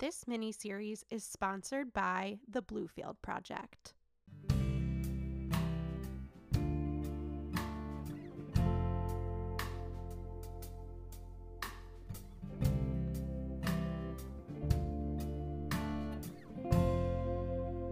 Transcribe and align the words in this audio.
This 0.00 0.26
mini 0.26 0.50
series 0.50 1.04
is 1.10 1.22
sponsored 1.24 1.92
by 1.92 2.38
the 2.48 2.62
Bluefield 2.62 3.16
Project. 3.20 3.92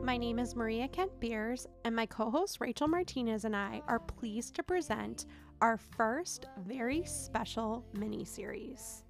My 0.03 0.17
name 0.17 0.39
is 0.39 0.57
Maria 0.57 0.89
Kent 0.89 1.11
Beers, 1.21 1.67
and 1.85 1.95
my 1.95 2.07
co 2.07 2.31
host 2.31 2.57
Rachel 2.59 2.89
Martinez 2.89 3.45
and 3.45 3.55
I 3.55 3.83
are 3.87 3.99
pleased 3.99 4.55
to 4.55 4.63
present 4.63 5.27
our 5.61 5.77
first 5.77 6.47
very 6.57 7.05
special 7.05 7.85
mini 7.93 8.25
series. 8.25 9.05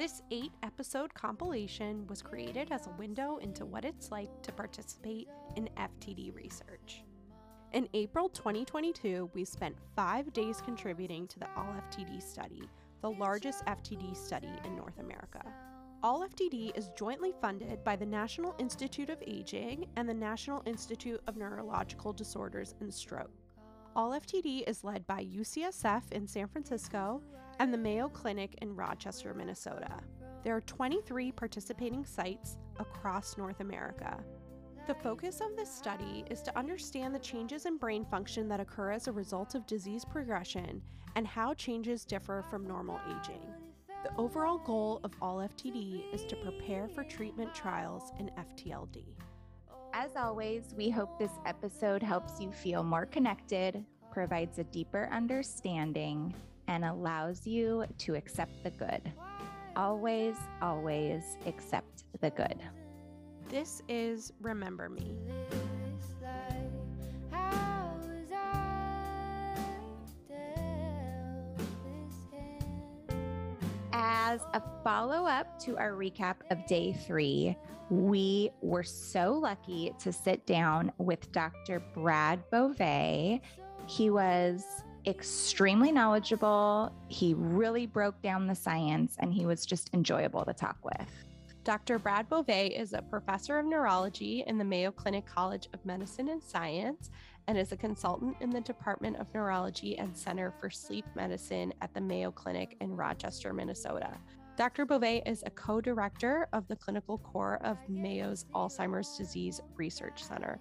This 0.00 0.22
eight 0.30 0.52
episode 0.62 1.12
compilation 1.12 2.06
was 2.06 2.22
created 2.22 2.72
as 2.72 2.86
a 2.86 2.96
window 2.98 3.36
into 3.36 3.66
what 3.66 3.84
it's 3.84 4.10
like 4.10 4.30
to 4.44 4.50
participate 4.50 5.28
in 5.56 5.68
FTD 5.76 6.34
research. 6.34 7.04
In 7.74 7.86
April 7.92 8.30
2022, 8.30 9.28
we 9.34 9.44
spent 9.44 9.76
five 9.94 10.32
days 10.32 10.62
contributing 10.62 11.26
to 11.26 11.38
the 11.38 11.48
All 11.54 11.76
FTD 11.90 12.22
study, 12.22 12.62
the 13.02 13.10
largest 13.10 13.62
FTD 13.66 14.16
study 14.16 14.48
in 14.64 14.74
North 14.74 14.98
America. 15.00 15.42
All 16.02 16.26
FTD 16.26 16.74
is 16.78 16.88
jointly 16.96 17.34
funded 17.38 17.84
by 17.84 17.94
the 17.94 18.06
National 18.06 18.54
Institute 18.58 19.10
of 19.10 19.22
Aging 19.26 19.84
and 19.96 20.08
the 20.08 20.14
National 20.14 20.62
Institute 20.64 21.20
of 21.26 21.36
Neurological 21.36 22.14
Disorders 22.14 22.74
and 22.80 22.90
Stroke. 22.90 23.30
All 23.94 24.12
FTD 24.12 24.66
is 24.66 24.82
led 24.82 25.06
by 25.06 25.26
UCSF 25.26 26.10
in 26.12 26.26
San 26.26 26.48
Francisco 26.48 27.20
and 27.60 27.74
the 27.74 27.78
Mayo 27.78 28.08
Clinic 28.08 28.54
in 28.62 28.74
Rochester, 28.74 29.34
Minnesota. 29.34 29.98
There 30.42 30.56
are 30.56 30.62
23 30.62 31.30
participating 31.32 32.06
sites 32.06 32.56
across 32.78 33.36
North 33.36 33.60
America. 33.60 34.18
The 34.86 34.94
focus 34.94 35.42
of 35.42 35.54
this 35.56 35.70
study 35.70 36.24
is 36.30 36.40
to 36.42 36.58
understand 36.58 37.14
the 37.14 37.18
changes 37.18 37.66
in 37.66 37.76
brain 37.76 38.06
function 38.06 38.48
that 38.48 38.60
occur 38.60 38.92
as 38.92 39.08
a 39.08 39.12
result 39.12 39.54
of 39.54 39.66
disease 39.66 40.06
progression 40.06 40.80
and 41.16 41.26
how 41.26 41.52
changes 41.52 42.06
differ 42.06 42.42
from 42.48 42.66
normal 42.66 42.98
aging. 43.06 43.42
The 44.04 44.16
overall 44.16 44.56
goal 44.56 44.98
of 45.04 45.12
all 45.20 45.36
FTD 45.36 46.14
is 46.14 46.24
to 46.24 46.36
prepare 46.36 46.88
for 46.88 47.04
treatment 47.04 47.54
trials 47.54 48.10
in 48.18 48.30
FTLD. 48.38 49.04
As 49.92 50.16
always, 50.16 50.74
we 50.78 50.88
hope 50.88 51.18
this 51.18 51.38
episode 51.44 52.02
helps 52.02 52.40
you 52.40 52.52
feel 52.52 52.82
more 52.82 53.04
connected, 53.04 53.84
provides 54.10 54.58
a 54.58 54.64
deeper 54.64 55.10
understanding, 55.12 56.32
and 56.70 56.84
allows 56.84 57.48
you 57.48 57.84
to 57.98 58.14
accept 58.14 58.62
the 58.62 58.70
good. 58.70 59.12
Always, 59.74 60.36
always 60.62 61.36
accept 61.44 62.04
the 62.20 62.30
good. 62.30 62.60
This 63.48 63.82
is 63.88 64.32
Remember 64.40 64.88
Me. 64.88 65.16
As 73.92 74.40
a 74.54 74.62
follow 74.84 75.26
up 75.26 75.58
to 75.64 75.76
our 75.76 75.94
recap 75.94 76.36
of 76.52 76.64
day 76.68 76.92
three, 76.92 77.56
we 77.90 78.48
were 78.60 78.84
so 78.84 79.32
lucky 79.32 79.92
to 79.98 80.12
sit 80.12 80.46
down 80.46 80.92
with 80.98 81.32
Dr. 81.32 81.82
Brad 81.94 82.48
Boeve. 82.52 83.40
He 83.88 84.10
was 84.10 84.64
extremely 85.06 85.92
knowledgeable. 85.92 86.92
He 87.08 87.34
really 87.34 87.86
broke 87.86 88.20
down 88.22 88.46
the 88.46 88.54
science 88.54 89.16
and 89.18 89.32
he 89.32 89.46
was 89.46 89.66
just 89.66 89.90
enjoyable 89.94 90.44
to 90.44 90.52
talk 90.52 90.78
with. 90.84 91.08
Dr. 91.62 91.98
Brad 91.98 92.28
Boeve 92.28 92.70
is 92.70 92.94
a 92.94 93.02
professor 93.02 93.58
of 93.58 93.66
neurology 93.66 94.44
in 94.46 94.56
the 94.56 94.64
Mayo 94.64 94.90
Clinic 94.90 95.26
College 95.26 95.68
of 95.74 95.84
Medicine 95.84 96.28
and 96.28 96.42
Science 96.42 97.10
and 97.48 97.58
is 97.58 97.72
a 97.72 97.76
consultant 97.76 98.36
in 98.40 98.50
the 98.50 98.60
Department 98.60 99.16
of 99.18 99.26
Neurology 99.34 99.98
and 99.98 100.16
Center 100.16 100.54
for 100.58 100.70
Sleep 100.70 101.04
Medicine 101.14 101.72
at 101.82 101.92
the 101.92 102.00
Mayo 102.00 102.30
Clinic 102.30 102.76
in 102.80 102.96
Rochester, 102.96 103.52
Minnesota. 103.52 104.16
Dr. 104.56 104.86
Boeve 104.86 105.22
is 105.26 105.42
a 105.46 105.50
co 105.50 105.80
director 105.80 106.46
of 106.52 106.66
the 106.68 106.76
clinical 106.76 107.18
core 107.18 107.58
of 107.62 107.76
Mayo's 107.88 108.44
Alzheimer's 108.54 109.16
Disease 109.16 109.60
Research 109.76 110.22
Center. 110.22 110.60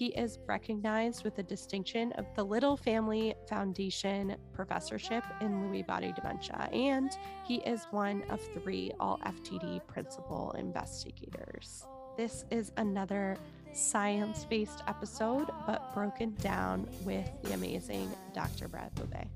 He 0.00 0.14
is 0.14 0.38
recognized 0.46 1.24
with 1.24 1.36
the 1.36 1.42
distinction 1.42 2.12
of 2.12 2.24
the 2.34 2.42
Little 2.42 2.74
Family 2.74 3.34
Foundation 3.46 4.34
Professorship 4.54 5.22
in 5.42 5.50
Lewy 5.50 5.86
body 5.86 6.10
dementia, 6.16 6.70
and 6.72 7.10
he 7.46 7.56
is 7.56 7.86
one 7.90 8.22
of 8.30 8.40
three 8.54 8.92
All 8.98 9.18
FTD 9.26 9.86
principal 9.86 10.52
investigators. 10.52 11.84
This 12.16 12.46
is 12.50 12.72
another 12.78 13.36
science 13.74 14.46
based 14.46 14.82
episode, 14.88 15.50
but 15.66 15.92
broken 15.92 16.34
down 16.36 16.88
with 17.04 17.30
the 17.42 17.52
amazing 17.52 18.10
Dr. 18.32 18.68
Brad 18.68 18.94
Boeve. 18.94 19.28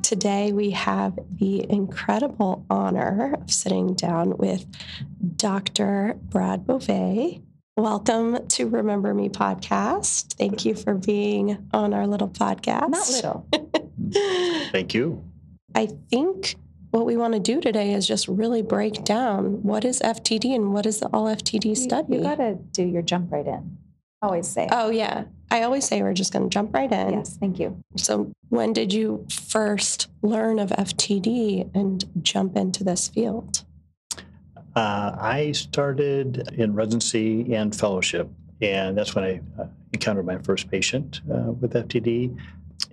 Today, 0.00 0.52
we 0.52 0.70
have 0.70 1.18
the 1.30 1.70
incredible 1.70 2.64
honor 2.70 3.34
of 3.38 3.52
sitting 3.52 3.92
down 3.92 4.38
with 4.38 4.64
Dr. 5.36 6.16
Brad 6.30 6.64
Boeve. 6.64 7.42
Welcome 7.78 8.48
to 8.48 8.66
Remember 8.66 9.14
Me 9.14 9.28
podcast. 9.28 10.34
Thank 10.34 10.64
you 10.64 10.74
for 10.74 10.94
being 10.94 11.68
on 11.72 11.94
our 11.94 12.08
little 12.08 12.28
podcast. 12.28 12.88
Not 12.88 13.08
little. 13.08 13.46
Thank 14.72 14.94
you. 14.94 15.22
I 15.76 15.86
think 16.10 16.56
what 16.90 17.06
we 17.06 17.16
want 17.16 17.34
to 17.34 17.38
do 17.38 17.60
today 17.60 17.92
is 17.92 18.04
just 18.04 18.26
really 18.26 18.62
break 18.62 19.04
down 19.04 19.62
what 19.62 19.84
is 19.84 20.00
FTD 20.00 20.56
and 20.56 20.72
what 20.72 20.86
is 20.86 20.98
the 20.98 21.06
all 21.12 21.26
FTD 21.26 21.76
study. 21.76 22.14
You, 22.14 22.18
you 22.18 22.24
got 22.24 22.38
to 22.38 22.54
do 22.72 22.82
your 22.82 23.02
jump 23.02 23.30
right 23.30 23.46
in. 23.46 23.78
Always 24.22 24.48
say. 24.48 24.66
Oh, 24.72 24.90
yeah. 24.90 25.26
I 25.52 25.62
always 25.62 25.84
say 25.84 26.02
we're 26.02 26.14
just 26.14 26.32
going 26.32 26.50
to 26.50 26.52
jump 26.52 26.74
right 26.74 26.90
in. 26.90 27.12
Yes, 27.12 27.36
thank 27.36 27.60
you. 27.60 27.80
So, 27.96 28.32
when 28.48 28.72
did 28.72 28.92
you 28.92 29.24
first 29.30 30.08
learn 30.20 30.58
of 30.58 30.70
FTD 30.70 31.70
and 31.76 32.04
jump 32.24 32.56
into 32.56 32.82
this 32.82 33.06
field? 33.06 33.64
Uh, 34.78 35.16
I 35.20 35.50
started 35.50 36.52
in 36.56 36.72
residency 36.72 37.52
and 37.52 37.74
fellowship, 37.74 38.30
and 38.62 38.96
that's 38.96 39.12
when 39.12 39.24
I 39.24 39.40
uh, 39.60 39.66
encountered 39.92 40.24
my 40.24 40.38
first 40.38 40.70
patient 40.70 41.20
uh, 41.28 41.50
with 41.50 41.72
FTD. 41.72 42.38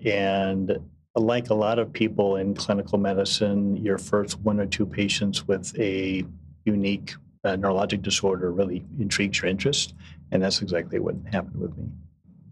And 0.03 0.79
like 1.16 1.51
a 1.51 1.53
lot 1.53 1.78
of 1.78 1.94
people 1.94 2.38
in 2.38 2.56
clinical 2.56 2.97
medicine, 2.97 3.78
your 3.78 4.00
first 4.00 4.40
one 4.40 4.59
or 4.59 4.66
two 4.66 4.88
patients 4.88 5.47
with 5.47 5.79
a 5.79 6.25
unique 6.63 7.13
uh, 7.44 7.50
neurologic 7.50 8.01
disorder 8.01 8.51
really 8.51 8.84
intrigues 9.00 9.44
your 9.44 9.51
interest, 9.51 9.94
and 10.31 10.41
that's 10.41 10.63
exactly 10.63 10.97
what 10.97 11.13
happened 11.31 11.62
with 11.62 11.78
me. 11.78 11.85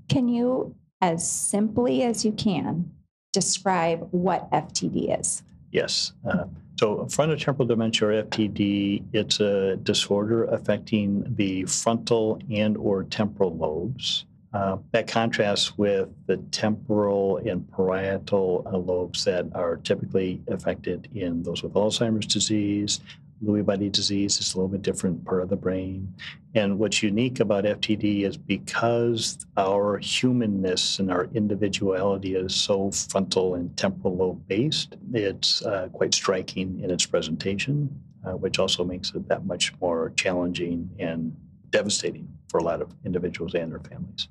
Can 0.10 0.28
you, 0.28 0.76
as 1.02 1.28
simply 1.28 2.04
as 2.04 2.24
you 2.24 2.34
can, 2.34 2.92
describe 3.32 4.08
what 4.12 4.52
FTD 4.52 5.20
is? 5.20 5.42
Yes. 5.72 6.14
Uh, 6.24 6.44
so, 6.84 7.06
frontotemporal 7.06 7.66
dementia, 7.66 8.10
or 8.10 8.24
FTD, 8.24 9.06
it's 9.14 9.40
a 9.40 9.78
disorder 9.78 10.44
affecting 10.44 11.24
the 11.38 11.64
frontal 11.64 12.42
and 12.52 12.76
or 12.76 13.06
temporal 13.06 13.56
lobes. 13.56 14.26
Uh, 14.54 14.76
that 14.92 15.08
contrasts 15.08 15.78
with 15.78 16.10
the 16.28 16.36
temporal 16.52 17.38
and 17.38 17.66
parietal 17.72 18.68
uh, 18.70 18.78
lobes 18.78 19.24
that 19.24 19.46
are 19.56 19.78
typically 19.78 20.42
affected 20.50 21.08
in 21.16 21.42
those 21.42 21.64
with 21.64 21.72
Alzheimer's 21.72 22.28
disease, 22.28 23.00
Lewy 23.44 23.66
body 23.66 23.90
disease 23.90 24.40
is 24.40 24.54
a 24.54 24.58
little 24.58 24.70
bit 24.70 24.82
different 24.82 25.24
part 25.26 25.42
of 25.42 25.50
the 25.50 25.56
brain. 25.56 26.14
And 26.56 26.80
what's 26.80 27.04
unique 27.04 27.40
about 27.40 27.66
FTD 27.66 28.24
is 28.24 28.38
because 28.38 29.46
our 29.58 29.98
humanness 29.98 31.00
and 31.00 31.12
our 31.12 31.26
individuality 31.34 32.36
is 32.36 32.56
so 32.56 32.92
frontal 32.92 33.56
and 33.56 33.76
temporal 33.76 34.16
lobe 34.16 34.48
based, 34.48 34.96
it's 35.14 35.64
uh, 35.66 35.90
quite 35.92 36.14
striking 36.14 36.80
in 36.82 36.92
its 36.92 37.06
presentation, 37.06 37.90
uh, 38.26 38.32
which 38.32 38.60
also 38.60 38.84
makes 38.84 39.14
it 39.14 39.28
that 39.28 39.46
much 39.46 39.74
more 39.82 40.14
challenging 40.16 40.90
and 41.00 41.36
devastating 41.72 42.28
for 42.50 42.60
a 42.60 42.64
lot 42.64 42.82
of 42.82 42.94
individuals 43.04 43.56
and 43.56 43.72
their 43.72 43.80
families. 43.80 44.28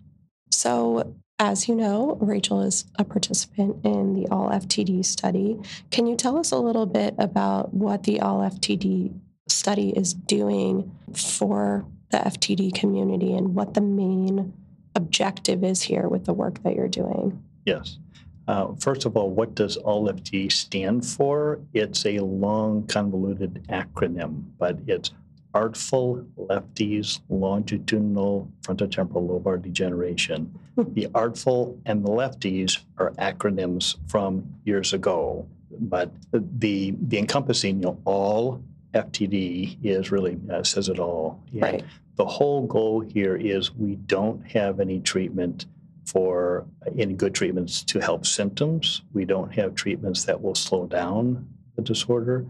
So, 0.53 1.15
as 1.43 1.69
you 1.69 1.75
know, 1.75 2.17
Rachel 2.21 2.63
is 2.63 2.85
a 3.01 3.05
participant 3.05 3.85
in 3.85 4.15
the 4.15 4.29
All 4.29 4.49
FTD 4.49 5.05
study. 5.05 5.59
Can 5.91 6.07
you 6.07 6.15
tell 6.15 6.39
us 6.39 6.53
a 6.53 6.57
little 6.57 6.87
bit 6.87 7.17
about 7.19 7.75
what 7.75 8.05
the 8.05 8.21
All 8.21 8.49
FTD 8.49 9.13
study 9.49 9.91
is 9.91 10.15
doing 10.15 10.97
for 11.13 11.85
the 12.13 12.19
FTD 12.19 12.73
community 12.73 13.35
and 13.35 13.57
what 13.57 13.75
the 13.75 13.81
main 13.81 14.53
objective 14.95 15.65
is 15.65 15.83
here 15.83 16.09
with 16.09 16.27
the 16.27 16.33
work 16.33 16.63
that 16.63 16.77
you're 16.77 16.87
doing? 16.87 17.43
Yes. 17.67 17.99
Uh, 18.47 18.75
first 18.79 19.05
of 19.05 19.17
all, 19.17 19.29
what 19.29 19.57
does 19.57 19.77
All 19.79 20.09
FTD 20.09 20.53
stand 20.53 21.05
for? 21.05 21.59
It's 21.75 22.07
a 22.07 22.21
long, 22.21 22.87
convoluted 22.87 23.67
acronym, 23.69 24.45
but 24.59 24.79
it's 24.87 25.11
ARTFL 25.57 26.25
LEFFTDS 26.39 27.21
longitudinal 27.29 28.49
frontotemporal 28.63 29.29
lobar 29.29 29.61
degeneration. 29.61 30.57
The 30.77 31.07
ARTFL 31.09 31.79
and 31.85 32.05
the 32.05 32.09
LEFFTDS 32.09 32.81
are 32.99 33.11
acronyms 33.13 33.97
from 34.09 34.55
years 34.65 34.93
ago, 34.93 35.47
but 35.81 36.11
the 36.33 36.95
the 37.03 37.19
encompassing 37.19 37.77
you 37.77 37.83
know 37.83 37.99
all 38.05 38.63
FTD 38.95 39.79
is 39.83 40.11
really 40.11 40.39
uh, 40.51 40.63
says 40.63 40.89
it 40.89 40.99
all. 40.99 41.43
And 41.53 41.63
Right. 41.63 41.85
The 42.17 42.27
whole 42.27 42.67
goal 42.67 43.01
here 43.01 43.37
is 43.37 43.75
we 43.75 43.97
don't 43.97 44.47
have 44.51 44.81
any 44.81 45.01
treatment 45.01 45.67
for 46.05 46.67
any 46.99 47.15
good 47.15 47.35
treatments 47.35 47.83
to 47.85 48.01
help 48.01 48.27
symptoms. 48.27 49.03
We 49.13 49.25
don't 49.25 49.53
have 49.55 49.75
treatments 49.75 50.25
that 50.25 50.41
will 50.41 50.55
slow 50.55 50.87
down 50.87 51.49
the 51.77 51.83
disorder. 51.83 52.45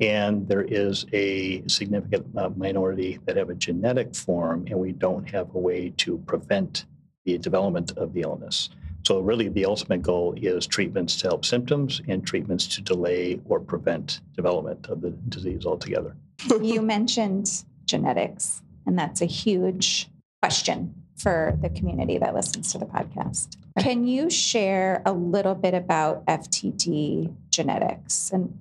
And 0.00 0.46
there 0.46 0.62
is 0.62 1.04
a 1.12 1.66
significant 1.66 2.26
uh, 2.36 2.50
minority 2.50 3.18
that 3.24 3.36
have 3.36 3.50
a 3.50 3.54
genetic 3.54 4.14
form, 4.14 4.66
and 4.68 4.78
we 4.78 4.92
don't 4.92 5.28
have 5.30 5.52
a 5.54 5.58
way 5.58 5.92
to 5.96 6.18
prevent 6.18 6.84
the 7.24 7.38
development 7.38 7.96
of 7.96 8.14
the 8.14 8.22
illness. 8.22 8.70
So, 9.06 9.20
really, 9.20 9.48
the 9.48 9.64
ultimate 9.64 10.02
goal 10.02 10.34
is 10.36 10.66
treatments 10.66 11.16
to 11.16 11.28
help 11.28 11.44
symptoms 11.44 12.02
and 12.08 12.26
treatments 12.26 12.66
to 12.68 12.82
delay 12.82 13.40
or 13.48 13.60
prevent 13.60 14.20
development 14.34 14.86
of 14.88 15.00
the 15.00 15.10
disease 15.28 15.64
altogether. 15.64 16.14
you 16.62 16.82
mentioned 16.82 17.64
genetics, 17.86 18.62
and 18.86 18.98
that's 18.98 19.22
a 19.22 19.26
huge 19.26 20.08
question 20.42 20.94
for 21.16 21.58
the 21.60 21.68
community 21.70 22.18
that 22.18 22.34
listens 22.34 22.72
to 22.72 22.78
the 22.78 22.86
podcast. 22.86 23.56
Can 23.78 24.06
you 24.06 24.30
share 24.30 25.02
a 25.04 25.12
little 25.12 25.54
bit 25.54 25.74
about 25.74 26.24
FTD 26.26 27.34
genetics? 27.50 28.30
And 28.30 28.58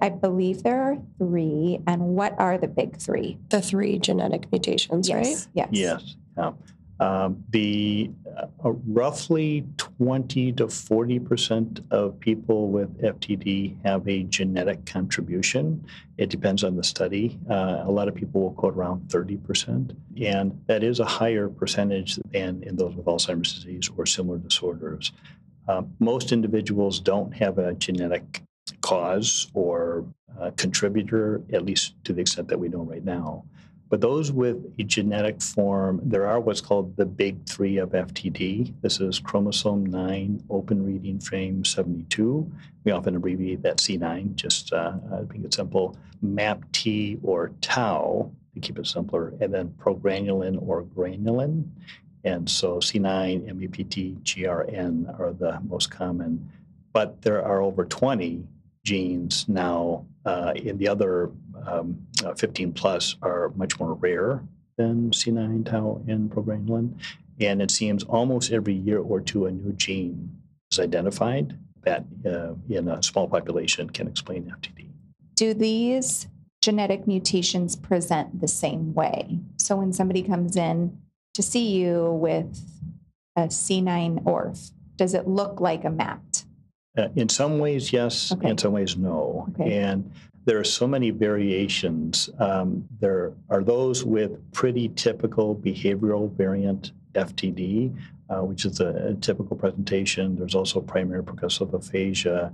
I 0.00 0.08
believe 0.08 0.62
there 0.62 0.82
are 0.82 0.98
three. 1.18 1.80
And 1.86 2.16
what 2.16 2.34
are 2.38 2.58
the 2.58 2.68
big 2.68 2.96
three? 2.96 3.38
The 3.50 3.60
three 3.60 3.98
genetic 3.98 4.50
mutations, 4.50 5.12
right? 5.12 5.26
Yes. 5.26 5.48
Yes. 5.54 5.68
Yes. 5.72 6.16
Yeah. 6.36 6.52
Um, 7.00 7.42
the 7.50 8.10
uh, 8.38 8.70
roughly 8.86 9.64
20 9.78 10.52
to 10.52 10.68
40 10.68 11.18
percent 11.18 11.80
of 11.90 12.18
people 12.20 12.68
with 12.68 12.96
FTD 13.02 13.76
have 13.84 14.06
a 14.08 14.22
genetic 14.24 14.84
contribution. 14.86 15.84
It 16.18 16.30
depends 16.30 16.62
on 16.62 16.76
the 16.76 16.84
study. 16.84 17.38
Uh, 17.50 17.82
a 17.84 17.90
lot 17.90 18.06
of 18.06 18.14
people 18.14 18.42
will 18.42 18.52
quote 18.52 18.76
around 18.76 19.10
30 19.10 19.36
percent, 19.38 19.92
and 20.20 20.58
that 20.66 20.84
is 20.84 21.00
a 21.00 21.04
higher 21.04 21.48
percentage 21.48 22.16
than 22.30 22.62
in 22.62 22.76
those 22.76 22.94
with 22.94 23.06
Alzheimer's 23.06 23.54
disease 23.54 23.90
or 23.96 24.06
similar 24.06 24.38
disorders. 24.38 25.12
Uh, 25.66 25.82
most 25.98 26.30
individuals 26.30 27.00
don't 27.00 27.32
have 27.32 27.58
a 27.58 27.74
genetic 27.74 28.42
cause 28.82 29.50
or 29.54 30.04
uh, 30.40 30.50
contributor, 30.56 31.42
at 31.52 31.64
least 31.64 31.94
to 32.04 32.12
the 32.12 32.20
extent 32.20 32.48
that 32.48 32.58
we 32.58 32.68
know 32.68 32.82
right 32.82 33.04
now. 33.04 33.44
But 33.94 34.00
those 34.00 34.32
with 34.32 34.74
a 34.76 34.82
genetic 34.82 35.40
form, 35.40 36.00
there 36.02 36.26
are 36.26 36.40
what's 36.40 36.60
called 36.60 36.96
the 36.96 37.06
big 37.06 37.48
three 37.48 37.76
of 37.76 37.90
FTD. 37.90 38.74
This 38.80 38.98
is 38.98 39.20
chromosome 39.20 39.86
9, 39.86 40.46
open 40.50 40.84
reading 40.84 41.20
frame 41.20 41.64
72. 41.64 42.50
We 42.82 42.90
often 42.90 43.14
abbreviate 43.14 43.62
that 43.62 43.76
C9, 43.76 44.34
just 44.34 44.72
uh, 44.72 44.94
to 44.98 45.28
make 45.32 45.44
it 45.44 45.54
simple. 45.54 45.96
MAPT 46.22 47.20
or 47.22 47.52
tau, 47.60 48.32
to 48.54 48.60
keep 48.60 48.80
it 48.80 48.88
simpler, 48.88 49.32
and 49.40 49.54
then 49.54 49.72
progranulin 49.78 50.60
or 50.66 50.82
granulin. 50.82 51.68
And 52.24 52.50
so 52.50 52.78
C9, 52.78 53.44
MAPT, 53.44 54.24
GRN 54.24 55.20
are 55.20 55.32
the 55.32 55.60
most 55.68 55.92
common. 55.92 56.50
But 56.92 57.22
there 57.22 57.44
are 57.44 57.62
over 57.62 57.84
20 57.84 58.44
genes 58.84 59.48
now 59.48 60.06
uh, 60.24 60.52
in 60.56 60.78
the 60.78 60.88
other 60.88 61.30
um, 61.66 62.06
uh, 62.24 62.34
15 62.34 62.72
plus 62.72 63.16
are 63.22 63.50
much 63.56 63.78
more 63.80 63.94
rare 63.94 64.42
than 64.76 65.10
C9, 65.10 65.64
tau, 65.64 66.02
and 66.06 66.30
progranulin. 66.30 66.94
And 67.40 67.60
it 67.62 67.70
seems 67.70 68.04
almost 68.04 68.52
every 68.52 68.74
year 68.74 68.98
or 68.98 69.20
two 69.20 69.46
a 69.46 69.50
new 69.50 69.72
gene 69.72 70.30
is 70.70 70.78
identified 70.78 71.58
that 71.82 72.04
uh, 72.26 72.54
in 72.68 72.88
a 72.88 73.02
small 73.02 73.28
population 73.28 73.90
can 73.90 74.06
explain 74.06 74.44
FTD. 74.44 74.88
Do 75.34 75.52
these 75.52 76.28
genetic 76.62 77.06
mutations 77.06 77.76
present 77.76 78.40
the 78.40 78.48
same 78.48 78.94
way? 78.94 79.38
So 79.58 79.76
when 79.76 79.92
somebody 79.92 80.22
comes 80.22 80.56
in 80.56 80.98
to 81.34 81.42
see 81.42 81.72
you 81.72 82.12
with 82.12 82.58
a 83.36 83.42
C9 83.42 84.24
ORF, 84.26 84.70
does 84.96 85.14
it 85.14 85.26
look 85.26 85.60
like 85.60 85.84
a 85.84 85.90
MAPT? 85.90 86.43
Uh, 86.96 87.08
in 87.16 87.28
some 87.28 87.58
ways, 87.58 87.92
yes. 87.92 88.32
Okay. 88.32 88.50
In 88.50 88.58
some 88.58 88.72
ways, 88.72 88.96
no. 88.96 89.48
Okay. 89.50 89.78
And 89.78 90.10
there 90.44 90.58
are 90.58 90.64
so 90.64 90.86
many 90.86 91.10
variations. 91.10 92.30
Um, 92.38 92.86
there 93.00 93.32
are 93.50 93.62
those 93.62 94.04
with 94.04 94.52
pretty 94.52 94.90
typical 94.90 95.56
behavioral 95.56 96.30
variant 96.30 96.92
FTD, 97.14 97.96
uh, 98.28 98.44
which 98.44 98.64
is 98.64 98.80
a, 98.80 99.10
a, 99.10 99.14
typical 99.14 99.56
presentation. 99.56 100.36
There's 100.36 100.54
also 100.54 100.80
primary 100.80 101.24
progressive 101.24 101.72
aphasia. 101.74 102.52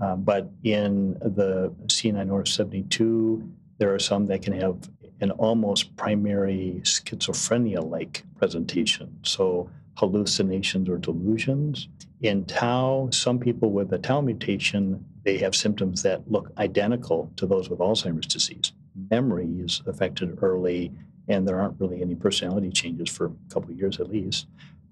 Uh, 0.00 0.16
but 0.16 0.50
in 0.64 1.14
the 1.14 1.72
C9orf72, 1.86 3.48
there 3.78 3.94
are 3.94 3.98
some 3.98 4.26
that 4.26 4.42
can 4.42 4.52
have 4.54 4.88
an 5.20 5.30
almost 5.32 5.96
primary 5.96 6.80
schizophrenia 6.82 7.88
like 7.88 8.24
presentation. 8.38 9.18
So 9.22 9.70
hallucinations 9.96 10.88
or 10.88 10.98
delusions. 10.98 11.88
In 12.22 12.46
tau, 12.46 13.08
some 13.12 13.38
people 13.38 13.70
with 13.70 13.92
a 13.92 13.98
tau 13.98 14.22
mutation, 14.22 15.04
they 15.24 15.36
have 15.38 15.54
symptoms 15.54 16.02
that 16.02 16.30
look 16.30 16.50
identical 16.56 17.30
to 17.36 17.46
those 17.46 17.68
with 17.68 17.80
Alzheimer's 17.80 18.26
disease. 18.26 18.72
Memory 19.10 19.48
is 19.58 19.82
affected 19.86 20.38
early, 20.40 20.92
and 21.28 21.46
there 21.46 21.60
aren't 21.60 21.78
really 21.78 22.00
any 22.00 22.14
personality 22.14 22.70
changes 22.70 23.10
for 23.10 23.26
a 23.26 23.32
couple 23.52 23.70
of 23.70 23.76
years 23.76 24.00
at 24.00 24.10
least. 24.10 24.46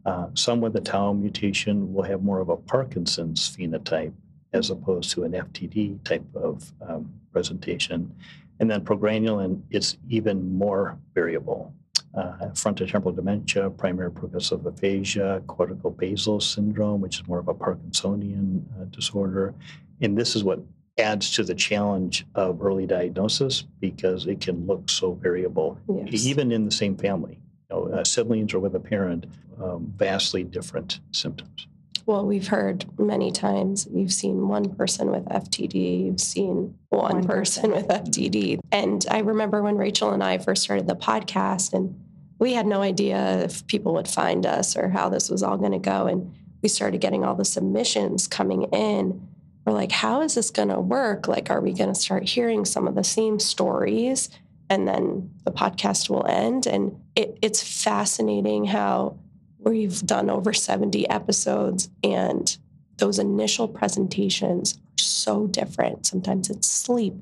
Uh, 0.04 0.26
some 0.34 0.60
with 0.60 0.76
a 0.76 0.80
tau 0.80 1.14
mutation 1.14 1.94
will 1.94 2.02
have 2.02 2.22
more 2.22 2.40
of 2.40 2.50
a 2.50 2.56
Parkinson's 2.56 3.56
phenotype 3.56 4.12
as 4.52 4.68
opposed 4.68 5.10
to 5.12 5.24
an 5.24 5.32
FTD 5.32 6.02
type 6.04 6.24
of 6.34 6.72
um, 6.86 7.10
presentation. 7.32 8.14
And 8.60 8.70
then 8.70 8.82
progranulin 8.82 9.62
is 9.70 9.96
even 10.08 10.56
more 10.56 10.98
variable 11.14 11.72
uh, 12.16 12.48
frontotemporal 12.52 13.14
dementia, 13.14 13.70
primary 13.70 14.10
progressive 14.10 14.64
aphasia, 14.66 15.42
corticobasal 15.46 16.42
syndrome, 16.42 17.00
which 17.00 17.20
is 17.20 17.26
more 17.26 17.38
of 17.38 17.48
a 17.48 17.54
Parkinsonian 17.54 18.62
uh, 18.80 18.84
disorder. 18.86 19.54
And 20.00 20.16
this 20.16 20.36
is 20.36 20.44
what 20.44 20.60
adds 20.98 21.32
to 21.32 21.42
the 21.42 21.54
challenge 21.54 22.24
of 22.34 22.62
early 22.62 22.86
diagnosis 22.86 23.62
because 23.80 24.26
it 24.26 24.40
can 24.40 24.66
look 24.66 24.88
so 24.88 25.12
variable, 25.14 25.78
Yes. 25.88 26.24
even 26.24 26.52
in 26.52 26.64
the 26.64 26.70
same 26.70 26.96
family. 26.96 27.40
You 27.70 27.76
know, 27.76 27.84
uh, 27.88 28.04
siblings 28.04 28.54
or 28.54 28.60
with 28.60 28.74
a 28.76 28.80
parent, 28.80 29.26
um, 29.60 29.92
vastly 29.96 30.44
different 30.44 31.00
symptoms. 31.10 31.66
Well, 32.06 32.26
we've 32.26 32.48
heard 32.48 32.84
many 32.98 33.32
times 33.32 33.88
you've 33.90 34.12
seen 34.12 34.46
one 34.46 34.74
person 34.74 35.10
with 35.10 35.24
FTD, 35.24 36.04
you've 36.04 36.20
seen 36.20 36.74
one, 36.90 37.14
One 37.14 37.24
person 37.26 37.70
person. 37.72 37.88
with 37.88 37.88
FTD. 37.88 38.60
And 38.70 39.06
I 39.10 39.20
remember 39.20 39.62
when 39.62 39.76
Rachel 39.78 40.10
and 40.10 40.22
I 40.22 40.36
first 40.36 40.62
started 40.62 40.86
the 40.86 40.96
podcast, 40.96 41.72
and 41.72 41.98
we 42.44 42.52
had 42.52 42.66
no 42.66 42.82
idea 42.82 43.42
if 43.42 43.66
people 43.68 43.94
would 43.94 44.06
find 44.06 44.44
us 44.44 44.76
or 44.76 44.90
how 44.90 45.08
this 45.08 45.30
was 45.30 45.42
all 45.42 45.56
going 45.56 45.72
to 45.72 45.78
go. 45.78 46.06
And 46.06 46.34
we 46.62 46.68
started 46.68 47.00
getting 47.00 47.24
all 47.24 47.34
the 47.34 47.42
submissions 47.42 48.28
coming 48.28 48.64
in. 48.64 49.26
We're 49.64 49.72
like, 49.72 49.90
how 49.90 50.20
is 50.20 50.34
this 50.34 50.50
going 50.50 50.68
to 50.68 50.78
work? 50.78 51.26
Like, 51.26 51.48
are 51.48 51.62
we 51.62 51.72
going 51.72 51.88
to 51.88 51.98
start 51.98 52.28
hearing 52.28 52.66
some 52.66 52.86
of 52.86 52.96
the 52.96 53.02
same 53.02 53.40
stories? 53.40 54.28
And 54.68 54.86
then 54.86 55.30
the 55.46 55.52
podcast 55.52 56.10
will 56.10 56.26
end. 56.26 56.66
And 56.66 57.00
it, 57.16 57.38
it's 57.40 57.62
fascinating 57.82 58.66
how 58.66 59.16
we've 59.58 60.02
done 60.02 60.28
over 60.28 60.52
70 60.52 61.08
episodes 61.08 61.88
and 62.02 62.58
those 62.98 63.18
initial 63.18 63.68
presentations 63.68 64.74
are 64.74 65.02
so 65.02 65.46
different 65.46 66.06
sometimes 66.06 66.50
it's 66.50 66.68
sleep 66.68 67.14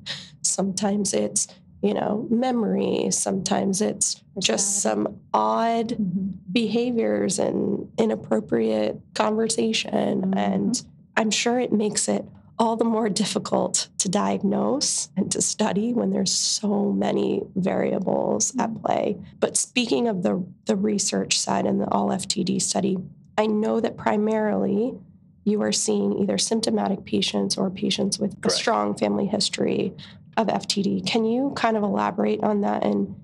sometimes 0.42 1.14
it's 1.14 1.46
you 1.82 1.94
know 1.94 2.26
memory. 2.30 3.08
Sometimes 3.10 3.80
it's 3.80 4.22
just 4.38 4.80
some 4.80 5.18
odd 5.34 5.88
Mhm. 5.88 6.32
behaviors 6.52 7.38
and 7.38 7.88
inappropriate 7.98 9.00
conversation 9.14 10.22
Mhm. 10.32 10.36
and 10.36 10.82
i'm 11.16 11.30
sure 11.30 11.58
it 11.60 11.72
makes 11.72 12.08
it 12.08 12.24
all 12.58 12.76
the 12.76 12.84
more 12.84 13.08
difficult 13.08 13.88
to 13.98 14.08
diagnose 14.08 15.08
and 15.16 15.30
to 15.32 15.42
study 15.42 15.92
when 15.92 16.10
there's 16.10 16.30
so 16.30 16.92
many 16.92 17.42
variables 17.56 18.54
at 18.58 18.70
play. 18.82 19.16
But 19.40 19.56
speaking 19.56 20.06
of 20.08 20.22
the 20.22 20.42
the 20.66 20.76
research 20.76 21.38
side 21.38 21.66
and 21.66 21.80
the 21.80 21.90
all 21.90 22.08
ftd 22.08 22.58
study 22.60 22.96
i 23.36 23.46
know 23.46 23.80
that 23.80 23.96
primarily 23.96 24.94
you 25.44 25.60
are 25.60 25.72
seeing 25.72 26.18
either 26.20 26.38
symptomatic 26.38 27.04
patients 27.04 27.58
or 27.58 27.68
patients 27.68 28.18
with 28.18 28.34
a 28.44 28.50
strong 28.50 28.94
family 28.94 29.26
history 29.26 29.92
of 30.36 30.46
ftd 30.46 31.06
can 31.06 31.24
you 31.24 31.52
kind 31.56 31.76
of 31.76 31.82
elaborate 31.82 32.42
on 32.42 32.60
that 32.62 32.84
and 32.84 33.14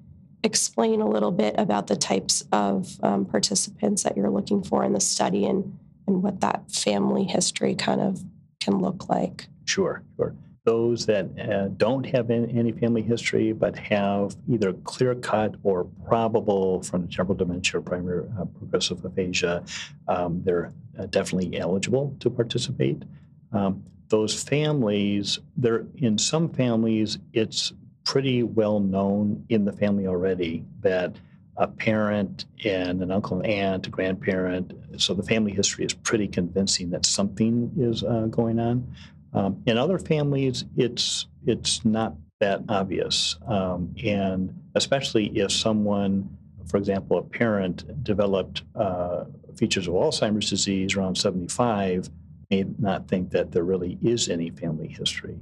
explain 0.44 1.00
a 1.00 1.08
little 1.08 1.32
bit 1.32 1.54
about 1.58 1.88
the 1.88 1.96
types 1.96 2.44
of 2.52 2.98
um, 3.02 3.24
participants 3.24 4.04
that 4.04 4.16
you're 4.16 4.30
looking 4.30 4.62
for 4.62 4.84
in 4.84 4.92
the 4.92 5.00
study 5.00 5.46
and 5.46 5.78
and 6.08 6.22
what 6.22 6.40
that 6.40 6.70
family 6.72 7.24
history 7.24 7.74
kind 7.74 8.00
of 8.00 8.24
can 8.60 8.80
look 8.80 9.08
like. 9.08 9.46
Sure, 9.66 10.02
sure. 10.16 10.34
Those 10.64 11.06
that 11.06 11.26
uh, 11.38 11.68
don't 11.76 12.04
have 12.06 12.30
any, 12.30 12.72
family 12.72 13.02
history 13.02 13.52
but 13.52 13.76
have 13.78 14.36
either 14.48 14.72
clear 14.72 15.14
cut 15.14 15.54
or 15.62 15.84
probable 16.06 16.80
frontotemporal 16.80 17.36
dementia 17.36 17.78
or 17.78 17.82
primary 17.82 18.26
uh, 18.38 18.44
progressive 18.46 19.04
aphasia, 19.04 19.62
um, 20.08 20.42
they're 20.44 20.72
uh, 20.98 21.06
definitely 21.06 21.58
eligible 21.58 22.14
to 22.20 22.28
participate. 22.28 23.02
Um, 23.52 23.82
those 24.08 24.42
families, 24.42 25.38
there 25.56 25.86
in 25.96 26.18
some 26.18 26.48
families, 26.48 27.18
it's 27.32 27.72
pretty 28.04 28.42
well 28.42 28.80
known 28.80 29.44
in 29.48 29.64
the 29.64 29.72
family 29.72 30.06
already 30.06 30.64
that 30.80 31.16
a 31.58 31.66
parent 31.66 32.46
and 32.64 33.02
an 33.02 33.10
uncle 33.10 33.40
and 33.40 33.46
aunt, 33.46 33.86
a 33.86 33.90
grandparent. 33.90 34.72
So 34.96 35.12
the 35.12 35.22
family 35.22 35.52
history 35.52 35.84
is 35.84 35.92
pretty 35.92 36.28
convincing 36.28 36.90
that 36.90 37.04
something 37.04 37.72
is 37.76 38.04
uh, 38.04 38.26
going 38.30 38.58
on. 38.60 38.94
Um, 39.34 39.62
in 39.66 39.76
other 39.76 39.98
families, 39.98 40.64
it's 40.76 41.26
it's 41.44 41.84
not 41.84 42.14
that 42.40 42.62
obvious, 42.68 43.36
um, 43.46 43.94
and 44.02 44.54
especially 44.74 45.26
if 45.38 45.52
someone, 45.52 46.34
for 46.66 46.76
example, 46.76 47.18
a 47.18 47.22
parent 47.22 48.02
developed 48.04 48.62
uh, 48.74 49.24
features 49.56 49.88
of 49.88 49.94
Alzheimer's 49.94 50.48
disease 50.48 50.94
around 50.94 51.16
75, 51.16 52.08
may 52.50 52.64
not 52.78 53.09
think 53.09 53.31
that 53.31 53.52
there 53.52 53.64
really 53.64 53.99
is 54.02 54.28
any 54.28 54.50
family 54.50 54.88
history 54.88 55.38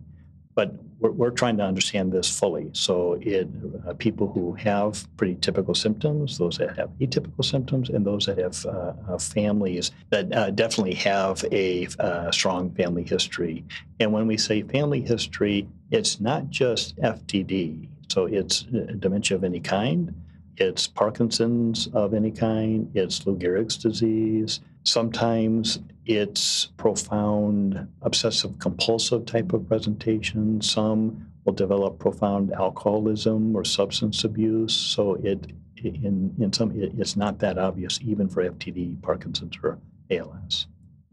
but 0.56 0.72
we're, 0.98 1.10
we're, 1.10 1.30
trying 1.30 1.58
to 1.58 1.62
understand 1.62 2.10
this 2.10 2.36
fully. 2.36 2.70
So, 2.72 3.18
it 3.20 3.46
uh, 3.86 3.92
people 3.92 4.26
who 4.32 4.54
have 4.54 5.06
pretty 5.18 5.34
typical 5.34 5.74
symptoms, 5.74 6.38
those 6.38 6.56
that 6.56 6.76
have 6.78 6.88
atypical 6.98 7.44
symptoms, 7.44 7.90
and 7.90 8.04
those 8.04 8.24
that 8.24 8.38
have 8.38 8.64
uh, 8.64 8.94
uh, 9.06 9.18
families 9.18 9.90
that 10.08 10.32
uh, 10.34 10.50
definitely 10.50 10.94
have 10.94 11.44
a 11.52 11.86
uh, 11.98 12.30
strong 12.30 12.70
family 12.74 13.04
history. 13.04 13.64
And 14.00 14.10
when 14.12 14.26
we 14.26 14.38
say 14.38 14.62
family 14.62 15.02
history, 15.02 15.68
it's 15.90 16.20
not 16.20 16.48
just 16.48 16.96
FTD. 16.96 17.88
So, 18.08 18.24
it's 18.24 18.64
uh, 18.74 18.94
dementia 18.98 19.36
of 19.36 19.44
any 19.44 19.60
kind. 19.60 20.14
It's 20.56 20.86
Parkinson's 20.86 21.88
of 21.88 22.14
any 22.14 22.30
kind. 22.30 22.90
It's 22.94 23.26
Lou 23.26 23.36
Gehrig's 23.36 23.76
disease. 23.76 24.60
Sometimes 24.86 25.80
it's 26.04 26.66
profound 26.76 27.88
obsessive 28.02 28.58
compulsive 28.60 29.26
type 29.26 29.52
of 29.52 29.66
presentation. 29.66 30.60
Some 30.60 31.26
will 31.44 31.52
develop 31.52 31.98
profound 31.98 32.52
alcoholism 32.52 33.56
or 33.56 33.64
substance 33.64 34.22
abuse. 34.22 34.72
So 34.72 35.14
it 35.14 35.52
in 35.82 36.34
in 36.38 36.52
some 36.52 36.70
it, 36.80 36.92
it's 36.96 37.16
not 37.16 37.40
that 37.40 37.58
obvious 37.58 37.98
even 38.02 38.28
for 38.28 38.48
FTD, 38.48 39.02
Parkinson's, 39.02 39.56
or 39.62 39.78
ALS. 40.10 40.68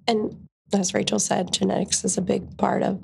And 0.08 0.48
as 0.72 0.94
Rachel 0.94 1.20
said, 1.20 1.51
genetics 1.51 2.03
is 2.06 2.18
a 2.18 2.22
big 2.22 2.56
part 2.58 2.84
of 2.84 3.03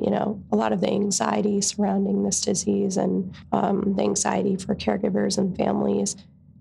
you 0.00 0.10
know 0.10 0.40
a 0.52 0.56
lot 0.56 0.72
of 0.72 0.80
the 0.80 0.90
anxiety 0.90 1.60
surrounding 1.60 2.22
this 2.22 2.40
disease 2.40 2.96
and 2.96 3.34
um, 3.50 3.94
the 3.96 4.02
anxiety 4.04 4.54
for 4.54 4.76
caregivers 4.76 5.38
and 5.38 5.56
families. 5.56 6.16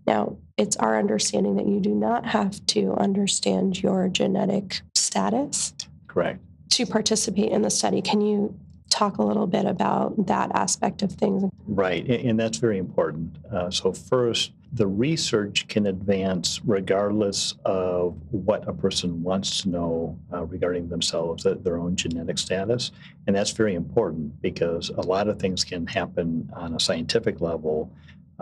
Now, 0.07 0.37
it's 0.57 0.75
our 0.77 0.97
understanding 0.97 1.55
that 1.55 1.67
you 1.67 1.79
do 1.79 1.93
not 1.93 2.25
have 2.25 2.65
to 2.67 2.93
understand 2.93 3.81
your 3.81 4.07
genetic 4.07 4.81
status. 4.95 5.73
Correct. 6.07 6.39
To 6.71 6.85
participate 6.85 7.51
in 7.51 7.61
the 7.61 7.69
study. 7.69 8.01
Can 8.01 8.21
you 8.21 8.55
talk 8.89 9.17
a 9.17 9.23
little 9.23 9.47
bit 9.47 9.65
about 9.65 10.27
that 10.27 10.51
aspect 10.53 11.01
of 11.01 11.11
things? 11.11 11.51
Right, 11.67 12.07
and 12.07 12.39
that's 12.39 12.57
very 12.57 12.77
important. 12.77 13.37
Uh, 13.51 13.71
so, 13.71 13.91
first, 13.91 14.51
the 14.73 14.87
research 14.87 15.67
can 15.67 15.87
advance 15.87 16.59
regardless 16.65 17.53
of 17.63 18.17
what 18.31 18.67
a 18.67 18.73
person 18.73 19.21
wants 19.21 19.61
to 19.61 19.69
know 19.69 20.19
uh, 20.31 20.43
regarding 20.45 20.89
themselves, 20.89 21.43
their 21.43 21.77
own 21.77 21.95
genetic 21.95 22.39
status. 22.39 22.91
And 23.27 23.35
that's 23.35 23.51
very 23.51 23.75
important 23.75 24.41
because 24.41 24.89
a 24.89 25.01
lot 25.01 25.27
of 25.27 25.39
things 25.39 25.63
can 25.63 25.85
happen 25.85 26.49
on 26.55 26.73
a 26.73 26.79
scientific 26.79 27.39
level. 27.39 27.91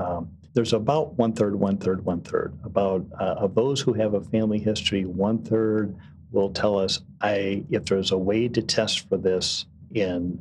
Um, 0.01 0.31
there's 0.53 0.73
about 0.73 1.17
one 1.17 1.33
third, 1.33 1.55
one 1.55 1.77
third, 1.77 2.03
one 2.03 2.21
third. 2.21 2.57
About 2.63 3.05
uh, 3.19 3.35
of 3.37 3.55
those 3.55 3.79
who 3.79 3.93
have 3.93 4.13
a 4.13 4.21
family 4.21 4.59
history, 4.59 5.05
one 5.05 5.43
third 5.43 5.95
will 6.31 6.51
tell 6.51 6.77
us, 6.77 7.01
I 7.21 7.63
if 7.69 7.85
there's 7.85 8.11
a 8.11 8.17
way 8.17 8.47
to 8.49 8.61
test 8.61 9.07
for 9.07 9.17
this 9.17 9.65
in, 9.93 10.39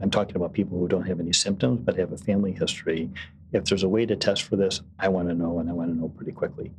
I'm 0.00 0.10
talking 0.10 0.36
about 0.36 0.52
people 0.52 0.78
who 0.78 0.88
don't 0.88 1.06
have 1.06 1.20
any 1.20 1.32
symptoms 1.32 1.80
but 1.84 1.96
have 1.96 2.12
a 2.12 2.18
family 2.18 2.52
history. 2.52 3.10
If 3.52 3.64
there's 3.66 3.84
a 3.84 3.88
way 3.88 4.06
to 4.06 4.16
test 4.16 4.42
for 4.42 4.56
this, 4.56 4.80
I 4.98 5.08
want 5.08 5.28
to 5.28 5.34
know, 5.34 5.60
and 5.60 5.70
I 5.70 5.72
want 5.72 5.92
to 5.92 5.98
know 5.98 6.08
pretty 6.08 6.32
quickly 6.32 6.72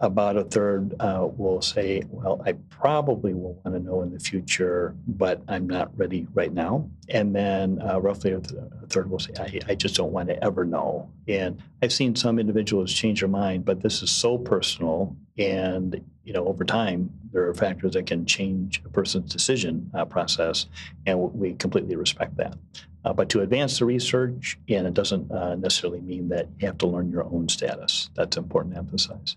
about 0.00 0.36
a 0.36 0.44
third 0.44 0.94
uh, 1.00 1.26
will 1.36 1.60
say, 1.60 2.02
Well, 2.08 2.40
I 2.44 2.52
probably 2.52 3.34
will 3.34 3.54
want 3.64 3.76
to 3.76 3.80
know 3.80 4.02
in 4.02 4.12
the 4.12 4.20
future, 4.20 4.94
but 5.06 5.42
I'm 5.48 5.66
not 5.66 5.96
ready 5.98 6.26
right 6.34 6.52
now. 6.52 6.88
And 7.08 7.34
then 7.34 7.82
uh, 7.82 8.00
roughly 8.00 8.32
a, 8.32 8.40
third 8.88 9.10
will 9.10 9.18
say, 9.18 9.32
I, 9.38 9.72
I 9.72 9.74
just 9.74 9.96
don't 9.96 10.12
want 10.12 10.28
to 10.28 10.42
ever 10.44 10.64
know. 10.64 11.10
And 11.26 11.60
I've 11.82 11.92
seen 11.92 12.14
some 12.14 12.38
individuals 12.38 12.92
change 12.92 13.20
their 13.20 13.28
mind, 13.28 13.64
but 13.64 13.82
this 13.82 14.02
is 14.02 14.10
so 14.10 14.38
personal. 14.38 15.16
And, 15.36 16.04
you 16.24 16.32
know, 16.32 16.46
over 16.46 16.64
time, 16.64 17.12
there 17.32 17.48
are 17.48 17.54
factors 17.54 17.92
that 17.92 18.06
can 18.06 18.24
change 18.24 18.80
a 18.84 18.88
person's 18.88 19.32
decision 19.32 19.90
uh, 19.94 20.04
process, 20.04 20.66
and 21.06 21.18
we 21.34 21.54
completely 21.54 21.96
respect 21.96 22.36
that. 22.36 22.56
Uh, 23.04 23.12
but 23.12 23.28
to 23.30 23.40
advance 23.40 23.78
the 23.78 23.84
research, 23.84 24.58
and 24.68 24.86
it 24.86 24.94
doesn't 24.94 25.30
uh, 25.30 25.54
necessarily 25.56 26.00
mean 26.00 26.28
that 26.28 26.48
you 26.58 26.66
have 26.66 26.78
to 26.78 26.86
learn 26.86 27.10
your 27.10 27.24
own 27.24 27.48
status. 27.48 28.10
That's 28.14 28.36
important 28.36 28.74
to 28.74 28.80
emphasize 28.80 29.36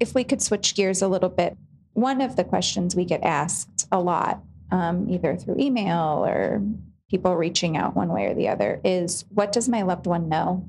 if 0.00 0.14
we 0.14 0.24
could 0.24 0.42
switch 0.42 0.74
gears 0.74 1.02
a 1.02 1.08
little 1.08 1.28
bit, 1.28 1.56
one 1.92 2.20
of 2.20 2.36
the 2.36 2.44
questions 2.44 2.94
we 2.94 3.04
get 3.04 3.22
asked 3.22 3.86
a 3.90 4.00
lot, 4.00 4.42
um, 4.70 5.08
either 5.10 5.36
through 5.36 5.56
email 5.58 6.24
or 6.24 6.62
people 7.10 7.34
reaching 7.34 7.76
out 7.76 7.96
one 7.96 8.08
way 8.08 8.26
or 8.26 8.34
the 8.34 8.48
other, 8.48 8.80
is 8.84 9.24
what 9.30 9.52
does 9.52 9.68
my 9.68 9.82
loved 9.82 10.06
one 10.06 10.28
know? 10.28 10.68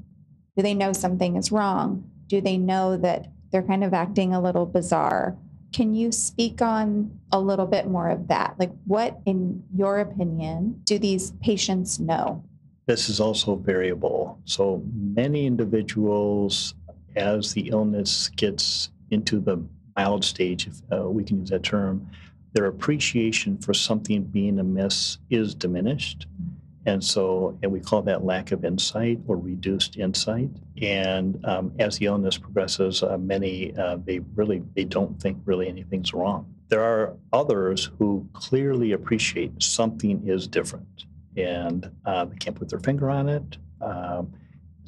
Do 0.56 0.64
they 0.64 0.74
know 0.74 0.94
something 0.94 1.36
is 1.36 1.52
wrong? 1.52 2.10
Do 2.28 2.42
they 2.42 2.58
know 2.58 2.98
that 2.98 3.32
they're 3.52 3.64
kind 3.64 3.84
of 3.84 3.94
acting 3.94 4.34
a 4.34 4.42
little 4.42 4.66
bizarre? 4.66 5.38
Can 5.72 5.94
you 5.94 6.12
speak 6.12 6.62
on 6.62 7.20
a 7.32 7.40
little 7.40 7.68
bit 7.68 7.88
more 7.88 8.10
of 8.10 8.28
that? 8.30 8.56
Like, 8.58 8.72
what, 8.86 9.20
in 9.26 9.64
your 9.76 10.00
opinion, 10.00 10.82
do 10.84 10.98
these 10.98 11.32
patients 11.42 12.00
know? 12.00 12.44
This 12.88 13.08
is 13.08 13.20
also 13.20 13.56
variable. 13.56 14.40
So 14.46 14.82
many 14.92 15.46
individuals, 15.46 16.74
as 17.16 17.54
the 17.54 17.70
illness 17.70 18.30
gets 18.30 18.90
into 19.12 19.40
the 19.40 19.64
mild 19.96 20.24
stage, 20.24 20.68
if 20.68 20.82
uh, 20.92 21.10
we 21.10 21.24
can 21.24 21.40
use 21.40 21.50
that 21.50 21.64
term, 21.64 22.10
their 22.54 22.66
appreciation 22.66 23.58
for 23.58 23.74
something 23.74 24.24
being 24.24 24.60
amiss 24.60 25.18
is 25.30 25.54
diminished. 25.54 26.26
And 26.86 27.04
so, 27.04 27.58
and 27.62 27.72
we 27.72 27.80
call 27.80 28.02
that 28.04 28.24
lack 28.24 28.52
of 28.52 28.66
insight 28.66 29.20
or 29.28 29.38
reduced 29.38 29.98
insight. 29.98 30.50
And 30.82 31.44
um, 31.46 31.72
as 31.78 31.98
the 31.98 32.06
illness 32.06 32.38
progresses, 32.38 33.04
uh, 33.04 33.18
many 33.18 33.76
uh, 33.78 33.98
they 34.04 34.20
really 34.36 34.64
they 34.76 34.86
don't 34.86 35.22
think 35.22 35.38
really 35.46 35.68
anything's 35.68 36.14
wrong. 36.14 36.52
There 36.70 36.82
are 36.82 37.16
others 37.34 37.92
who 38.00 38.28
clearly 38.34 38.94
appreciate 38.94 39.62
something 39.62 40.24
is 40.26 40.48
different, 40.48 41.06
and 41.36 41.92
uh, 42.06 42.26
they 42.26 42.38
can't 42.38 42.56
put 42.56 42.70
their 42.70 42.80
finger 42.80 43.10
on 43.10 43.28
it. 43.30 43.58
Um, 43.82 44.34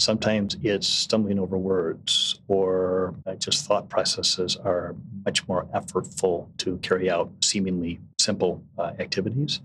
Sometimes 0.02 0.58
it's 0.64 0.88
stumbling 0.88 1.38
over 1.38 1.60
words 1.60 2.40
or 2.48 3.14
uh, 3.28 3.36
just 3.36 3.68
thought 3.68 3.88
processes 3.88 4.56
are 4.56 4.96
much 5.26 5.48
more 5.48 5.66
effortful 5.76 6.48
to 6.58 6.78
carry 6.78 7.08
out 7.08 7.30
seemingly 7.44 8.00
simple 8.20 8.64
uh, 8.80 8.94
activities. 8.98 9.62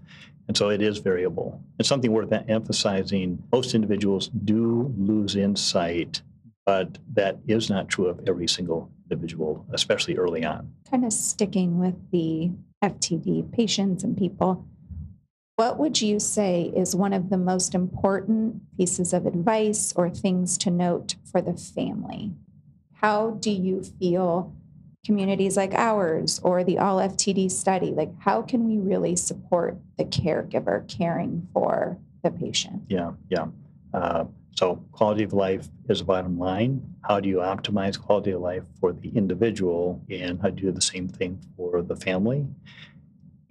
And 0.46 0.54
so 0.54 0.68
it 0.68 0.82
is 0.82 0.98
variable. 0.98 1.58
It's 1.78 1.88
something 1.88 2.12
worth 2.12 2.30
emphasizing. 2.50 3.42
Most 3.50 3.74
individuals 3.74 4.28
do 4.44 4.92
lose 4.98 5.36
insight, 5.36 6.20
but 6.66 6.98
that 7.14 7.38
is 7.48 7.70
not 7.70 7.88
true 7.88 8.08
of 8.08 8.20
every 8.28 8.46
single 8.46 8.90
individual, 9.10 9.64
especially 9.72 10.18
early 10.18 10.44
on. 10.44 10.70
Kind 10.90 11.06
of 11.06 11.14
sticking 11.14 11.78
with 11.78 11.94
the 12.10 12.50
FTD 12.84 13.50
patients 13.52 14.04
and 14.04 14.14
people, 14.14 14.66
what 15.56 15.78
would 15.78 16.02
you 16.02 16.20
say 16.20 16.70
is 16.76 16.94
one 16.94 17.14
of 17.14 17.30
the 17.30 17.38
most 17.38 17.74
important 17.74 18.60
pieces 18.76 19.14
of 19.14 19.24
advice 19.24 19.92
or 19.96 20.10
things 20.10 20.58
to 20.58 20.70
note 20.70 21.16
for 21.30 21.40
the 21.40 21.54
family? 21.54 22.32
How 22.92 23.30
do 23.30 23.50
you 23.50 23.82
feel 23.82 24.54
communities 25.04 25.56
like 25.56 25.72
ours 25.72 26.40
or 26.42 26.62
the 26.62 26.78
All 26.78 26.98
FTD 26.98 27.50
study, 27.50 27.92
like 27.92 28.10
how 28.18 28.42
can 28.42 28.68
we 28.68 28.78
really 28.78 29.16
support 29.16 29.78
the 29.96 30.04
caregiver 30.04 30.86
caring 30.88 31.48
for 31.54 31.96
the 32.22 32.30
patient? 32.30 32.82
Yeah, 32.88 33.12
yeah. 33.30 33.46
Uh, 33.94 34.24
so 34.56 34.76
quality 34.92 35.22
of 35.22 35.32
life 35.32 35.68
is 35.88 36.00
a 36.00 36.04
bottom 36.04 36.38
line. 36.38 36.82
How 37.02 37.20
do 37.20 37.28
you 37.28 37.36
optimize 37.36 37.98
quality 37.98 38.32
of 38.32 38.40
life 38.40 38.64
for 38.80 38.92
the 38.92 39.08
individual 39.10 40.02
and 40.10 40.40
how 40.42 40.50
do 40.50 40.62
you 40.62 40.70
do 40.70 40.74
the 40.74 40.80
same 40.82 41.08
thing 41.08 41.38
for 41.56 41.82
the 41.82 41.96
family? 41.96 42.44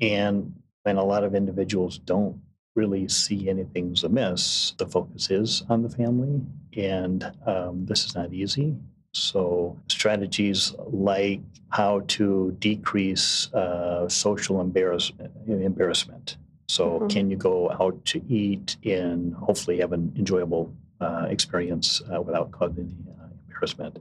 And 0.01 0.53
when 0.85 0.97
a 0.97 1.03
lot 1.03 1.23
of 1.23 1.33
individuals 1.33 1.97
don't 1.97 2.39
really 2.75 3.07
see 3.07 3.49
anything's 3.49 4.03
amiss, 4.03 4.73
the 4.77 4.85
focus 4.85 5.31
is 5.31 5.63
on 5.67 5.81
the 5.81 5.89
family, 5.89 6.41
and 6.77 7.31
um, 7.47 7.85
this 7.87 8.05
is 8.05 8.13
not 8.13 8.31
easy. 8.31 8.75
So, 9.13 9.75
strategies 9.87 10.75
like 10.91 11.41
how 11.69 12.01
to 12.07 12.55
decrease 12.59 13.51
uh, 13.53 14.07
social 14.09 14.61
embarrass- 14.61 15.11
embarrassment. 15.47 16.37
So, 16.67 16.85
mm-hmm. 16.85 17.07
can 17.07 17.31
you 17.31 17.37
go 17.37 17.71
out 17.71 18.03
to 18.05 18.21
eat 18.29 18.77
and 18.83 19.33
hopefully 19.33 19.79
have 19.79 19.91
an 19.91 20.13
enjoyable 20.17 20.71
uh, 21.01 21.25
experience 21.29 22.01
uh, 22.13 22.21
without 22.21 22.51
causing 22.51 22.93
any 23.07 23.15
uh, 23.19 23.27
embarrassment? 23.47 23.97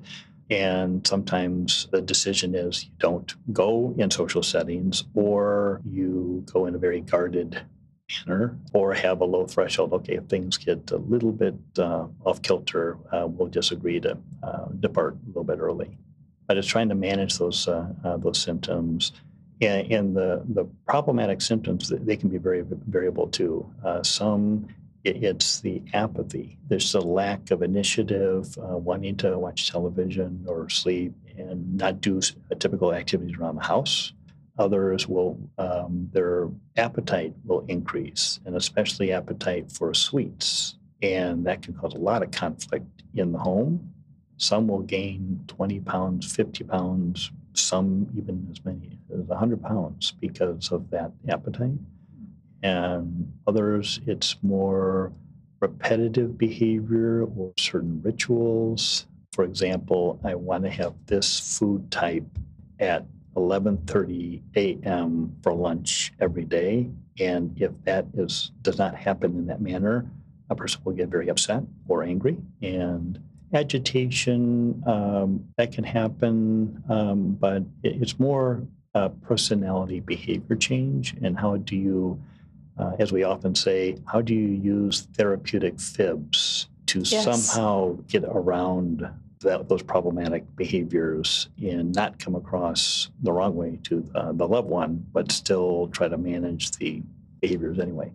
And 0.54 1.04
sometimes 1.04 1.88
the 1.90 2.00
decision 2.00 2.54
is 2.54 2.84
you 2.84 2.90
don't 2.99 3.34
go 3.52 3.92
in 3.99 4.08
social 4.12 4.42
settings 4.42 5.02
or 5.14 5.80
you 5.84 6.44
go 6.52 6.66
in 6.66 6.76
a 6.76 6.78
very 6.78 7.00
guarded 7.00 7.61
manner 8.26 8.56
or 8.73 8.94
have 8.94 9.20
a 9.20 9.25
low 9.25 9.46
threshold. 9.46 9.92
Okay, 9.92 10.14
if 10.14 10.25
things 10.26 10.56
get 10.56 10.92
a 10.92 10.99
little 10.99 11.32
bit 11.32 11.56
uh, 11.76 12.06
off 12.25 12.40
kilter, 12.42 12.99
uh, 13.11 13.26
we'll 13.26 13.49
just 13.49 13.73
agree 13.73 13.99
to 13.99 14.16
uh, 14.44 14.66
depart 14.78 15.14
a 15.14 15.26
little 15.26 15.42
bit 15.42 15.58
early. 15.58 15.99
But 16.46 16.56
it's 16.56 16.68
trying 16.68 16.88
to 16.90 16.94
manage 16.94 17.37
those 17.37 17.66
uh, 17.66 17.88
uh, 18.04 18.16
those 18.18 18.40
symptoms. 18.40 19.11
And, 19.61 19.90
and, 19.90 20.16
the, 20.16 20.42
the 20.49 20.66
problematic 20.87 21.40
symptoms, 21.40 21.88
they 21.88 22.16
can 22.16 22.28
be 22.28 22.38
very 22.38 22.62
variable 22.88 23.28
too. 23.28 23.64
Uh, 23.84 24.02
some, 24.02 24.68
it's 25.04 25.61
the 25.61 25.82
apathy. 25.92 26.58
There's 26.68 26.94
a 26.94 27.00
lack 27.00 27.50
of 27.50 27.62
initiative, 27.62 28.56
wanting 28.56 29.16
to 29.18 29.38
watch 29.38 29.70
television 29.70 30.44
or 30.49 30.68
sleep 30.68 31.12
and 31.37 31.76
not 31.76 32.00
do 32.00 32.20
typical 32.58 32.94
activities 32.94 33.37
around 33.37 33.56
the 33.56 33.64
house. 33.64 34.12
Others 34.58 35.08
will, 35.08 35.38
um, 35.58 36.08
their 36.12 36.49
appetite 36.76 37.34
will 37.44 37.64
increase, 37.68 38.40
and 38.46 38.56
especially 38.56 39.12
appetite 39.12 39.70
for 39.70 39.92
sweets. 39.92 40.76
And 41.02 41.44
that 41.44 41.61
can 41.62 41.75
cause 41.75 41.94
a 41.94 41.99
lot 41.99 42.23
of 42.23 42.30
conflict 42.30 43.02
in 43.14 43.32
the 43.32 43.38
home. 43.38 43.92
Some 44.37 44.68
will 44.68 44.80
gain 44.80 45.44
20 45.49 45.80
pounds, 45.80 46.32
50 46.32 46.64
pounds, 46.64 47.30
some 47.52 48.08
even 48.16 48.46
as 48.50 48.64
many 48.64 48.99
as 49.12 49.26
100 49.26 49.62
pounds 49.62 50.12
because 50.20 50.73
of 50.73 50.88
that 50.90 51.12
appetite. 51.28 51.78
And 52.64 53.33
others, 53.47 54.00
it's 54.06 54.37
more 54.42 55.12
repetitive 55.61 56.37
behavior 56.37 57.25
or 57.37 57.52
certain 57.56 58.00
rituals. 58.02 59.06
For 59.33 59.44
example, 59.44 60.18
I 60.25 60.35
want 60.35 60.64
to 60.64 60.71
have 60.71 60.94
this 61.06 61.59
food 61.59 61.90
type 61.90 62.26
at 62.80 63.04
11:30 63.37 64.40
a.m. 64.56 65.37
for 65.42 65.52
lunch 65.52 66.12
every 66.21 66.44
day, 66.44 66.88
and 67.21 67.54
if 67.61 67.73
that 67.85 68.06
is 68.14 68.52
does 68.62 68.78
not 68.78 68.94
happen 68.94 69.37
in 69.37 69.47
that 69.47 69.61
manner, 69.61 70.06
a 70.50 70.54
person 70.54 70.80
will 70.85 70.94
get 70.94 71.09
very 71.09 71.28
upset 71.28 71.62
or 71.88 72.02
angry, 72.02 72.37
and 72.62 73.21
agitation 73.52 74.83
um, 74.87 75.44
that 75.56 75.73
can 75.73 75.85
happen, 75.85 76.83
um, 76.88 77.37
but 77.40 77.62
it's 77.83 78.18
more 78.18 78.62
uh, 78.94 79.09
personality 79.23 80.00
behavior 80.00 80.56
change, 80.56 81.14
and 81.23 81.38
how 81.38 81.56
do 81.56 81.76
you, 81.76 82.21
uh, 82.78 82.93
as 82.99 83.12
we 83.12 83.23
often 83.23 83.54
say, 83.54 83.97
how 84.07 84.21
do 84.21 84.35
you 84.35 84.49
use 84.49 85.02
therapeutic 85.16 85.78
fibs 85.81 86.69
to 86.87 87.00
yes. 87.00 87.25
somehow 87.25 87.93
get 88.09 88.25
around 88.25 89.09
that, 89.40 89.69
those 89.69 89.83
problematic 89.83 90.45
behaviors 90.57 91.49
and 91.62 91.95
not 91.95 92.19
come 92.19 92.35
across 92.35 93.11
the 93.23 93.33
wrong 93.33 93.54
way 93.54 93.78
to 93.85 94.09
uh, 94.14 94.33
the 94.33 94.47
loved 94.47 94.69
one, 94.69 95.07
but 95.12 95.31
still 95.31 95.88
try 95.93 96.09
to 96.09 96.19
manage 96.19 96.73
the 96.73 97.02
behaviors 97.40 97.78
anyway. 97.78 98.11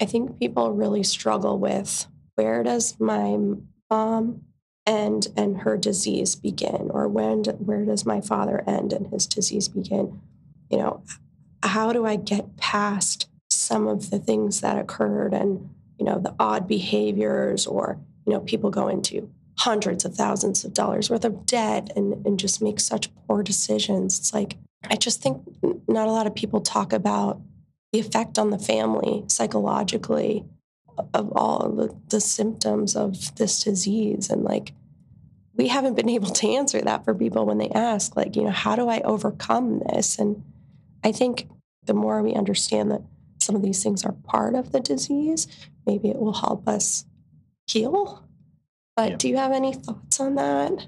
I 0.00 0.04
think 0.04 0.38
people 0.38 0.72
really 0.72 1.02
struggle 1.02 1.58
with 1.58 2.06
where 2.34 2.62
does 2.62 2.98
my 2.98 3.38
mom 3.90 4.42
end 4.86 5.28
and 5.36 5.58
her 5.58 5.76
disease 5.76 6.34
begin, 6.34 6.90
or 6.90 7.06
when 7.08 7.44
where 7.44 7.84
does 7.84 8.04
my 8.04 8.20
father 8.20 8.64
end 8.66 8.92
and 8.92 9.06
his 9.08 9.26
disease 9.26 9.68
begin? 9.68 10.20
You 10.70 10.78
know, 10.78 11.02
how 11.62 11.92
do 11.92 12.04
I 12.04 12.16
get 12.16 12.56
past 12.56 13.28
some 13.62 13.86
of 13.86 14.10
the 14.10 14.18
things 14.18 14.60
that 14.60 14.78
occurred 14.78 15.32
and 15.32 15.70
you 15.98 16.04
know 16.04 16.18
the 16.18 16.34
odd 16.38 16.66
behaviors, 16.66 17.66
or 17.66 17.98
you 18.26 18.32
know 18.32 18.40
people 18.40 18.70
go 18.70 18.88
into 18.88 19.30
hundreds 19.58 20.04
of 20.04 20.14
thousands 20.14 20.64
of 20.64 20.72
dollars 20.72 21.10
worth 21.10 21.24
of 21.24 21.46
debt 21.46 21.92
and, 21.94 22.26
and 22.26 22.38
just 22.38 22.62
make 22.62 22.80
such 22.80 23.10
poor 23.26 23.42
decisions. 23.42 24.18
It's 24.18 24.34
like, 24.34 24.56
I 24.90 24.96
just 24.96 25.22
think 25.22 25.42
not 25.86 26.08
a 26.08 26.12
lot 26.12 26.26
of 26.26 26.34
people 26.34 26.60
talk 26.60 26.92
about 26.92 27.40
the 27.92 28.00
effect 28.00 28.38
on 28.38 28.50
the 28.50 28.58
family 28.58 29.24
psychologically 29.28 30.44
of 31.14 31.32
all 31.36 31.70
the, 31.70 31.94
the 32.08 32.20
symptoms 32.20 32.96
of 32.96 33.36
this 33.36 33.62
disease. 33.62 34.30
And 34.30 34.42
like, 34.42 34.72
we 35.54 35.68
haven't 35.68 35.94
been 35.94 36.08
able 36.16 36.30
to 36.30 36.48
answer 36.48 36.80
that 36.80 37.04
for 37.04 37.14
people 37.14 37.46
when 37.46 37.58
they 37.58 37.70
ask, 37.70 38.16
like, 38.16 38.36
you 38.36 38.42
know, 38.42 38.50
how 38.50 38.74
do 38.74 38.88
I 38.88 39.00
overcome 39.00 39.80
this? 39.80 40.18
And 40.18 40.42
I 41.04 41.12
think 41.12 41.48
the 41.84 41.94
more 41.94 42.22
we 42.22 42.34
understand 42.34 42.90
that 42.90 43.02
some 43.42 43.56
of 43.56 43.62
these 43.62 43.82
things 43.82 44.04
are 44.04 44.12
part 44.12 44.54
of 44.54 44.72
the 44.72 44.80
disease, 44.80 45.46
maybe 45.86 46.08
it 46.08 46.18
will 46.18 46.34
help 46.34 46.68
us 46.68 47.04
heal 47.66 48.22
but 48.96 49.10
yeah. 49.10 49.16
do 49.16 49.28
you 49.28 49.36
have 49.36 49.52
any 49.52 49.72
thoughts 49.72 50.20
on 50.20 50.34
that? 50.34 50.86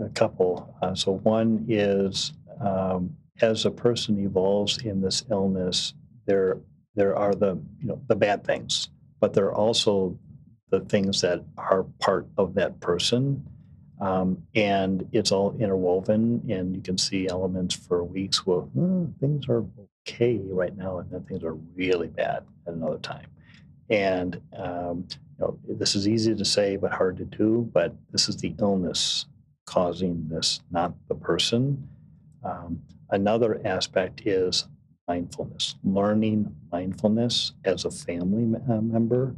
A 0.00 0.08
couple. 0.10 0.74
Uh, 0.80 0.94
so 0.94 1.12
one 1.18 1.64
is 1.68 2.32
um, 2.60 3.16
as 3.40 3.66
a 3.66 3.70
person 3.70 4.18
evolves 4.24 4.78
in 4.78 5.00
this 5.00 5.24
illness, 5.30 5.94
there 6.26 6.58
there 6.94 7.16
are 7.16 7.34
the 7.34 7.58
you 7.80 7.88
know 7.88 8.00
the 8.06 8.14
bad 8.14 8.44
things, 8.44 8.90
but 9.20 9.34
there 9.34 9.46
are 9.46 9.54
also 9.54 10.18
the 10.70 10.80
things 10.80 11.20
that 11.22 11.44
are 11.58 11.84
part 11.98 12.26
of 12.38 12.54
that 12.54 12.80
person. 12.80 13.44
Um, 14.00 14.42
and 14.54 15.08
it's 15.12 15.30
all 15.30 15.56
interwoven, 15.60 16.44
and 16.48 16.74
you 16.74 16.82
can 16.82 16.98
see 16.98 17.28
elements 17.28 17.74
for 17.74 18.02
weeks. 18.02 18.44
Well, 18.44 18.62
hmm, 18.62 19.06
things 19.20 19.48
are 19.48 19.64
okay 20.06 20.40
right 20.44 20.76
now, 20.76 20.98
and 20.98 21.10
then 21.10 21.24
things 21.24 21.44
are 21.44 21.54
really 21.54 22.08
bad 22.08 22.44
at 22.66 22.74
another 22.74 22.98
time. 22.98 23.26
And 23.90 24.40
um, 24.56 25.06
know, 25.42 25.58
this 25.68 25.94
is 25.94 26.08
easy 26.08 26.34
to 26.34 26.44
say 26.44 26.76
but 26.76 26.92
hard 26.92 27.16
to 27.18 27.24
do, 27.24 27.68
but 27.72 27.94
this 28.10 28.28
is 28.28 28.36
the 28.36 28.54
illness 28.58 29.26
causing 29.66 30.28
this, 30.28 30.60
not 30.70 30.94
the 31.08 31.14
person. 31.14 31.88
Um, 32.44 32.82
another 33.10 33.60
aspect 33.64 34.22
is 34.26 34.66
mindfulness, 35.08 35.76
learning 35.84 36.54
mindfulness 36.70 37.52
as 37.64 37.84
a 37.84 37.90
family 37.90 38.58
uh, 38.70 38.80
member. 38.80 39.34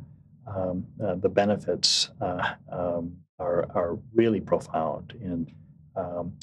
Um, 0.47 0.87
uh, 1.03 1.15
the 1.17 1.29
benefits 1.29 2.11
uh, 2.21 2.55
um, 2.71 3.17
are, 3.39 3.67
are 3.75 3.99
really 4.15 4.41
profound 4.41 5.15
in 5.23 5.51
um, 5.97 6.35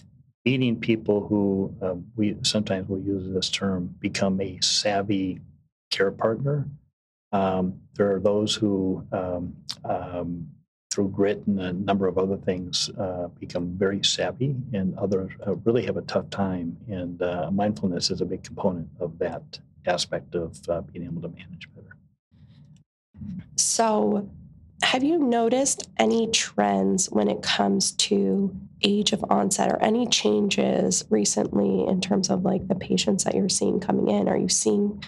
meeting 0.45 0.80
people 0.80 1.27
who 1.27 1.73
um, 1.82 2.06
we 2.15 2.36
sometimes 2.43 2.88
will 2.89 2.99
use 2.99 3.32
this 3.34 3.49
term 3.49 3.95
become 3.99 4.39
a 4.41 4.60
savvy 4.62 5.39
care 5.91 6.12
partner 6.12 6.67
um, 7.32 7.80
there 7.95 8.13
are 8.13 8.19
those 8.19 8.56
who, 8.56 9.06
um, 9.12 9.56
um, 9.86 10.47
through 10.91 11.10
grit 11.10 11.41
and 11.47 11.60
a 11.62 11.71
number 11.71 12.08
of 12.08 12.17
other 12.17 12.38
things, 12.38 12.89
uh, 12.99 13.27
become 13.39 13.77
very 13.77 14.04
savvy, 14.04 14.56
and 14.73 14.97
others 14.97 15.32
uh, 15.47 15.56
really 15.58 15.86
have 15.86 15.97
a 15.97 16.01
tough 16.01 16.30
time. 16.30 16.77
And 16.89 17.21
uh, 17.21 17.49
mindfulness 17.51 18.12
is 18.12 18.21
a 18.21 18.25
big 18.25 18.43
component 18.43 18.89
of 18.99 19.17
that 19.19 19.60
aspect 19.86 20.36
of 20.36 20.58
uh, 20.69 20.82
being 20.82 21.06
able 21.06 21.21
to 21.21 21.30
manage 21.30 21.69
better. 21.73 21.95
So, 23.56 24.30
have 24.83 25.03
you 25.03 25.19
noticed 25.19 25.89
any 25.97 26.29
trends 26.31 27.07
when 27.07 27.27
it 27.27 27.41
comes 27.41 27.91
to 27.93 28.55
age 28.81 29.13
of 29.13 29.23
onset 29.29 29.71
or 29.71 29.81
any 29.81 30.07
changes 30.07 31.05
recently 31.09 31.85
in 31.87 32.01
terms 32.01 32.29
of 32.29 32.43
like 32.43 32.67
the 32.67 32.75
patients 32.75 33.23
that 33.23 33.35
you're 33.35 33.49
seeing 33.49 33.79
coming 33.79 34.09
in? 34.09 34.27
Are 34.27 34.37
you 34.37 34.49
seeing 34.49 35.03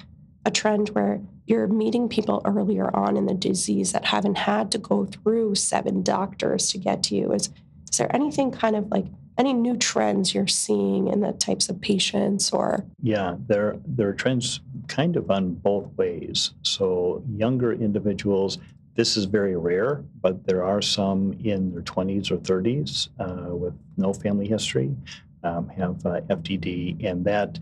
a 0.45 0.51
trend 0.51 0.89
where 0.89 1.21
you're 1.45 1.67
meeting 1.67 2.09
people 2.09 2.41
earlier 2.45 2.93
on 2.95 3.17
in 3.17 3.25
the 3.25 3.33
disease 3.33 3.91
that 3.91 4.05
haven't 4.05 4.38
had 4.38 4.71
to 4.71 4.77
go 4.77 5.05
through 5.05 5.55
seven 5.55 6.03
doctors 6.03 6.71
to 6.71 6.77
get 6.77 7.03
to 7.03 7.15
you. 7.15 7.33
Is, 7.33 7.49
is 7.91 7.97
there 7.97 8.13
anything 8.15 8.51
kind 8.51 8.75
of 8.75 8.89
like 8.89 9.05
any 9.38 9.51
new 9.51 9.75
trends 9.75 10.33
you're 10.33 10.47
seeing 10.47 11.07
in 11.07 11.21
the 11.21 11.33
types 11.33 11.67
of 11.69 11.81
patients 11.81 12.51
or? 12.51 12.86
Yeah, 13.01 13.36
there, 13.47 13.77
there 13.86 14.09
are 14.09 14.13
trends 14.13 14.62
kind 14.88 15.15
of 15.15 15.31
on 15.31 15.55
both 15.55 15.91
ways. 15.97 16.51
So, 16.62 17.23
younger 17.36 17.73
individuals, 17.73 18.59
this 18.95 19.17
is 19.17 19.25
very 19.25 19.56
rare, 19.56 20.03
but 20.21 20.45
there 20.45 20.63
are 20.63 20.82
some 20.82 21.34
in 21.43 21.71
their 21.71 21.82
20s 21.82 22.32
or 22.32 22.38
30s 22.38 23.10
uh, 23.19 23.56
with 23.56 23.73
no 23.97 24.13
family 24.13 24.47
history, 24.47 24.95
um, 25.43 25.67
have 25.69 26.06
uh, 26.06 26.21
FTD, 26.29 27.03
and 27.06 27.25
that 27.25 27.60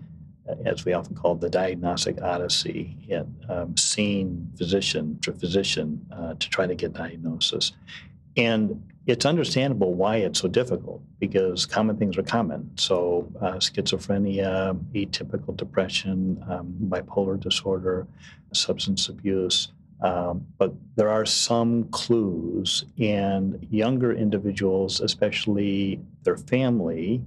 as 0.66 0.86
we 0.86 0.94
often 0.94 1.16
call 1.16 1.36
it, 1.36 1.42
the 1.42 1.50
diagnostic 1.50 2.22
odyssey 2.22 2.98
in 3.08 3.34
um, 3.50 3.76
seeing 3.78 4.52
physician 4.58 5.18
to 5.22 5.32
physician 5.34 6.06
uh, 6.12 6.34
to 6.34 6.50
try 6.50 6.68
to 6.68 6.76
get 6.76 6.94
diagnosis. 6.94 7.74
And 8.38 8.84
it's 9.08 9.26
understandable 9.26 9.94
why 9.94 10.18
it's 10.18 10.40
so 10.40 10.48
difficult 10.48 11.02
because 11.20 11.66
common 11.66 11.98
things 11.98 12.18
are 12.18 12.24
common. 12.24 12.70
So, 12.78 13.28
uh, 13.42 13.54
schizophrenia, 13.54 14.80
atypical 14.94 15.56
depression, 15.56 16.44
um, 16.50 16.74
bipolar 16.84 17.40
disorder, 17.40 18.08
substance 18.54 19.10
abuse. 19.10 19.70
Um, 20.02 20.48
but 20.58 20.74
there 20.96 21.10
are 21.10 21.26
some 21.26 21.86
clues, 21.86 22.86
and 23.00 23.66
younger 23.70 24.14
individuals, 24.14 25.00
especially 25.00 26.00
their 26.24 26.38
family, 26.38 27.22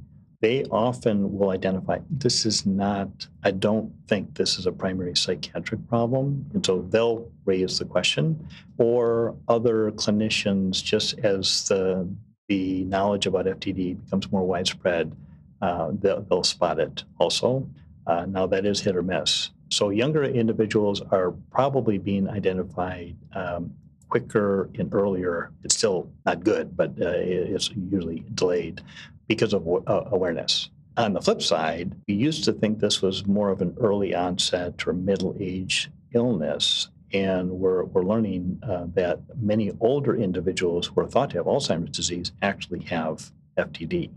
they 0.44 0.64
often 0.64 1.38
will 1.38 1.50
identify 1.50 1.98
this 2.10 2.44
is 2.44 2.66
not, 2.66 3.08
I 3.44 3.50
don't 3.50 3.90
think 4.08 4.34
this 4.34 4.58
is 4.58 4.66
a 4.66 4.72
primary 4.72 5.16
psychiatric 5.16 5.88
problem. 5.88 6.44
And 6.52 6.66
so 6.66 6.82
they'll 6.90 7.30
raise 7.46 7.78
the 7.78 7.87
question. 7.87 8.46
Or 8.76 9.37
other 9.48 9.90
clinicians, 9.92 10.84
just 10.84 11.18
as 11.20 11.66
the, 11.68 12.06
the 12.48 12.84
knowledge 12.84 13.24
about 13.24 13.46
FTD 13.46 14.04
becomes 14.04 14.30
more 14.30 14.46
widespread, 14.46 15.16
uh, 15.62 15.92
they'll, 15.92 16.20
they'll, 16.22 16.44
spot 16.44 16.78
it 16.78 17.04
also. 17.18 17.66
Uh, 18.06 18.26
now, 18.26 18.46
that 18.46 18.66
is 18.66 18.80
hit 18.80 18.96
or 18.96 19.02
miss. 19.02 19.48
So 19.74 19.90
younger 19.90 20.22
individuals 20.22 21.02
are 21.10 21.32
probably 21.50 21.98
being 21.98 22.28
identified 22.28 23.16
um, 23.34 23.74
quicker 24.08 24.70
and 24.78 24.94
earlier. 24.94 25.50
It's 25.64 25.76
still 25.76 26.12
not 26.24 26.44
good, 26.44 26.76
but 26.76 26.90
uh, 26.90 27.10
it's 27.10 27.70
usually 27.70 28.24
delayed 28.34 28.82
because 29.26 29.52
of 29.52 29.66
uh, 29.66 30.04
awareness. 30.12 30.70
On 30.96 31.12
the 31.12 31.20
flip 31.20 31.42
side, 31.42 31.92
we 32.06 32.14
used 32.14 32.44
to 32.44 32.52
think 32.52 32.78
this 32.78 33.02
was 33.02 33.26
more 33.26 33.50
of 33.50 33.62
an 33.62 33.76
early 33.80 34.14
onset 34.14 34.87
or 34.87 34.92
middle 34.92 35.37
age 35.40 35.90
illness. 36.12 36.88
And 37.12 37.50
we're, 37.50 37.82
we're 37.82 38.04
learning 38.04 38.60
uh, 38.62 38.87
that 38.94 39.18
many 39.40 39.72
older 39.80 40.14
individuals 40.14 40.87
who 40.87 41.00
are 41.00 41.08
thought 41.08 41.30
to 41.30 41.38
have 41.38 41.46
Alzheimer's 41.46 41.90
disease 41.90 42.30
actually 42.42 42.84
have 42.84 43.32
FTD. 43.58 44.10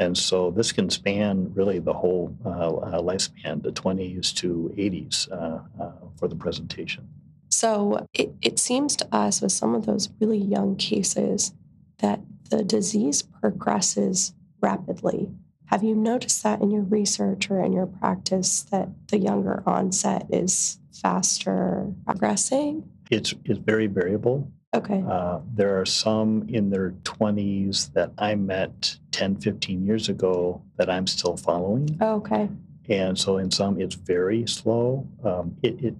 And 0.00 0.16
so 0.16 0.50
this 0.50 0.72
can 0.72 0.88
span 0.88 1.52
really 1.54 1.78
the 1.78 1.92
whole 1.92 2.34
uh, 2.44 2.48
uh 2.48 3.02
lifespan, 3.02 3.62
the 3.62 3.70
20s 3.70 4.34
to 4.36 4.72
80s 4.76 5.30
uh, 5.30 5.60
uh, 5.80 5.92
for 6.16 6.26
the 6.26 6.34
presentation. 6.34 7.06
So 7.50 8.06
it, 8.14 8.32
it 8.40 8.58
seems 8.58 8.96
to 8.96 9.14
us 9.14 9.42
with 9.42 9.52
some 9.52 9.74
of 9.74 9.84
those 9.84 10.08
really 10.18 10.38
young 10.38 10.76
cases 10.76 11.52
that 11.98 12.20
the 12.48 12.64
disease 12.64 13.22
progresses 13.22 14.32
rapidly. 14.62 15.30
Have 15.66 15.84
you 15.84 15.94
noticed 15.94 16.42
that 16.44 16.62
in 16.62 16.70
your 16.70 16.82
research 16.82 17.50
or 17.50 17.62
in 17.62 17.72
your 17.72 17.86
practice 17.86 18.62
that 18.70 18.88
the 19.08 19.18
younger 19.18 19.62
onset 19.66 20.26
is 20.30 20.78
faster 21.02 21.92
progressing? 22.06 22.88
It's, 23.10 23.34
it's 23.44 23.58
very 23.58 23.86
variable. 23.86 24.50
Okay. 24.72 25.02
Uh, 25.08 25.40
there 25.52 25.80
are 25.80 25.86
some 25.86 26.44
in 26.48 26.70
their 26.70 26.92
20s 27.02 27.92
that 27.92 28.12
I 28.18 28.36
met 28.36 28.96
10, 29.10 29.36
15 29.36 29.84
years 29.84 30.08
ago 30.08 30.62
that 30.76 30.88
I'm 30.88 31.08
still 31.08 31.36
following. 31.36 31.98
Oh, 32.00 32.16
okay. 32.16 32.48
And 32.88 33.18
so 33.18 33.38
in 33.38 33.50
some, 33.50 33.80
it's 33.80 33.96
very 33.96 34.46
slow. 34.46 35.06
Um, 35.24 35.56
it, 35.62 35.82
it, 35.84 35.94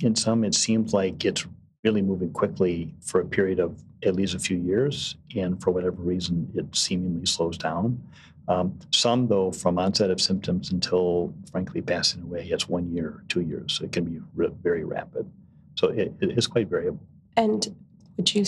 in 0.00 0.16
some, 0.16 0.42
it 0.42 0.54
seems 0.54 0.92
like 0.92 1.24
it's 1.24 1.46
really 1.84 2.02
moving 2.02 2.32
quickly 2.32 2.94
for 3.00 3.20
a 3.20 3.24
period 3.24 3.60
of 3.60 3.80
at 4.04 4.16
least 4.16 4.34
a 4.34 4.38
few 4.40 4.58
years. 4.58 5.16
And 5.36 5.62
for 5.62 5.70
whatever 5.70 6.02
reason, 6.02 6.50
it 6.54 6.74
seemingly 6.74 7.26
slows 7.26 7.58
down. 7.58 8.02
Um, 8.48 8.76
some, 8.90 9.28
though, 9.28 9.52
from 9.52 9.78
onset 9.78 10.10
of 10.10 10.20
symptoms 10.20 10.72
until, 10.72 11.32
frankly, 11.52 11.80
passing 11.80 12.22
away, 12.22 12.48
it's 12.50 12.68
one 12.68 12.92
year, 12.92 13.22
two 13.28 13.42
years. 13.42 13.74
So 13.74 13.84
it 13.84 13.92
can 13.92 14.04
be 14.04 14.20
very 14.34 14.84
rapid. 14.84 15.30
So 15.76 15.88
it, 15.88 16.12
it 16.20 16.36
is 16.36 16.48
quite 16.48 16.68
variable. 16.68 17.00
And 17.36 17.74
would 18.20 18.34
you, 18.34 18.44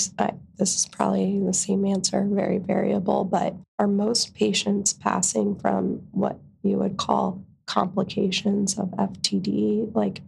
this 0.58 0.76
is 0.76 0.86
probably 0.92 1.40
the 1.40 1.54
same 1.54 1.86
answer, 1.86 2.26
very 2.30 2.58
variable, 2.58 3.24
but 3.24 3.54
are 3.78 3.86
most 3.86 4.34
patients 4.34 4.92
passing 4.92 5.58
from 5.58 6.02
what 6.12 6.38
you 6.62 6.76
would 6.76 6.98
call 6.98 7.42
complications 7.64 8.78
of 8.78 8.90
FTD? 8.90 9.94
Like, 9.94 10.20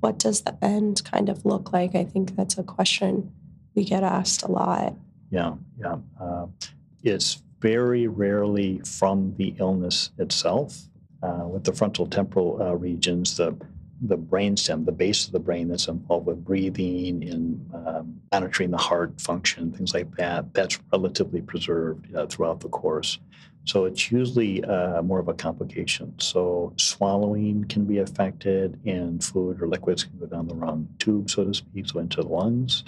what 0.00 0.18
does 0.18 0.40
the 0.40 0.56
end 0.64 1.02
kind 1.04 1.28
of 1.28 1.44
look 1.44 1.74
like? 1.74 1.94
I 1.94 2.04
think 2.04 2.36
that's 2.36 2.56
a 2.56 2.62
question 2.62 3.30
we 3.74 3.84
get 3.84 4.02
asked 4.02 4.42
a 4.42 4.50
lot. 4.50 4.94
Yeah, 5.30 5.56
yeah. 5.78 5.96
Uh, 6.18 6.46
it's 7.02 7.42
very 7.60 8.06
rarely 8.06 8.78
from 8.78 9.34
the 9.36 9.54
illness 9.58 10.10
itself. 10.18 10.84
Uh, 11.22 11.46
with 11.46 11.64
the 11.64 11.72
frontal 11.72 12.06
temporal 12.06 12.62
uh, 12.62 12.74
regions, 12.74 13.36
the 13.36 13.54
the 14.00 14.18
brainstem, 14.18 14.84
the 14.84 14.92
base 14.92 15.26
of 15.26 15.32
the 15.32 15.38
brain 15.38 15.68
that's 15.68 15.88
involved 15.88 16.26
with 16.26 16.44
breathing 16.44 17.28
and 17.28 17.70
um, 17.74 18.20
monitoring 18.32 18.70
the 18.70 18.76
heart 18.76 19.20
function, 19.20 19.72
things 19.72 19.94
like 19.94 20.14
that, 20.16 20.52
that's 20.52 20.78
relatively 20.92 21.40
preserved 21.40 22.14
uh, 22.14 22.26
throughout 22.26 22.60
the 22.60 22.68
course. 22.68 23.18
So 23.64 23.84
it's 23.84 24.12
usually 24.12 24.62
uh, 24.64 25.02
more 25.02 25.18
of 25.18 25.28
a 25.28 25.34
complication. 25.34 26.14
So 26.18 26.72
swallowing 26.76 27.64
can 27.64 27.84
be 27.84 27.98
affected, 27.98 28.78
and 28.86 29.22
food 29.22 29.60
or 29.60 29.66
liquids 29.66 30.04
can 30.04 30.18
go 30.18 30.26
down 30.26 30.46
the 30.46 30.54
wrong 30.54 30.88
tube, 30.98 31.30
so 31.30 31.44
to 31.44 31.54
speak, 31.54 31.88
so 31.88 31.98
into 31.98 32.22
the 32.22 32.28
lungs. 32.28 32.84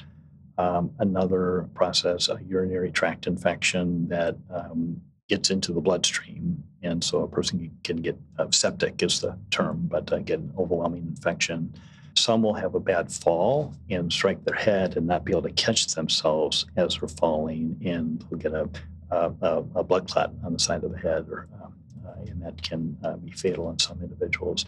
Um, 0.56 0.90
another 0.98 1.68
process, 1.74 2.28
a 2.28 2.38
urinary 2.46 2.92
tract 2.92 3.26
infection 3.26 4.08
that 4.08 4.36
um, 4.50 5.00
gets 5.28 5.50
into 5.50 5.72
the 5.72 5.80
bloodstream. 5.80 6.62
And 6.82 7.02
so 7.02 7.22
a 7.22 7.28
person 7.28 7.70
can 7.84 7.98
get 7.98 8.18
uh, 8.38 8.50
septic, 8.50 9.02
is 9.02 9.20
the 9.20 9.36
term, 9.50 9.86
but 9.88 10.12
uh, 10.12 10.18
get 10.18 10.38
an 10.38 10.52
overwhelming 10.58 11.06
infection. 11.06 11.74
Some 12.14 12.42
will 12.42 12.54
have 12.54 12.74
a 12.74 12.80
bad 12.80 13.12
fall 13.12 13.74
and 13.90 14.12
strike 14.12 14.44
their 14.44 14.56
head 14.56 14.96
and 14.96 15.06
not 15.06 15.24
be 15.24 15.32
able 15.32 15.42
to 15.42 15.52
catch 15.52 15.86
themselves 15.94 16.66
as 16.76 16.96
they're 16.96 17.08
falling, 17.08 17.80
and 17.84 18.24
they'll 18.30 18.38
get 18.38 18.52
a, 18.52 18.68
a, 19.10 19.64
a 19.74 19.84
blood 19.84 20.08
clot 20.08 20.32
on 20.44 20.52
the 20.52 20.58
side 20.58 20.82
of 20.82 20.90
the 20.92 20.98
head, 20.98 21.26
or, 21.28 21.48
um, 21.62 21.74
uh, 22.06 22.22
and 22.22 22.42
that 22.42 22.60
can 22.62 22.96
uh, 23.04 23.16
be 23.16 23.30
fatal 23.30 23.70
in 23.70 23.78
some 23.78 24.00
individuals. 24.02 24.64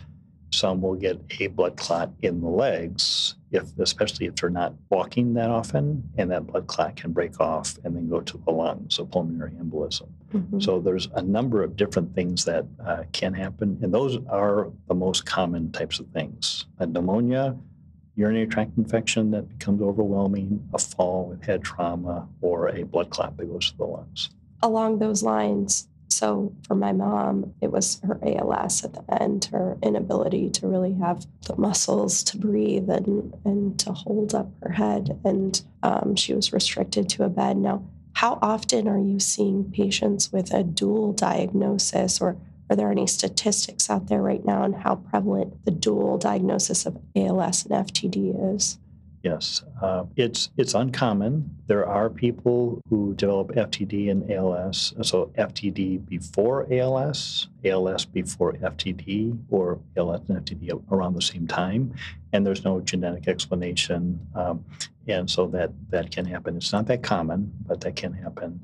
Some 0.53 0.83
will 0.83 0.97
get 0.97 1.21
a 1.39 1.47
blood 1.47 1.77
clot 1.77 2.11
in 2.23 2.41
the 2.41 2.49
legs, 2.49 3.37
if 3.53 3.79
especially 3.79 4.27
if 4.27 4.35
they're 4.35 4.51
not 4.51 4.75
walking 4.91 5.35
that 5.35 5.49
often, 5.49 6.11
and 6.19 6.31
that 6.31 6.47
blood 6.47 6.67
clot 6.67 6.97
can 6.97 7.13
break 7.13 7.41
off 7.41 7.79
and 7.85 7.97
then 7.97 8.09
go 8.09 8.21
to 8.21 8.39
the 8.39 8.51
lungs, 8.51 8.99
a 8.99 9.05
pulmonary 9.05 9.53
embolism. 9.53 10.09
Mm-hmm. 10.33 10.61
So 10.61 10.81
there's 10.81 11.09
a 11.15 11.23
number 11.23 11.63
of 11.63 11.77
different 11.77 12.15
things 12.15 12.45
that 12.45 12.67
uh, 12.85 13.05
can 13.13 13.33
happen, 13.33 13.79
and 13.83 13.95
those 13.95 14.19
are 14.29 14.71
the 14.89 14.95
most 14.95 15.25
common 15.25 15.71
types 15.73 16.01
of 16.01 16.09
things: 16.09 16.67
a 16.79 16.87
pneumonia, 16.87 17.57
urinary 18.17 18.47
tract 18.47 18.77
infection 18.77 19.31
that 19.31 19.49
becomes 19.49 19.81
overwhelming, 19.81 20.69
a 20.75 20.79
fall 20.79 21.27
with 21.27 21.45
head 21.45 21.63
trauma, 21.63 22.29
or 22.41 22.69
a 22.69 22.83
blood 22.83 23.11
clot 23.11 23.37
that 23.37 23.47
goes 23.47 23.71
to 23.71 23.77
the 23.79 23.85
lungs. 23.85 24.31
Along 24.63 24.99
those 24.99 25.23
lines, 25.23 25.89
so 26.21 26.53
for 26.69 26.75
my 26.75 26.93
mom, 26.93 27.55
it 27.63 27.73
was 27.73 27.99
her 28.03 28.21
ALS 28.23 28.85
at 28.85 28.93
the 28.93 29.23
end, 29.23 29.47
her 29.47 29.79
inability 29.83 30.51
to 30.51 30.69
really 30.69 30.93
have 30.93 31.25
the 31.47 31.57
muscles 31.57 32.23
to 32.25 32.37
breathe 32.37 32.91
and, 32.91 33.35
and 33.47 33.81
to 33.81 33.93
hold 33.93 34.35
up 34.35 34.51
her 34.63 34.73
head. 34.73 35.19
And 35.25 35.63
um, 35.83 36.15
she 36.17 36.35
was 36.35 36.53
restricted 36.53 37.09
to 37.09 37.25
a 37.25 37.31
bed. 37.31 37.57
Now, 37.57 37.83
how 38.13 38.39
often 38.43 38.87
are 38.87 38.99
you 38.99 39.19
seeing 39.19 39.73
patients 39.73 40.31
with 40.31 40.53
a 40.53 40.63
dual 40.63 41.15
diagnosis, 41.15 42.21
or 42.21 42.37
are 42.69 42.77
there 42.77 42.91
any 42.91 43.07
statistics 43.07 43.89
out 43.89 44.09
there 44.09 44.21
right 44.21 44.45
now 44.45 44.63
on 44.65 44.75
how 44.75 44.97
prevalent 44.97 45.65
the 45.65 45.71
dual 45.71 46.19
diagnosis 46.19 46.85
of 46.85 46.99
ALS 47.17 47.65
and 47.65 47.87
FTD 47.87 48.55
is? 48.57 48.79
Yes, 49.23 49.63
uh, 49.83 50.05
it's 50.17 50.49
it's 50.57 50.73
uncommon. 50.73 51.55
There 51.67 51.87
are 51.87 52.09
people 52.09 52.81
who 52.89 53.13
develop 53.15 53.49
FTD 53.49 54.11
and 54.11 54.31
ALS. 54.33 54.95
So 55.03 55.31
FTD 55.37 56.07
before 56.09 56.67
ALS, 56.73 57.49
ALS 57.63 58.07
before 58.07 58.55
FTD, 58.55 59.39
or 59.51 59.79
ALS 59.95 60.23
and 60.29 60.43
FTD 60.43 60.83
around 60.91 61.15
the 61.15 61.23
same 61.23 61.47
time, 61.47 61.93
and 62.33 62.47
there's 62.47 62.65
no 62.65 62.81
genetic 62.81 63.29
explanation. 63.29 64.19
Um, 64.35 64.65
and 65.07 65.29
so 65.29 65.47
that 65.49 65.71
that 65.91 66.11
can 66.11 66.25
happen. 66.25 66.57
It's 66.57 66.73
not 66.73 66.87
that 66.87 67.03
common, 67.03 67.53
but 67.67 67.83
that 67.83 67.97
can 67.97 68.15
happen. 68.15 68.59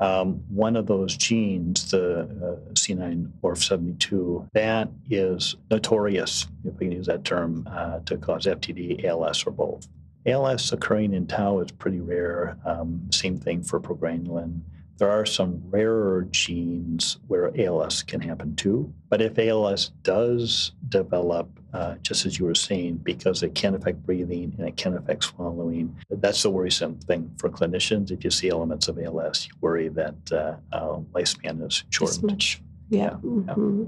Um, 0.00 0.42
one 0.48 0.76
of 0.76 0.86
those 0.86 1.16
genes, 1.16 1.90
the 1.90 2.22
uh, 2.22 2.72
C9orf72, 2.72 4.48
that 4.54 4.88
is 5.10 5.56
notorious, 5.70 6.46
if 6.64 6.72
we 6.78 6.86
can 6.86 6.92
use 6.92 7.06
that 7.06 7.22
term, 7.22 7.68
uh, 7.70 8.00
to 8.06 8.16
cause 8.16 8.46
FTD, 8.46 9.04
ALS, 9.04 9.46
or 9.46 9.50
both. 9.50 9.86
ALS 10.26 10.72
occurring 10.72 11.14
in 11.14 11.26
tau 11.26 11.60
is 11.60 11.70
pretty 11.72 12.00
rare. 12.00 12.56
Um, 12.64 13.08
same 13.10 13.36
thing 13.36 13.62
for 13.62 13.80
progranulin. 13.80 14.60
There 14.98 15.10
are 15.10 15.24
some 15.24 15.62
rarer 15.70 16.26
genes 16.30 17.16
where 17.26 17.58
ALS 17.58 18.02
can 18.02 18.20
happen 18.20 18.54
too. 18.54 18.92
But 19.08 19.22
if 19.22 19.38
ALS 19.38 19.92
does 20.02 20.72
develop, 20.90 21.48
uh, 21.72 21.94
just 22.02 22.26
as 22.26 22.38
you 22.38 22.44
were 22.44 22.54
saying, 22.54 22.96
because 22.96 23.42
it 23.42 23.54
can 23.54 23.74
affect 23.74 24.04
breathing 24.04 24.54
and 24.58 24.68
it 24.68 24.76
can 24.76 24.98
affect 24.98 25.24
swallowing, 25.24 25.96
that's 26.10 26.42
the 26.42 26.50
worrisome 26.50 26.98
thing 26.98 27.32
for 27.38 27.48
clinicians. 27.48 28.10
If 28.10 28.24
you 28.24 28.30
see 28.30 28.50
elements 28.50 28.88
of 28.88 28.98
ALS, 28.98 29.46
you 29.46 29.54
worry 29.62 29.88
that 29.88 30.32
uh, 30.32 30.56
uh, 30.70 30.98
lifespan 31.14 31.66
is 31.66 31.82
shortened. 31.88 32.24
Much, 32.24 32.60
yeah. 32.90 33.04
yeah. 33.04 33.08
Mm-hmm. 33.10 33.84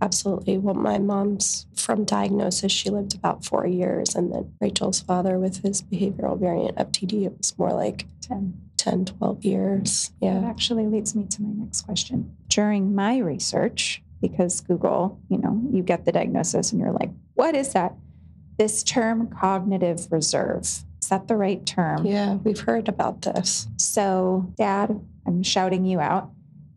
Absolutely. 0.00 0.58
Well, 0.58 0.74
my 0.74 0.98
mom's 0.98 1.66
from 1.74 2.04
diagnosis, 2.04 2.72
she 2.72 2.90
lived 2.90 3.14
about 3.14 3.44
four 3.44 3.66
years. 3.66 4.14
And 4.14 4.32
then 4.32 4.52
Rachel's 4.60 5.00
father, 5.00 5.38
with 5.38 5.62
his 5.62 5.82
behavioral 5.82 6.38
variant 6.38 6.76
FTD, 6.76 7.24
it 7.26 7.38
was 7.38 7.58
more 7.58 7.72
like 7.72 8.06
10, 8.20 8.60
10 8.76 9.04
12 9.06 9.44
years. 9.44 10.12
Yeah. 10.20 10.40
That 10.40 10.44
actually 10.44 10.86
leads 10.86 11.14
me 11.14 11.26
to 11.26 11.42
my 11.42 11.64
next 11.64 11.82
question. 11.82 12.36
During 12.48 12.94
my 12.94 13.18
research, 13.18 14.02
because 14.20 14.60
Google, 14.60 15.18
you 15.28 15.38
know, 15.38 15.62
you 15.70 15.82
get 15.82 16.04
the 16.04 16.12
diagnosis 16.12 16.72
and 16.72 16.80
you're 16.80 16.92
like, 16.92 17.10
what 17.34 17.54
is 17.54 17.72
that? 17.72 17.94
This 18.58 18.82
term 18.82 19.28
cognitive 19.28 20.08
reserve. 20.10 20.62
Is 20.62 21.10
that 21.10 21.28
the 21.28 21.36
right 21.36 21.64
term? 21.64 22.04
Yeah, 22.04 22.34
we've 22.34 22.58
heard 22.58 22.88
about 22.88 23.22
this. 23.22 23.68
So, 23.76 24.52
Dad, 24.56 25.00
I'm 25.26 25.42
shouting 25.42 25.84
you 25.84 26.00
out. 26.00 26.30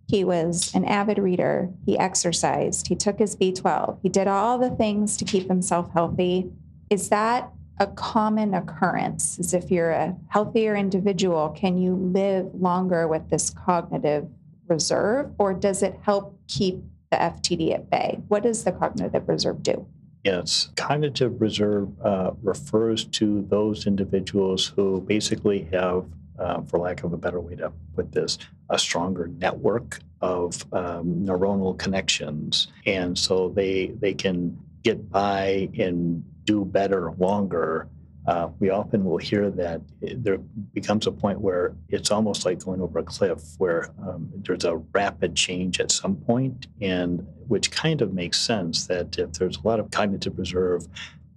He 0.10 0.24
was 0.24 0.74
an 0.74 0.86
avid 0.86 1.20
reader. 1.20 1.70
He 1.86 1.98
exercised. 1.98 2.88
He 2.88 2.96
took 2.96 3.20
his 3.20 3.36
B12. 3.36 4.00
He 4.02 4.10
did 4.10 4.28
all 4.28 4.58
the 4.58 4.72
things 4.72 5.16
to 5.18 5.26
keep 5.26 5.48
himself 5.48 5.92
healthy. 5.94 6.52
Is 6.90 7.10
that 7.10 7.52
a 7.80 7.86
common 7.86 8.56
occurrence? 8.56 9.38
As 9.38 9.54
if 9.54 9.70
you're 9.70 9.92
a 9.92 10.16
healthier 10.30 10.76
individual, 10.76 11.50
can 11.50 11.78
you 11.78 11.94
live 11.94 12.50
longer 12.56 13.08
with 13.08 13.30
this 13.30 13.52
cognitive 13.52 14.28
reserve, 14.68 15.32
or 15.38 15.54
does 15.54 15.84
it 15.84 16.00
help 16.02 16.40
keep 16.48 16.82
the 17.12 17.18
FTD 17.18 17.76
at 17.76 17.92
bay? 17.92 18.20
What 18.30 18.44
does 18.44 18.64
the 18.64 18.72
cognitive 18.72 19.30
reserve 19.30 19.62
do? 19.62 19.86
Yes, 20.24 20.70
cognitive 20.76 21.40
reserve 21.40 21.90
uh, 22.02 22.32
refers 22.42 23.06
to 23.06 23.46
those 23.50 23.86
individuals 23.86 24.74
who 24.76 25.02
basically 25.02 25.68
have, 25.72 26.06
uh, 26.40 26.62
for 26.62 26.80
lack 26.80 27.04
of 27.04 27.14
a 27.14 27.18
better 27.18 27.40
way 27.40 27.56
to 27.56 27.72
put 27.96 28.12
this, 28.12 28.38
a 28.70 28.80
stronger 28.80 29.28
network 29.28 30.00
of 30.22 30.66
um, 30.74 31.26
neuronal 31.26 31.78
connections, 31.78 32.68
and 32.86 33.18
so 33.18 33.50
they 33.50 33.88
they 34.00 34.14
can 34.14 34.58
get 34.84 35.10
by 35.10 35.70
and 35.78 36.24
do 36.46 36.66
better 36.66 37.12
longer. 37.18 37.88
Uh, 38.28 38.50
we 38.60 38.70
often 38.70 39.04
will 39.06 39.18
hear 39.18 39.50
that 39.50 39.82
there 40.02 40.38
becomes 40.74 41.08
a 41.08 41.12
point 41.12 41.40
where 41.40 41.74
it's 41.88 42.12
almost 42.12 42.46
like 42.46 42.64
going 42.64 42.80
over 42.80 43.00
a 43.00 43.04
cliff 43.04 43.42
where 43.58 43.92
um, 44.06 44.30
there's 44.36 44.66
a 44.66 44.76
rapid 44.94 45.36
change 45.36 45.80
at 45.80 45.92
some 45.92 46.16
point 46.16 46.68
and 46.80 47.26
which 47.48 47.72
kind 47.72 48.02
of 48.02 48.14
makes 48.14 48.40
sense 48.40 48.86
that 48.86 49.18
if 49.18 49.32
there's 49.34 49.58
a 49.58 49.68
lot 49.68 49.80
of 49.80 49.90
cognitive 49.90 50.38
reserve 50.38 50.88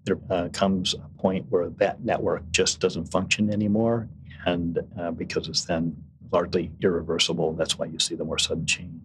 there 0.05 0.19
uh, 0.31 0.49
comes 0.53 0.95
a 0.95 1.21
point 1.21 1.47
where 1.49 1.71
that 1.71 2.05
network 2.05 2.43
just 2.51 2.81
doesn't 2.81 3.07
function 3.07 3.51
anymore 3.51 4.09
and 4.47 4.79
uh, 4.99 5.11
because 5.11 5.49
it's 5.49 5.65
then 5.65 5.97
largely 6.31 6.71
irreversible 6.83 7.53
that's 7.55 7.79
why 7.79 7.87
you 7.87 7.99
see 7.99 8.15
the 8.15 8.25
more 8.25 8.39
sudden 8.39 8.67
change 8.67 9.01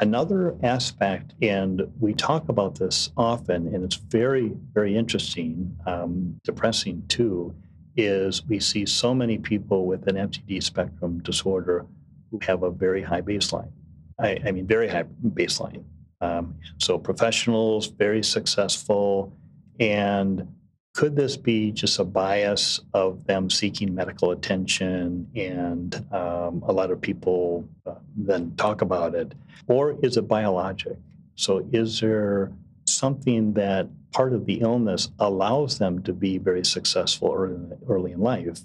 Another 0.00 0.54
aspect, 0.62 1.34
and 1.42 1.82
we 1.98 2.14
talk 2.14 2.48
about 2.48 2.76
this 2.76 3.10
often, 3.16 3.74
and 3.74 3.82
it's 3.82 3.96
very, 3.96 4.52
very 4.72 4.96
interesting, 4.96 5.76
um, 5.86 6.40
depressing 6.44 7.02
too, 7.08 7.52
is 7.96 8.46
we 8.46 8.60
see 8.60 8.86
so 8.86 9.12
many 9.12 9.38
people 9.38 9.86
with 9.86 10.06
an 10.06 10.14
FTD 10.14 10.62
spectrum 10.62 11.18
disorder 11.24 11.84
who 12.30 12.38
have 12.42 12.62
a 12.62 12.70
very 12.70 13.02
high 13.02 13.22
baseline. 13.22 13.72
I, 14.20 14.38
I 14.46 14.52
mean, 14.52 14.68
very 14.68 14.86
high 14.86 15.02
baseline. 15.30 15.82
Um, 16.20 16.54
so 16.78 16.96
professionals, 16.96 17.88
very 17.88 18.22
successful, 18.22 19.32
and 19.80 20.46
could 20.94 21.14
this 21.14 21.36
be 21.36 21.70
just 21.70 21.98
a 21.98 22.04
bias 22.04 22.80
of 22.92 23.24
them 23.26 23.48
seeking 23.48 23.94
medical 23.94 24.32
attention 24.32 25.30
and 25.36 25.94
um, 26.12 26.62
a 26.66 26.72
lot 26.72 26.90
of 26.90 27.00
people 27.00 27.68
uh, 27.86 27.94
then 28.16 28.54
talk 28.56 28.82
about 28.82 29.14
it? 29.14 29.32
Or 29.68 29.96
is 30.02 30.16
it 30.16 30.22
biologic? 30.22 30.96
So, 31.36 31.64
is 31.72 32.00
there 32.00 32.50
something 32.84 33.52
that 33.52 33.86
part 34.10 34.32
of 34.32 34.46
the 34.46 34.54
illness 34.54 35.10
allows 35.20 35.78
them 35.78 36.02
to 36.02 36.12
be 36.12 36.38
very 36.38 36.64
successful 36.64 37.32
early, 37.32 37.76
early 37.88 38.12
in 38.12 38.20
life? 38.20 38.58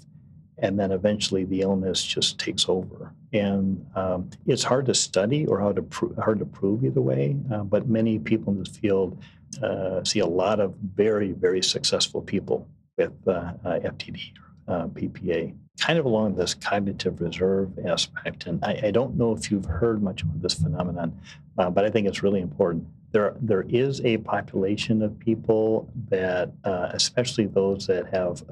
And 0.58 0.78
then 0.78 0.92
eventually 0.92 1.44
the 1.44 1.60
illness 1.60 2.02
just 2.02 2.38
takes 2.38 2.68
over. 2.68 3.12
And 3.32 3.86
um, 3.94 4.30
it's 4.46 4.64
hard 4.64 4.86
to 4.86 4.94
study 4.94 5.46
or 5.46 5.60
how 5.60 5.72
to 5.72 5.82
pro- 5.82 6.14
hard 6.14 6.38
to 6.38 6.46
prove 6.46 6.84
either 6.84 7.00
way. 7.00 7.36
Uh, 7.52 7.64
but 7.64 7.88
many 7.88 8.18
people 8.18 8.52
in 8.52 8.60
this 8.60 8.76
field 8.76 9.20
uh, 9.62 10.04
see 10.04 10.20
a 10.20 10.26
lot 10.26 10.60
of 10.60 10.74
very, 10.94 11.32
very 11.32 11.62
successful 11.62 12.22
people 12.22 12.68
with 12.96 13.12
uh, 13.26 13.52
uh 13.64 13.80
FTD 13.80 14.32
or 14.68 14.74
uh, 14.74 14.86
PPA, 14.88 15.54
kind 15.80 15.98
of 15.98 16.04
along 16.04 16.34
this 16.36 16.54
cognitive 16.54 17.20
reserve 17.20 17.70
aspect. 17.86 18.46
And 18.46 18.64
I, 18.64 18.80
I 18.84 18.90
don't 18.90 19.16
know 19.16 19.32
if 19.32 19.50
you've 19.50 19.64
heard 19.64 20.02
much 20.02 20.22
about 20.22 20.40
this 20.40 20.54
phenomenon, 20.54 21.20
uh, 21.58 21.70
but 21.70 21.84
I 21.84 21.90
think 21.90 22.06
it's 22.06 22.22
really 22.22 22.40
important. 22.40 22.86
There, 23.12 23.36
there 23.40 23.64
is 23.68 24.00
a 24.04 24.18
population 24.18 25.02
of 25.02 25.18
people 25.18 25.88
that, 26.08 26.50
especially 26.64 27.46
those 27.46 27.86
that 27.86 28.06
have 28.08 28.42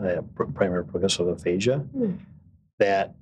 primary 0.55 0.85
progressive 0.85 1.27
aphasia, 1.27 1.85
mm. 1.97 2.17
that 2.79 3.15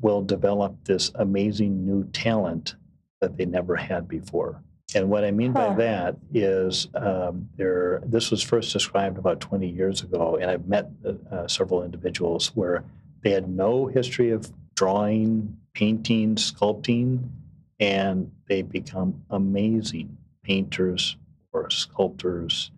will 0.00 0.22
develop 0.22 0.76
this 0.84 1.10
amazing 1.16 1.84
new 1.84 2.04
talent 2.10 2.76
that 3.20 3.36
they 3.36 3.44
never 3.44 3.74
had 3.76 4.06
before. 4.06 4.62
And 4.94 5.10
what 5.10 5.24
I 5.24 5.30
mean 5.30 5.52
huh. 5.52 5.70
by 5.70 5.74
that 5.76 6.16
is 6.32 6.88
um, 6.94 7.48
there. 7.56 8.00
This 8.06 8.30
was 8.30 8.42
first 8.42 8.72
described 8.72 9.18
about 9.18 9.40
20 9.40 9.68
years 9.68 10.02
ago, 10.02 10.38
and 10.40 10.50
I've 10.50 10.66
met 10.66 10.90
uh, 11.04 11.12
uh, 11.30 11.48
several 11.48 11.82
individuals 11.82 12.48
where 12.54 12.84
they 13.22 13.30
had 13.30 13.50
no 13.50 13.86
history 13.86 14.30
of 14.30 14.50
drawing, 14.76 15.58
painting, 15.74 16.36
sculpting, 16.36 17.28
and 17.80 18.30
they 18.48 18.62
become 18.62 19.22
amazing 19.30 20.16
painters 20.42 21.16
or 21.52 21.68
sculptors. 21.68 22.70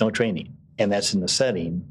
No 0.00 0.10
training, 0.10 0.56
and 0.78 0.92
that's 0.92 1.14
in 1.14 1.20
the 1.20 1.28
setting 1.28 1.84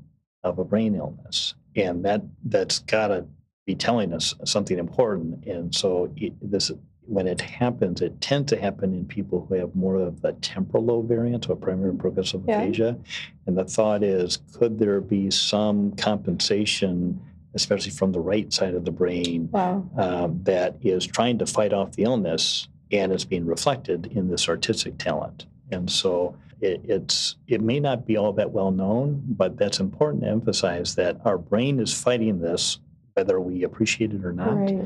of 0.44 0.58
a 0.58 0.64
brain 0.64 0.96
illness, 0.96 1.56
and 1.76 2.06
that 2.06 2.22
that's 2.46 2.80
got 2.80 3.08
to 3.08 3.26
be 3.66 3.76
telling 3.76 4.14
us 4.14 4.36
something 4.46 4.78
important. 4.78 5.46
And 5.46 5.74
so 5.74 6.14
it, 6.16 6.34
this 6.42 6.72
when 7.06 7.28
it 7.28 7.42
happens, 7.42 8.02
it 8.02 8.20
tends 8.22 8.50
to 8.52 8.60
happen 8.60 8.94
in 8.94 9.06
people 9.06 9.46
who 9.48 9.56
have 9.56 9.76
more 9.76 9.96
of 9.96 10.22
the 10.22 10.34
temporal 10.34 10.86
lobe 10.86 11.08
variant 11.08 11.50
or 11.50 11.56
primary 11.56 11.94
progressive 11.94 12.44
yeah. 12.48 12.62
aphasia. 12.62 12.98
And 13.46 13.58
the 13.58 13.66
thought 13.66 14.04
is, 14.04 14.40
could 14.54 14.80
there 14.80 15.02
be 15.02 15.30
some 15.30 15.92
compensation, 15.96 17.22
especially 17.54 17.92
from 17.92 18.12
the 18.12 18.20
right 18.20 18.52
side 18.52 18.74
of 18.74 18.86
the 18.86 18.92
brain, 18.92 19.50
wow. 19.52 19.88
um, 19.98 20.40
that 20.44 20.78
is 20.82 21.06
trying 21.06 21.38
to 21.40 21.46
fight 21.46 21.74
off 21.74 21.94
the 21.94 22.04
illness 22.04 22.68
and 22.92 23.12
it's 23.12 23.26
being 23.26 23.46
reflected 23.46 24.08
in 24.16 24.30
this 24.30 24.48
artistic 24.48 24.98
talent? 24.98 25.46
And 25.72 25.90
so 25.90 26.36
it, 26.62 26.82
it's 26.86 27.36
it 27.48 27.62
may 27.62 27.80
not 27.80 28.06
be 28.06 28.18
all 28.18 28.32
that 28.34 28.52
well 28.52 28.72
known, 28.72 29.22
but 29.28 29.58
that's 29.58 29.80
important 29.80 30.24
to 30.24 30.30
emphasize 30.30 30.96
that 30.96 31.20
our 31.26 31.38
brain 31.38 31.80
is 31.80 31.94
fighting 31.94 32.40
this, 32.40 32.80
whether 33.14 33.42
we 33.42 33.64
appreciate 33.64 34.14
it 34.14 34.24
or 34.24 34.32
not. 34.32 34.56
Right. 34.56 34.86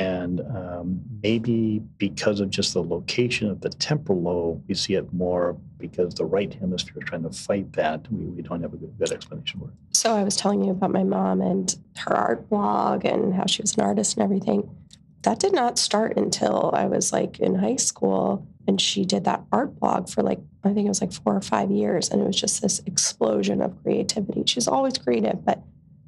And 0.00 0.40
um, 0.56 1.02
maybe 1.22 1.82
because 1.98 2.40
of 2.40 2.48
just 2.48 2.72
the 2.72 2.82
location 2.82 3.50
of 3.50 3.60
the 3.60 3.68
temporal 3.68 4.22
lobe, 4.22 4.64
we 4.66 4.74
see 4.74 4.94
it 4.94 5.12
more 5.12 5.58
because 5.76 6.14
the 6.14 6.24
right 6.24 6.52
hemisphere 6.54 7.02
is 7.02 7.04
trying 7.04 7.22
to 7.24 7.30
fight 7.30 7.70
that. 7.74 8.10
We, 8.10 8.24
we 8.24 8.40
don't 8.40 8.62
have 8.62 8.72
a 8.72 8.78
good, 8.78 8.98
good 8.98 9.12
explanation 9.12 9.60
for 9.60 9.66
it. 9.66 9.74
So 9.92 10.14
I 10.16 10.24
was 10.24 10.36
telling 10.36 10.64
you 10.64 10.70
about 10.70 10.90
my 10.90 11.04
mom 11.04 11.42
and 11.42 11.76
her 11.98 12.16
art 12.16 12.48
blog 12.48 13.04
and 13.04 13.34
how 13.34 13.44
she 13.44 13.60
was 13.60 13.74
an 13.74 13.82
artist 13.82 14.16
and 14.16 14.24
everything. 14.24 14.74
That 15.20 15.38
did 15.38 15.52
not 15.52 15.78
start 15.78 16.16
until 16.16 16.70
I 16.72 16.86
was 16.86 17.12
like 17.12 17.38
in 17.38 17.56
high 17.56 17.76
school. 17.76 18.48
And 18.66 18.80
she 18.80 19.04
did 19.04 19.24
that 19.24 19.44
art 19.52 19.78
blog 19.78 20.08
for 20.08 20.22
like, 20.22 20.38
I 20.64 20.72
think 20.72 20.86
it 20.86 20.88
was 20.88 21.02
like 21.02 21.12
four 21.12 21.36
or 21.36 21.42
five 21.42 21.70
years. 21.70 22.08
And 22.08 22.22
it 22.22 22.26
was 22.26 22.40
just 22.40 22.62
this 22.62 22.80
explosion 22.86 23.60
of 23.60 23.76
creativity. 23.82 24.44
She's 24.46 24.66
always 24.66 24.96
creative, 24.96 25.44
but 25.44 25.62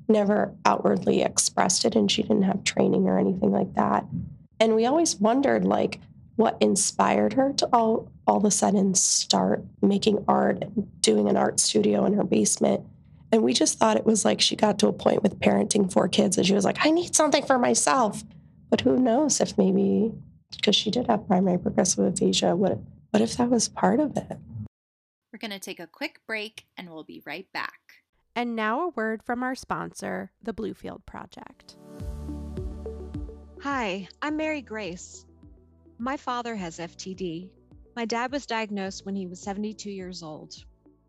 never 0.08 0.54
outwardly 0.64 1.22
expressed 1.22 1.84
it 1.84 1.94
and 1.94 2.10
she 2.10 2.22
didn't 2.22 2.42
have 2.42 2.64
training 2.64 3.08
or 3.08 3.18
anything 3.18 3.52
like 3.52 3.74
that. 3.74 4.04
And 4.60 4.74
we 4.74 4.86
always 4.86 5.16
wondered 5.16 5.64
like 5.64 6.00
what 6.36 6.56
inspired 6.60 7.34
her 7.34 7.52
to 7.54 7.68
all 7.72 8.10
all 8.26 8.36
of 8.36 8.44
a 8.44 8.50
sudden 8.50 8.94
start 8.94 9.64
making 9.80 10.24
art 10.28 10.62
and 10.62 11.00
doing 11.00 11.28
an 11.28 11.36
art 11.36 11.58
studio 11.58 12.04
in 12.04 12.14
her 12.14 12.24
basement. 12.24 12.84
And 13.32 13.42
we 13.42 13.52
just 13.52 13.78
thought 13.78 13.96
it 13.96 14.06
was 14.06 14.24
like 14.24 14.40
she 14.40 14.56
got 14.56 14.78
to 14.80 14.88
a 14.88 14.92
point 14.92 15.22
with 15.22 15.40
parenting 15.40 15.92
four 15.92 16.06
kids 16.08 16.36
and 16.36 16.46
she 16.46 16.54
was 16.54 16.64
like, 16.64 16.84
I 16.84 16.90
need 16.90 17.16
something 17.16 17.44
for 17.44 17.58
myself. 17.58 18.22
But 18.70 18.82
who 18.82 18.96
knows 18.96 19.40
if 19.40 19.58
maybe 19.58 20.12
because 20.54 20.76
she 20.76 20.90
did 20.90 21.06
have 21.08 21.26
primary 21.26 21.58
progressive 21.58 22.04
aphasia, 22.04 22.54
what 22.54 22.78
what 23.10 23.22
if 23.22 23.36
that 23.36 23.50
was 23.50 23.68
part 23.68 24.00
of 24.00 24.16
it? 24.16 24.38
We're 25.32 25.38
going 25.38 25.50
to 25.50 25.58
take 25.58 25.80
a 25.80 25.86
quick 25.86 26.20
break 26.26 26.66
and 26.76 26.90
we'll 26.90 27.04
be 27.04 27.22
right 27.24 27.46
back. 27.52 27.81
And 28.34 28.56
now 28.56 28.86
a 28.86 28.88
word 28.88 29.22
from 29.22 29.42
our 29.42 29.54
sponsor, 29.54 30.32
the 30.42 30.54
Bluefield 30.54 31.04
Project. 31.04 31.76
Hi, 33.60 34.08
I'm 34.22 34.38
Mary 34.38 34.62
Grace. 34.62 35.26
My 35.98 36.16
father 36.16 36.56
has 36.56 36.78
FTD. 36.78 37.50
My 37.94 38.06
dad 38.06 38.32
was 38.32 38.46
diagnosed 38.46 39.04
when 39.04 39.14
he 39.14 39.26
was 39.26 39.42
72 39.42 39.90
years 39.90 40.22
old. 40.22 40.54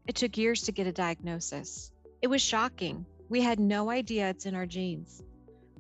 It 0.06 0.16
took 0.16 0.38
years 0.38 0.64
to 0.64 0.74
get 0.74 0.86
a 0.86 0.92
diagnosis. 0.92 1.94
It 2.22 2.28
was 2.28 2.42
shocking. 2.42 3.06
We 3.30 3.40
had 3.40 3.58
no 3.58 3.90
idea 3.90 4.30
it's 4.30 4.46
in 4.46 4.54
our 4.54 4.66
genes. 4.66 5.24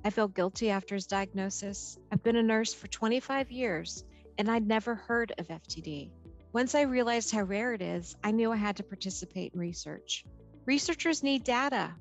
I 0.05 0.11
feel 0.11 0.29
guilty 0.29 0.69
after 0.69 0.95
his 0.95 1.07
diagnosis. 1.07 1.99
I've 2.09 2.23
been 2.23 2.37
a 2.37 2.43
nurse 2.43 2.73
for 2.73 2.87
25 2.87 3.51
years 3.51 4.05
and 4.37 4.49
I'd 4.49 4.65
never 4.65 4.95
heard 4.95 5.33
of 5.37 5.49
FTD. 5.49 6.09
Once 6.53 6.73
I 6.73 6.83
realized 6.83 7.31
how 7.33 7.41
rare 7.41 7.73
it 7.73 7.81
is, 7.81 8.15
I 8.23 8.31
knew 8.31 8.51
I 8.51 8.55
had 8.55 8.77
to 8.77 8.83
participate 8.83 9.53
in 9.53 9.59
research. 9.59 10.23
Researchers 10.65 11.23
need 11.23 11.43
data. 11.43 11.93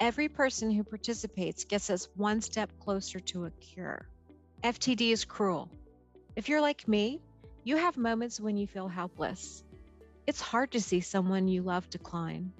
Every 0.00 0.28
person 0.28 0.72
who 0.72 0.82
participates 0.82 1.64
gets 1.64 1.90
us 1.90 2.08
one 2.16 2.40
step 2.40 2.68
closer 2.80 3.20
to 3.20 3.44
a 3.44 3.50
cure. 3.52 4.08
FTD 4.64 5.12
is 5.12 5.24
cruel. 5.24 5.70
If 6.34 6.48
you're 6.48 6.60
like 6.60 6.88
me, 6.88 7.20
you 7.62 7.76
have 7.76 7.96
moments 7.96 8.40
when 8.40 8.56
you 8.56 8.66
feel 8.66 8.88
helpless. 8.88 9.62
It's 10.26 10.40
hard 10.40 10.72
to 10.72 10.80
see 10.80 11.00
someone 11.00 11.46
you 11.46 11.62
love 11.62 11.88
decline. 11.88 12.52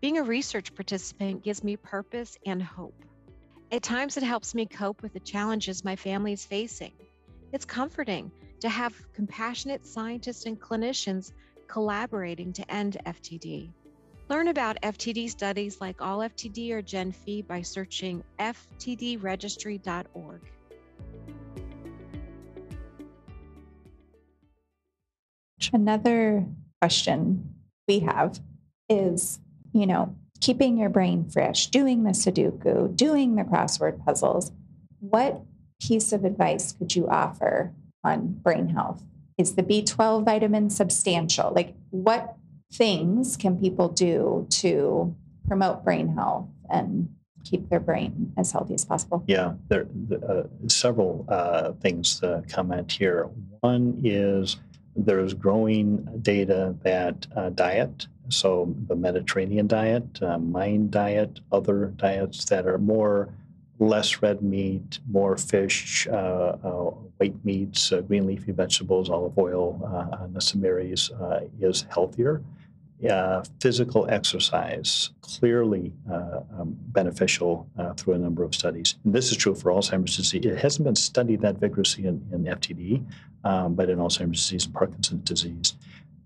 Being 0.00 0.16
a 0.16 0.22
research 0.22 0.74
participant 0.74 1.44
gives 1.44 1.62
me 1.62 1.76
purpose 1.76 2.38
and 2.46 2.62
hope. 2.62 3.04
At 3.70 3.82
times, 3.82 4.16
it 4.16 4.22
helps 4.22 4.54
me 4.54 4.64
cope 4.64 5.02
with 5.02 5.12
the 5.12 5.20
challenges 5.20 5.84
my 5.84 5.96
family 5.96 6.32
is 6.32 6.46
facing. 6.46 6.94
It's 7.52 7.66
comforting 7.66 8.32
to 8.60 8.70
have 8.70 8.94
compassionate 9.12 9.84
scientists 9.84 10.46
and 10.46 10.58
clinicians 10.58 11.32
collaborating 11.68 12.54
to 12.54 12.72
end 12.72 12.96
FTD. 13.04 13.74
Learn 14.30 14.46
about 14.46 14.80
FTD 14.82 15.28
studies 15.28 15.80
like 15.80 16.00
All 16.00 16.20
FTD 16.20 16.70
or 16.70 16.82
GenFI 16.82 17.44
by 17.48 17.62
searching 17.62 18.22
ftdregistry.org. 18.38 20.40
Another 25.72 26.46
question 26.80 27.54
we 27.88 27.98
have 28.00 28.40
is, 28.88 29.40
you 29.72 29.88
know, 29.88 30.14
keeping 30.40 30.78
your 30.78 30.90
brain 30.90 31.28
fresh, 31.28 31.66
doing 31.66 32.04
the 32.04 32.10
Sudoku, 32.10 32.94
doing 32.94 33.34
the 33.34 33.42
crossword 33.42 34.04
puzzles. 34.04 34.52
What 35.00 35.42
piece 35.82 36.12
of 36.12 36.24
advice 36.24 36.70
could 36.70 36.94
you 36.94 37.08
offer 37.08 37.72
on 38.04 38.34
brain 38.44 38.68
health? 38.68 39.02
Is 39.36 39.56
the 39.56 39.64
B12 39.64 40.24
vitamin 40.24 40.70
substantial? 40.70 41.52
Like, 41.52 41.74
what 41.90 42.36
things 42.72 43.36
can 43.36 43.58
people 43.58 43.88
do 43.88 44.46
to 44.50 45.14
promote 45.46 45.84
brain 45.84 46.08
health 46.08 46.48
and 46.68 47.08
keep 47.44 47.68
their 47.68 47.80
brain 47.80 48.32
as 48.36 48.52
healthy 48.52 48.74
as 48.74 48.84
possible? 48.84 49.24
Yeah, 49.26 49.54
there 49.68 49.86
are 50.28 50.40
uh, 50.40 50.42
several 50.68 51.24
uh, 51.28 51.72
things 51.80 52.20
to 52.20 52.44
comment 52.48 52.92
here. 52.92 53.28
One 53.60 54.00
is 54.04 54.56
there's 54.96 55.34
growing 55.34 56.04
data 56.22 56.74
that 56.82 57.26
uh, 57.36 57.50
diet, 57.50 58.06
so 58.28 58.74
the 58.86 58.96
Mediterranean 58.96 59.66
diet, 59.66 60.22
uh, 60.22 60.38
MIND 60.38 60.90
diet, 60.90 61.40
other 61.50 61.86
diets 61.96 62.44
that 62.46 62.66
are 62.66 62.78
more 62.78 63.32
less 63.78 64.20
red 64.20 64.42
meat, 64.42 64.98
more 65.10 65.36
fish, 65.38 66.06
uh, 66.08 66.12
uh, 66.12 66.90
white 67.16 67.42
meats, 67.44 67.92
green 68.08 68.26
leafy 68.26 68.52
vegetables, 68.52 69.08
olive 69.08 69.38
oil, 69.38 69.80
uh, 69.86 70.62
areas 70.62 71.10
is 71.60 71.86
healthier 71.90 72.42
uh, 73.08 73.42
physical 73.60 74.08
exercise 74.10 75.10
clearly 75.22 75.92
uh, 76.10 76.40
um, 76.58 76.76
beneficial 76.88 77.66
uh, 77.78 77.94
through 77.94 78.14
a 78.14 78.18
number 78.18 78.42
of 78.42 78.54
studies. 78.54 78.96
And 79.04 79.14
this 79.14 79.30
is 79.30 79.36
true 79.36 79.54
for 79.54 79.70
Alzheimer's 79.70 80.16
disease. 80.16 80.44
It 80.44 80.58
hasn't 80.58 80.84
been 80.84 80.96
studied 80.96 81.40
that 81.40 81.56
vigorously 81.56 82.06
in, 82.06 82.26
in 82.32 82.44
FTD, 82.44 83.04
um, 83.44 83.74
but 83.74 83.88
in 83.88 83.98
Alzheimer's 83.98 84.42
disease 84.42 84.66
and 84.66 84.74
Parkinson's 84.74 85.22
disease. 85.24 85.76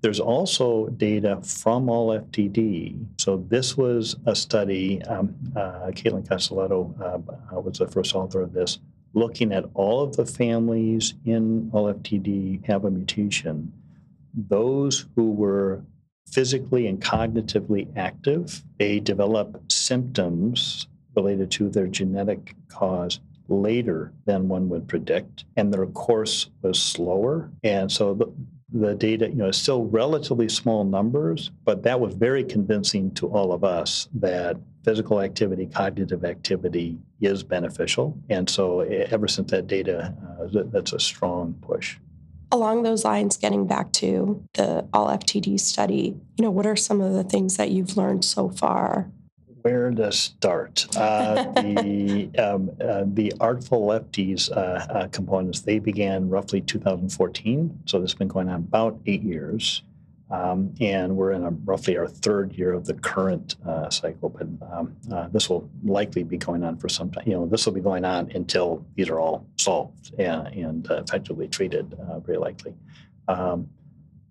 There's 0.01 0.21
also 0.21 0.89
data 0.89 1.41
from 1.43 1.87
ALLFTD. 1.87 3.07
So 3.19 3.39
this 3.49 3.77
was 3.77 4.17
a 4.27 4.35
study. 4.35 5.03
Um, 5.05 5.35
uh, 5.57 5.91
Kaitlin 5.93 6.29
Casaletto 6.29 6.93
uh, 7.01 7.61
was 7.61 7.79
the 7.79 7.87
first 7.87 8.15
author 8.15 8.43
of 8.43 8.53
this, 8.53 8.81
looking 9.15 9.53
at 9.53 9.65
all 9.75 10.03
of 10.03 10.17
the 10.17 10.27
families 10.27 11.15
in 11.25 11.71
ALLFTD 11.73 12.67
have 12.67 12.85
a 12.85 12.91
mutation. 12.91 13.73
Those 14.35 15.07
who 15.15 15.31
were 15.31 15.85
physically 16.27 16.87
and 16.87 17.01
cognitively 17.01 17.87
active, 17.97 18.63
they 18.79 19.01
develop 19.01 19.61
symptoms 19.71 20.89
related 21.17 21.51
to 21.53 21.69
their 21.69 21.87
genetic 21.87 22.55
cause 22.69 23.21
later 23.49 24.13
than 24.25 24.49
one 24.49 24.69
would 24.69 24.89
predict, 24.89 25.45
and 25.57 25.73
their 25.73 25.87
course 25.87 26.51
was 26.63 26.81
slower. 26.81 27.51
And 27.63 27.93
so 27.93 28.15
the, 28.15 28.33
the 28.73 28.95
data, 28.95 29.29
you 29.29 29.37
know, 29.37 29.49
is 29.49 29.57
still 29.57 29.85
relatively 29.85 30.49
small 30.49 30.83
numbers, 30.83 31.51
but 31.65 31.83
that 31.83 32.01
was 32.01 32.15
very 32.15 32.43
convincing 32.43 33.13
to 33.13 33.29
all 33.29 33.53
of 33.53 33.63
us 33.63 34.09
that 34.15 34.57
physical 34.83 35.21
activity, 35.21 35.67
cognitive 35.67 36.25
activity 36.25 36.99
is 37.21 37.43
beneficial. 37.43 38.19
And 38.29 38.49
so 38.49 38.81
ever 38.81 39.29
since 39.29 39.51
that 39.51 39.67
data, 39.67 40.15
uh, 40.41 40.63
that's 40.73 40.93
a 40.93 41.01
strong 41.01 41.55
push 41.61 41.99
along 42.51 42.83
those 42.83 43.05
lines, 43.05 43.37
getting 43.37 43.67
back 43.67 43.93
to 43.93 44.43
the 44.55 44.87
ALLFTD 44.93 45.59
study, 45.61 46.17
you 46.37 46.43
know, 46.43 46.51
what 46.51 46.67
are 46.67 46.77
some 46.77 47.01
of 47.01 47.13
the 47.13 47.25
things 47.25 47.57
that 47.57 47.71
you've 47.71 47.97
learned 47.97 48.25
so 48.25 48.49
far? 48.49 49.11
Where 49.63 49.91
to 49.91 50.13
start? 50.13 50.87
Uh, 50.97 51.53
the 51.53 52.31
um, 52.39 52.71
uh, 52.81 53.05
the 53.07 53.33
ARTFL 53.41 54.11
LEFFTDS 54.11 54.51
uh, 54.51 54.61
uh 54.61 55.09
components 55.09 55.61
they 55.61 55.79
began 55.79 56.29
roughly 56.29 56.61
2014, 56.61 57.83
so 57.87 57.99
this 57.99 58.13
has 58.13 58.19
been 58.19 58.29
going 58.29 58.49
on 58.49 58.57
about 58.57 58.99
eight 59.07 59.23
years. 59.23 59.83
Um, 60.31 60.75
and 60.81 61.17
we're 61.17 61.33
in 61.33 61.45
a, 61.45 61.51
roughly 61.51 61.97
our 61.99 62.09
third 62.09 62.55
year 62.55 62.73
of 62.73 62.87
the 62.87 62.95
current 62.95 63.57
uh, 63.67 63.91
cycle, 63.91 64.31
but 64.31 64.49
um, 64.73 64.97
uh, 65.13 65.29
this 65.29 65.51
will 65.51 65.69
likely 65.85 66.23
be 66.23 66.39
going 66.39 66.65
on 66.65 66.77
for 66.79 66.89
some 66.89 67.11
time. 67.11 67.25
You 67.27 67.35
know, 67.35 67.47
this 67.47 67.67
will 67.67 67.75
be 67.75 67.81
going 67.81 68.05
on 68.05 68.31
until 68.35 68.85
these 68.95 69.11
are 69.11 69.21
all 69.21 69.47
solved 69.57 70.15
and, 70.19 70.49
and 70.49 70.91
uh, 70.91 71.03
effectively 71.07 71.47
treated, 71.49 71.95
uh, 71.95 72.21
very 72.21 72.39
likely. 72.39 72.75
Um, 73.29 73.69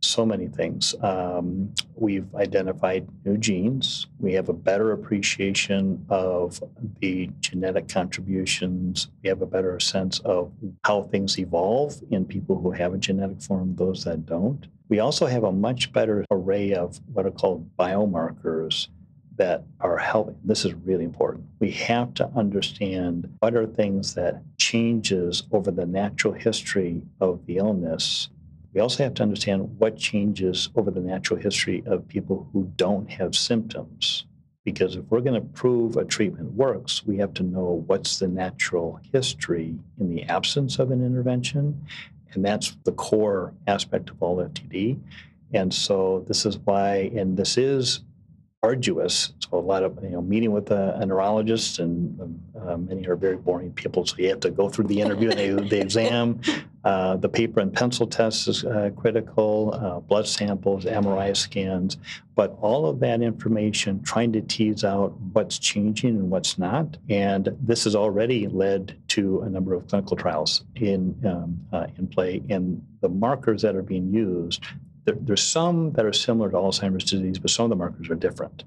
so 0.03 0.25
many 0.25 0.47
things. 0.47 0.95
Um, 1.01 1.73
we've 1.95 2.33
identified 2.35 3.07
new 3.23 3.37
genes. 3.37 4.07
We 4.19 4.33
have 4.33 4.49
a 4.49 4.53
better 4.53 4.91
appreciation 4.91 6.05
of 6.09 6.61
the 6.99 7.29
genetic 7.39 7.87
contributions. 7.87 9.09
We 9.23 9.29
have 9.29 9.41
a 9.41 9.45
better 9.45 9.79
sense 9.79 10.19
of 10.19 10.51
how 10.83 11.03
things 11.03 11.39
evolve 11.39 12.01
in 12.11 12.25
people 12.25 12.59
who 12.59 12.71
have 12.71 12.93
a 12.93 12.97
genetic 12.97 13.41
form, 13.41 13.75
those 13.75 14.03
that 14.03 14.25
don't. 14.25 14.67
We 14.93 14.99
also 14.99 15.25
have 15.25 15.43
a 15.43 15.51
much 15.51 15.91
better 15.91 16.23
array 16.29 16.75
of 16.75 16.99
what 17.11 17.25
are 17.25 17.31
called 17.31 17.67
biomarkers 17.79 18.89
that 19.37 19.63
are 19.79 19.97
helping. 19.97 20.37
This 20.43 20.65
is 20.65 20.75
really 20.75 21.03
important. 21.03 21.45
We 21.59 21.71
have 21.71 22.13
to 22.13 22.29
understand 22.35 23.27
what 23.39 23.55
are 23.55 23.65
things 23.65 24.13
that 24.13 24.43
changes 24.59 25.47
over 25.51 25.71
the 25.71 25.87
natural 25.87 26.35
history 26.35 27.01
of 27.19 27.43
the 27.47 27.57
illness. 27.57 28.29
We 28.75 28.81
also 28.81 29.03
have 29.03 29.15
to 29.15 29.23
understand 29.23 29.79
what 29.79 29.97
changes 29.97 30.69
over 30.75 30.91
the 30.91 31.01
natural 31.01 31.39
history 31.39 31.81
of 31.87 32.07
people 32.07 32.47
who 32.53 32.71
don't 32.75 33.09
have 33.09 33.35
symptoms. 33.35 34.25
Because 34.63 34.95
if 34.95 35.05
we're 35.09 35.21
going 35.21 35.41
to 35.41 35.47
prove 35.53 35.97
a 35.97 36.05
treatment 36.05 36.53
works, 36.53 37.03
we 37.03 37.17
have 37.17 37.33
to 37.33 37.41
know 37.41 37.83
what's 37.87 38.19
the 38.19 38.27
natural 38.27 38.99
history 39.11 39.75
in 39.99 40.13
the 40.13 40.21
absence 40.25 40.77
of 40.77 40.91
an 40.91 41.03
intervention 41.03 41.83
and 42.35 42.43
that's 42.45 42.75
the 42.83 42.91
core 42.91 43.53
aspect 43.67 44.09
of 44.09 44.17
ALLFTD. 44.17 44.99
And 45.53 45.73
so 45.73 46.23
this 46.27 46.45
is 46.45 46.57
why, 46.59 47.11
and 47.15 47.37
this 47.37 47.57
is 47.57 48.01
arduous. 48.63 49.33
So 49.39 49.57
a 49.57 49.59
lot 49.59 49.83
of 49.83 50.01
you 50.01 50.11
know 50.11 50.21
meeting 50.21 50.51
with 50.51 50.71
a, 50.71 50.95
a 50.97 51.05
neurologist, 51.05 51.79
and 51.79 52.19
um, 52.19 52.39
uh, 52.59 52.77
many 52.77 53.05
are 53.07 53.17
very 53.17 53.35
boring 53.35 53.73
people. 53.73 54.05
So 54.05 54.15
you 54.17 54.29
have 54.29 54.39
to 54.39 54.51
go 54.51 54.69
through 54.69 54.85
the 54.85 55.01
interview 55.01 55.29
and 55.29 55.59
the, 55.59 55.63
the 55.69 55.79
exam. 55.79 56.39
Uh, 56.83 57.15
the 57.15 57.29
paper 57.29 57.61
and 57.61 57.71
pencil 57.71 58.05
test 58.05 58.45
is 58.49 58.65
uh, 58.65 58.89
critical. 58.97 59.73
Uh, 59.73 60.01
blood 60.01 60.27
samples, 60.27 60.83
MRI 60.83 61.33
scans, 61.33 61.95
but 62.35 62.57
all 62.59 62.85
of 62.85 62.99
that 62.99 63.21
information, 63.21 64.03
trying 64.03 64.33
to 64.33 64.41
tease 64.41 64.83
out 64.83 65.17
what's 65.31 65.57
changing 65.57 66.17
and 66.17 66.29
what's 66.29 66.57
not. 66.57 66.97
And 67.07 67.55
this 67.61 67.85
has 67.85 67.95
already 67.95 68.47
led 68.47 68.97
to 69.09 69.43
a 69.43 69.49
number 69.49 69.73
of 69.73 69.87
clinical 69.87 70.17
trials 70.17 70.65
in 70.75 71.15
um, 71.25 71.57
uh, 71.71 71.87
in 71.97 72.05
play. 72.05 72.43
And 72.49 72.85
the 72.99 73.07
markers 73.07 73.61
that 73.61 73.77
are 73.77 73.81
being 73.81 74.13
used 74.13 74.61
there, 75.05 75.15
there's 75.19 75.43
some 75.43 75.91
that 75.93 76.05
are 76.05 76.13
similar 76.13 76.49
to 76.51 76.57
Alzheimer's 76.57 77.03
disease, 77.03 77.39
but 77.39 77.51
some 77.51 77.65
of 77.65 77.69
the 77.69 77.75
markers 77.75 78.09
are 78.09 78.15
different. 78.15 78.63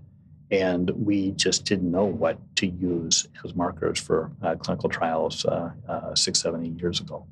And 0.51 0.91
we 0.91 1.33
just 1.33 1.65
didn't 1.65 1.91
know 1.91 2.05
what 2.05 2.39
to 2.57 2.67
use 2.67 3.27
as 3.45 3.55
markers 3.55 3.99
for 3.99 4.31
uh, 4.43 4.55
clinical 4.55 4.89
trials 4.89 5.45
uh, 5.45 5.73
uh, 5.89 6.15
six, 6.15 6.41
seven, 6.41 6.65
eight 6.65 6.81
years 6.81 7.01
ago. 7.01 7.27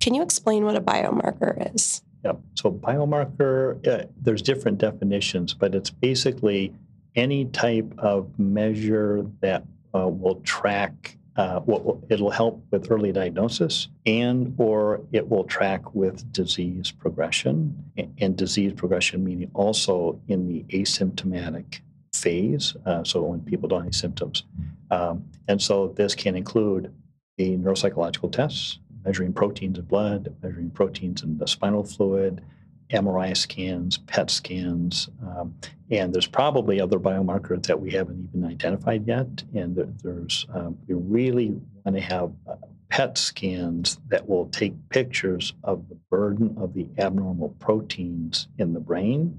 Can 0.00 0.14
you 0.14 0.22
explain 0.22 0.64
what 0.64 0.76
a 0.76 0.80
biomarker 0.80 1.74
is? 1.74 2.02
Yep. 2.24 2.40
So, 2.54 2.70
biomarker, 2.72 3.86
uh, 3.86 4.06
there's 4.20 4.42
different 4.42 4.78
definitions, 4.78 5.54
but 5.54 5.74
it's 5.74 5.90
basically 5.90 6.74
any 7.14 7.46
type 7.46 7.92
of 7.98 8.38
measure 8.38 9.24
that 9.40 9.64
uh, 9.94 10.08
will 10.08 10.40
track 10.42 11.16
uh, 11.38 11.60
it'll 12.08 12.30
help 12.30 12.62
with 12.72 12.90
early 12.90 13.12
diagnosis 13.12 13.88
and 14.04 14.54
or 14.58 15.00
it 15.12 15.28
will 15.28 15.44
track 15.44 15.94
with 15.94 16.30
disease 16.32 16.90
progression. 16.90 17.84
And 18.20 18.36
disease 18.36 18.72
progression 18.72 19.24
meaning 19.24 19.50
also 19.54 20.20
in 20.26 20.48
the 20.48 20.64
asymptomatic 20.76 21.80
phase 22.12 22.74
uh, 22.86 23.04
so 23.04 23.22
when 23.22 23.40
people 23.40 23.68
don't 23.68 23.84
have 23.84 23.94
symptoms. 23.94 24.44
Um, 24.90 25.24
and 25.46 25.62
so 25.62 25.88
this 25.96 26.14
can 26.16 26.34
include 26.34 26.92
the 27.36 27.56
neuropsychological 27.56 28.32
tests 28.32 28.80
measuring 29.04 29.32
proteins 29.32 29.78
in 29.78 29.84
blood 29.84 30.34
measuring 30.42 30.70
proteins 30.70 31.22
in 31.22 31.38
the 31.38 31.46
spinal 31.46 31.84
fluid 31.84 32.42
MRI 32.90 33.36
scans, 33.36 33.98
PET 33.98 34.30
scans, 34.30 35.08
um, 35.22 35.54
and 35.90 36.12
there's 36.12 36.26
probably 36.26 36.80
other 36.80 36.98
biomarkers 36.98 37.66
that 37.66 37.80
we 37.80 37.90
haven't 37.90 38.28
even 38.28 38.44
identified 38.44 39.06
yet. 39.06 39.42
And 39.54 39.76
there, 39.76 39.88
there's 40.02 40.46
um, 40.54 40.78
we 40.86 40.94
really 40.94 41.60
want 41.84 41.96
to 41.96 42.02
have 42.02 42.32
uh, 42.48 42.56
PET 42.88 43.18
scans 43.18 43.98
that 44.08 44.26
will 44.26 44.46
take 44.46 44.74
pictures 44.88 45.54
of 45.64 45.88
the 45.88 45.94
burden 46.10 46.56
of 46.58 46.74
the 46.74 46.86
abnormal 46.98 47.50
proteins 47.58 48.48
in 48.58 48.72
the 48.72 48.80
brain, 48.80 49.38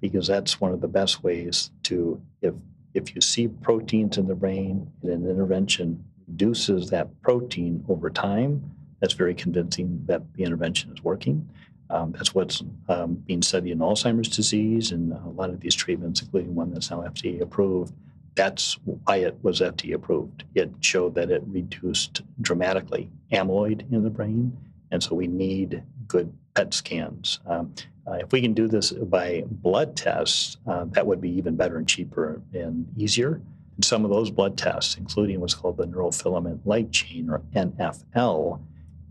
because 0.00 0.26
that's 0.26 0.60
one 0.60 0.72
of 0.72 0.80
the 0.80 0.88
best 0.88 1.22
ways 1.22 1.70
to 1.84 2.20
if 2.42 2.54
if 2.94 3.14
you 3.14 3.20
see 3.20 3.48
proteins 3.48 4.18
in 4.18 4.28
the 4.28 4.34
brain 4.36 4.88
and 5.02 5.10
an 5.10 5.28
intervention 5.28 6.04
reduces 6.28 6.90
that 6.90 7.08
protein 7.22 7.84
over 7.88 8.08
time, 8.08 8.70
that's 9.00 9.14
very 9.14 9.34
convincing 9.34 10.02
that 10.06 10.22
the 10.34 10.44
intervention 10.44 10.92
is 10.92 11.02
working. 11.02 11.48
Um, 11.94 12.10
that's 12.10 12.34
what's 12.34 12.60
um, 12.88 13.14
being 13.14 13.40
studied 13.40 13.70
in 13.70 13.78
Alzheimer's 13.78 14.28
disease 14.28 14.90
and 14.90 15.12
a 15.12 15.28
lot 15.28 15.50
of 15.50 15.60
these 15.60 15.76
treatments, 15.76 16.22
including 16.22 16.52
one 16.52 16.72
that's 16.72 16.90
now 16.90 17.02
FDA 17.02 17.40
approved. 17.40 17.94
That's 18.34 18.76
why 18.84 19.18
it 19.18 19.38
was 19.42 19.60
FDA 19.60 19.94
approved. 19.94 20.42
It 20.56 20.72
showed 20.80 21.14
that 21.14 21.30
it 21.30 21.44
reduced 21.46 22.22
dramatically 22.40 23.10
amyloid 23.30 23.92
in 23.92 24.02
the 24.02 24.10
brain. 24.10 24.56
And 24.90 25.00
so 25.00 25.14
we 25.14 25.28
need 25.28 25.84
good 26.08 26.32
PET 26.54 26.74
scans. 26.74 27.38
Um, 27.46 27.72
uh, 28.08 28.14
if 28.14 28.32
we 28.32 28.40
can 28.40 28.54
do 28.54 28.66
this 28.66 28.90
by 28.90 29.44
blood 29.46 29.96
tests, 29.96 30.56
uh, 30.66 30.86
that 30.90 31.06
would 31.06 31.20
be 31.20 31.30
even 31.30 31.54
better 31.54 31.76
and 31.76 31.86
cheaper 31.86 32.42
and 32.52 32.88
easier. 32.96 33.40
And 33.76 33.84
some 33.84 34.04
of 34.04 34.10
those 34.10 34.30
blood 34.30 34.58
tests, 34.58 34.96
including 34.96 35.38
what's 35.38 35.54
called 35.54 35.76
the 35.76 35.86
neurofilament 35.86 36.58
light 36.64 36.90
chain 36.90 37.30
or 37.30 37.40
NFL, 37.54 38.60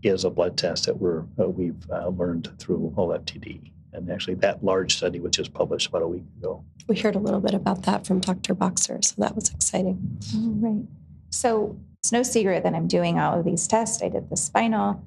is 0.04 0.24
a 0.24 0.30
blood 0.30 0.56
test 0.56 0.86
that 0.86 0.98
we're, 0.98 1.24
uh, 1.38 1.48
we've 1.48 1.88
uh, 1.90 2.08
learned 2.08 2.50
through 2.58 2.92
ALLFTD. 2.96 3.70
And 3.92 4.10
actually, 4.10 4.34
that 4.36 4.64
large 4.64 4.96
study 4.96 5.20
which 5.20 5.38
was 5.38 5.46
just 5.46 5.54
published 5.54 5.86
about 5.88 6.02
a 6.02 6.08
week 6.08 6.24
ago. 6.38 6.64
We 6.88 6.98
heard 6.98 7.14
a 7.14 7.20
little 7.20 7.40
bit 7.40 7.54
about 7.54 7.84
that 7.84 8.06
from 8.06 8.18
Dr. 8.20 8.52
Boxer, 8.54 9.00
so 9.02 9.14
that 9.18 9.36
was 9.36 9.50
exciting. 9.54 10.18
Oh, 10.34 10.50
right. 10.56 10.84
So 11.30 11.78
it's 12.00 12.10
no 12.10 12.24
secret 12.24 12.64
that 12.64 12.74
I'm 12.74 12.88
doing 12.88 13.20
all 13.20 13.38
of 13.38 13.44
these 13.44 13.68
tests. 13.68 14.02
I 14.02 14.08
did 14.08 14.28
the 14.30 14.36
spinal 14.36 15.02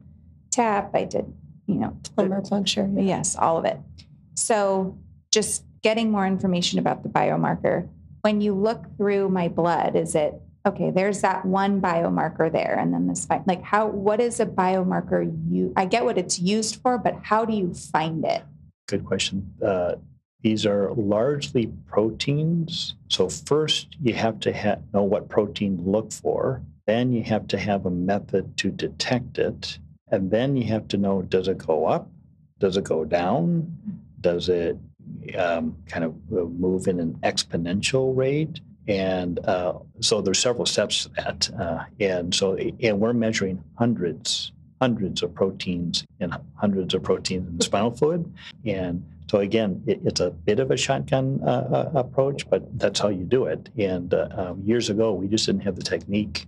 tap, 0.51 0.91
I 0.95 1.03
did, 1.03 1.31
you 1.67 1.75
know, 1.75 1.97
Lumbar 2.15 2.41
puncture. 2.41 2.89
yeah. 2.93 3.01
Yes, 3.01 3.35
all 3.35 3.57
of 3.57 3.65
it. 3.65 3.77
So 4.35 4.97
just 5.31 5.63
getting 5.83 6.09
more 6.09 6.25
information 6.25 6.79
about 6.79 7.03
the 7.03 7.09
biomarker. 7.09 7.87
When 8.21 8.41
you 8.41 8.55
look 8.55 8.85
through 8.97 9.29
my 9.29 9.49
blood, 9.49 9.95
is 9.95 10.15
it 10.15 10.33
okay? 10.65 10.91
There's 10.91 11.21
that 11.21 11.45
one 11.45 11.81
biomarker 11.81 12.51
there, 12.51 12.77
and 12.79 12.93
then 12.93 13.07
this. 13.07 13.27
Like, 13.29 13.63
how? 13.63 13.87
What 13.87 14.19
is 14.19 14.39
a 14.39 14.45
biomarker? 14.45 15.31
You, 15.49 15.73
I 15.75 15.85
get 15.85 16.05
what 16.05 16.17
it's 16.17 16.39
used 16.39 16.81
for, 16.81 16.97
but 16.97 17.17
how 17.23 17.45
do 17.45 17.53
you 17.53 17.73
find 17.73 18.25
it? 18.25 18.43
Good 18.87 19.05
question. 19.05 19.53
Uh, 19.63 19.95
these 20.41 20.65
are 20.65 20.93
largely 20.93 21.67
proteins. 21.87 22.95
So 23.09 23.27
first, 23.27 23.97
you 24.01 24.13
have 24.13 24.39
to 24.41 24.53
ha- 24.53 24.77
know 24.93 25.03
what 25.03 25.29
protein 25.29 25.77
to 25.77 25.83
look 25.83 26.11
for. 26.11 26.61
Then 26.85 27.11
you 27.11 27.23
have 27.23 27.47
to 27.47 27.57
have 27.57 27.85
a 27.85 27.91
method 27.91 28.55
to 28.57 28.69
detect 28.69 29.39
it, 29.39 29.79
and 30.09 30.31
then 30.31 30.55
you 30.55 30.65
have 30.65 30.87
to 30.89 30.97
know: 30.97 31.21
does 31.21 31.47
it 31.47 31.57
go 31.57 31.85
up? 31.85 32.09
Does 32.59 32.77
it 32.77 32.83
go 32.83 33.05
down? 33.05 33.77
Does 34.21 34.49
it 34.49 34.77
um, 35.37 35.75
kind 35.87 36.05
of 36.05 36.15
uh, 36.31 36.45
move 36.45 36.87
in 36.87 36.99
an 36.99 37.13
exponential 37.23 38.15
rate? 38.15 38.61
And 38.87 39.39
uh, 39.45 39.73
so 39.99 40.21
there's 40.21 40.39
several 40.39 40.65
steps 40.65 41.03
to 41.03 41.09
that. 41.17 41.49
Uh, 41.59 41.83
and 41.99 42.33
so, 42.33 42.55
and 42.55 42.99
we're 42.99 43.13
measuring 43.13 43.63
hundreds, 43.75 44.51
hundreds 44.81 45.23
of 45.23 45.33
proteins 45.33 46.05
and 46.19 46.33
hundreds 46.55 46.93
of 46.93 47.03
proteins 47.03 47.47
in 47.47 47.57
the 47.57 47.63
spinal 47.63 47.91
fluid. 47.91 48.31
And 48.65 49.03
so 49.29 49.39
again, 49.39 49.83
it, 49.85 49.99
it's 50.05 50.21
a 50.21 50.31
bit 50.31 50.59
of 50.59 50.71
a 50.71 50.77
shotgun 50.77 51.41
uh, 51.43 51.89
uh, 51.95 51.99
approach, 51.99 52.49
but 52.49 52.79
that's 52.79 52.99
how 52.99 53.09
you 53.09 53.25
do 53.25 53.45
it. 53.45 53.69
And 53.77 54.13
uh, 54.13 54.29
um, 54.31 54.61
years 54.63 54.89
ago, 54.89 55.13
we 55.13 55.27
just 55.27 55.45
didn't 55.45 55.63
have 55.63 55.75
the 55.75 55.83
technique. 55.83 56.45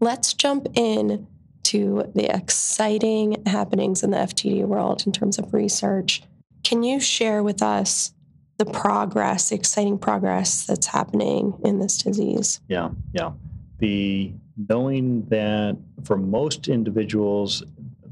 Let's 0.00 0.34
jump 0.34 0.66
in 0.74 1.26
to 1.64 2.10
the 2.14 2.34
exciting 2.34 3.42
happenings 3.46 4.02
in 4.02 4.10
the 4.10 4.18
FTD 4.18 4.64
world 4.66 5.06
in 5.06 5.12
terms 5.12 5.38
of 5.38 5.54
research. 5.54 6.22
Can 6.62 6.82
you 6.82 7.00
share 7.00 7.42
with 7.42 7.62
us 7.62 8.12
the 8.56 8.64
progress, 8.64 9.52
exciting 9.52 9.98
progress 9.98 10.66
that's 10.66 10.86
happening 10.86 11.54
in 11.64 11.78
this 11.78 11.98
disease? 11.98 12.60
Yeah, 12.68 12.90
yeah. 13.12 13.32
The 13.78 14.32
knowing 14.68 15.26
that 15.26 15.76
for 16.04 16.16
most 16.16 16.68
individuals, 16.68 17.62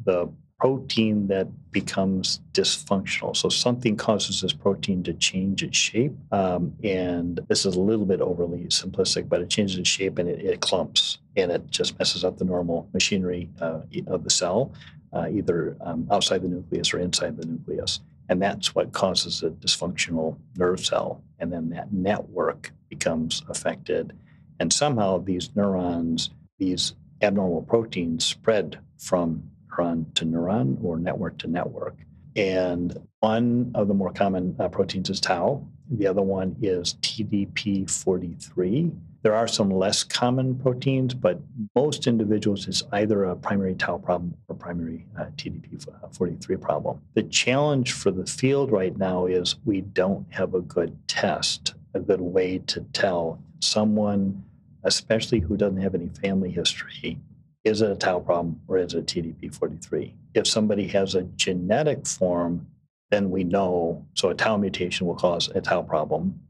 the 0.04 0.28
protein 0.58 1.26
that 1.26 1.48
becomes 1.72 2.40
dysfunctional. 2.52 3.36
So 3.36 3.48
something 3.48 3.96
causes 3.96 4.42
this 4.42 4.52
protein 4.52 5.02
to 5.02 5.12
change 5.14 5.64
its 5.64 5.76
shape. 5.76 6.12
Um, 6.30 6.72
and 6.84 7.40
this 7.48 7.66
is 7.66 7.74
a 7.74 7.80
little 7.80 8.06
bit 8.06 8.20
overly 8.20 8.66
simplistic, 8.66 9.28
but 9.28 9.40
it 9.40 9.50
changes 9.50 9.76
its 9.76 9.88
shape 9.88 10.18
and 10.18 10.28
it, 10.28 10.40
it 10.40 10.60
clumps 10.60 11.18
and 11.36 11.50
it 11.50 11.68
just 11.68 11.98
messes 11.98 12.24
up 12.24 12.38
the 12.38 12.44
normal 12.44 12.88
machinery 12.92 13.48
uh, 13.60 13.80
of 14.06 14.22
the 14.22 14.30
cell, 14.30 14.72
uh, 15.12 15.26
either 15.32 15.76
um, 15.80 16.06
outside 16.12 16.42
the 16.42 16.48
nucleus 16.48 16.94
or 16.94 17.00
inside 17.00 17.36
the 17.36 17.46
nucleus. 17.46 18.00
And 18.32 18.40
that's 18.40 18.74
what 18.74 18.92
causes 18.92 19.42
a 19.42 19.50
dysfunctional 19.50 20.38
nerve 20.56 20.82
cell. 20.82 21.22
And 21.38 21.52
then 21.52 21.68
that 21.68 21.92
network 21.92 22.72
becomes 22.88 23.42
affected. 23.50 24.14
And 24.58 24.72
somehow 24.72 25.18
these 25.18 25.54
neurons, 25.54 26.30
these 26.58 26.94
abnormal 27.20 27.60
proteins 27.60 28.24
spread 28.24 28.78
from 28.98 29.50
neuron 29.68 30.14
to 30.14 30.24
neuron 30.24 30.82
or 30.82 30.98
network 30.98 31.36
to 31.40 31.46
network. 31.46 31.98
And 32.34 32.96
one 33.20 33.70
of 33.74 33.86
the 33.88 33.92
more 33.92 34.14
common 34.14 34.56
uh, 34.58 34.68
proteins 34.68 35.10
is 35.10 35.20
tau. 35.20 35.68
The 35.92 36.06
other 36.06 36.22
one 36.22 36.56
is 36.62 36.94
TDP43. 37.02 38.96
There 39.22 39.34
are 39.34 39.46
some 39.46 39.70
less 39.70 40.02
common 40.02 40.54
proteins, 40.54 41.12
but 41.12 41.38
most 41.76 42.06
individuals 42.06 42.66
is 42.66 42.82
either 42.92 43.24
a 43.24 43.36
primary 43.36 43.74
tau 43.74 43.98
problem 43.98 44.34
or 44.48 44.56
primary 44.56 45.04
uh, 45.20 45.26
TDP43 45.36 46.58
problem. 46.60 47.02
The 47.14 47.24
challenge 47.24 47.92
for 47.92 48.10
the 48.10 48.24
field 48.24 48.72
right 48.72 48.96
now 48.96 49.26
is 49.26 49.56
we 49.66 49.82
don't 49.82 50.24
have 50.30 50.54
a 50.54 50.62
good 50.62 50.96
test, 51.08 51.74
a 51.92 52.00
good 52.00 52.22
way 52.22 52.58
to 52.68 52.80
tell 52.94 53.38
someone, 53.60 54.42
especially 54.84 55.40
who 55.40 55.58
doesn't 55.58 55.82
have 55.82 55.94
any 55.94 56.08
family 56.08 56.50
history, 56.50 57.18
is 57.64 57.80
it 57.82 57.90
a 57.90 57.96
tau 57.96 58.18
problem 58.18 58.60
or 58.66 58.78
is 58.78 58.94
it 58.94 58.98
a 58.98 59.02
TDP43? 59.02 60.14
If 60.34 60.46
somebody 60.46 60.88
has 60.88 61.14
a 61.14 61.22
genetic 61.22 62.06
form, 62.06 62.66
then 63.12 63.30
we 63.30 63.44
know. 63.44 64.04
So 64.14 64.30
a 64.30 64.34
tau 64.34 64.56
mutation 64.56 65.06
will 65.06 65.14
cause 65.14 65.50
a 65.54 65.60
tau 65.60 65.82
problem. 65.82 66.40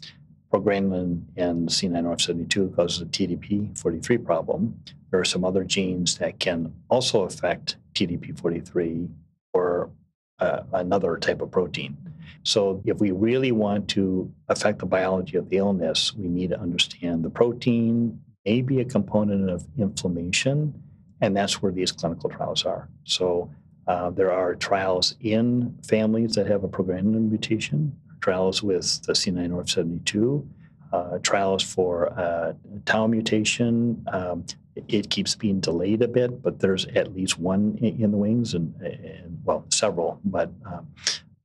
Progranulin 0.52 1.24
and 1.36 1.68
C9orf72 1.68 2.76
causes 2.76 3.02
a 3.02 3.06
TDP43 3.06 4.24
problem. 4.24 4.80
There 5.10 5.18
are 5.18 5.24
some 5.24 5.44
other 5.44 5.64
genes 5.64 6.18
that 6.18 6.38
can 6.38 6.72
also 6.88 7.24
affect 7.24 7.76
TDP43 7.94 9.08
or 9.52 9.90
uh, 10.38 10.60
another 10.72 11.16
type 11.16 11.42
of 11.42 11.50
protein. 11.50 11.96
So, 12.44 12.80
if 12.84 12.98
we 12.98 13.10
really 13.12 13.52
want 13.52 13.88
to 13.90 14.32
affect 14.48 14.80
the 14.80 14.86
biology 14.86 15.36
of 15.36 15.48
the 15.48 15.58
illness, 15.58 16.14
we 16.14 16.28
need 16.28 16.50
to 16.50 16.60
understand 16.60 17.24
the 17.24 17.30
protein, 17.30 18.20
may 18.44 18.62
be 18.62 18.80
a 18.80 18.84
component 18.84 19.48
of 19.48 19.64
inflammation, 19.78 20.74
and 21.20 21.36
that's 21.36 21.62
where 21.62 21.70
these 21.70 21.92
clinical 21.92 22.30
trials 22.30 22.64
are. 22.64 22.88
So, 23.04 23.50
uh, 23.92 24.08
there 24.08 24.32
are 24.32 24.54
trials 24.54 25.16
in 25.20 25.76
families 25.86 26.34
that 26.34 26.46
have 26.46 26.64
a 26.64 26.68
progranulin 26.68 27.28
mutation, 27.28 27.94
trials 28.22 28.62
with 28.62 29.02
the 29.02 29.12
C9orf72, 29.12 30.48
uh, 30.94 31.18
trials 31.18 31.62
for 31.62 32.18
uh, 32.18 32.54
tau 32.86 33.06
mutation. 33.06 34.02
Um, 34.10 34.46
it 34.88 35.10
keeps 35.10 35.34
being 35.34 35.60
delayed 35.60 36.00
a 36.00 36.08
bit, 36.08 36.42
but 36.42 36.58
there's 36.58 36.86
at 36.86 37.14
least 37.14 37.38
one 37.38 37.76
in, 37.82 38.10
the 38.10 38.16
wings, 38.16 38.54
and, 38.54 38.74
and, 38.80 39.38
well, 39.44 39.66
several. 39.68 40.18
But 40.24 40.50
um, 40.64 40.86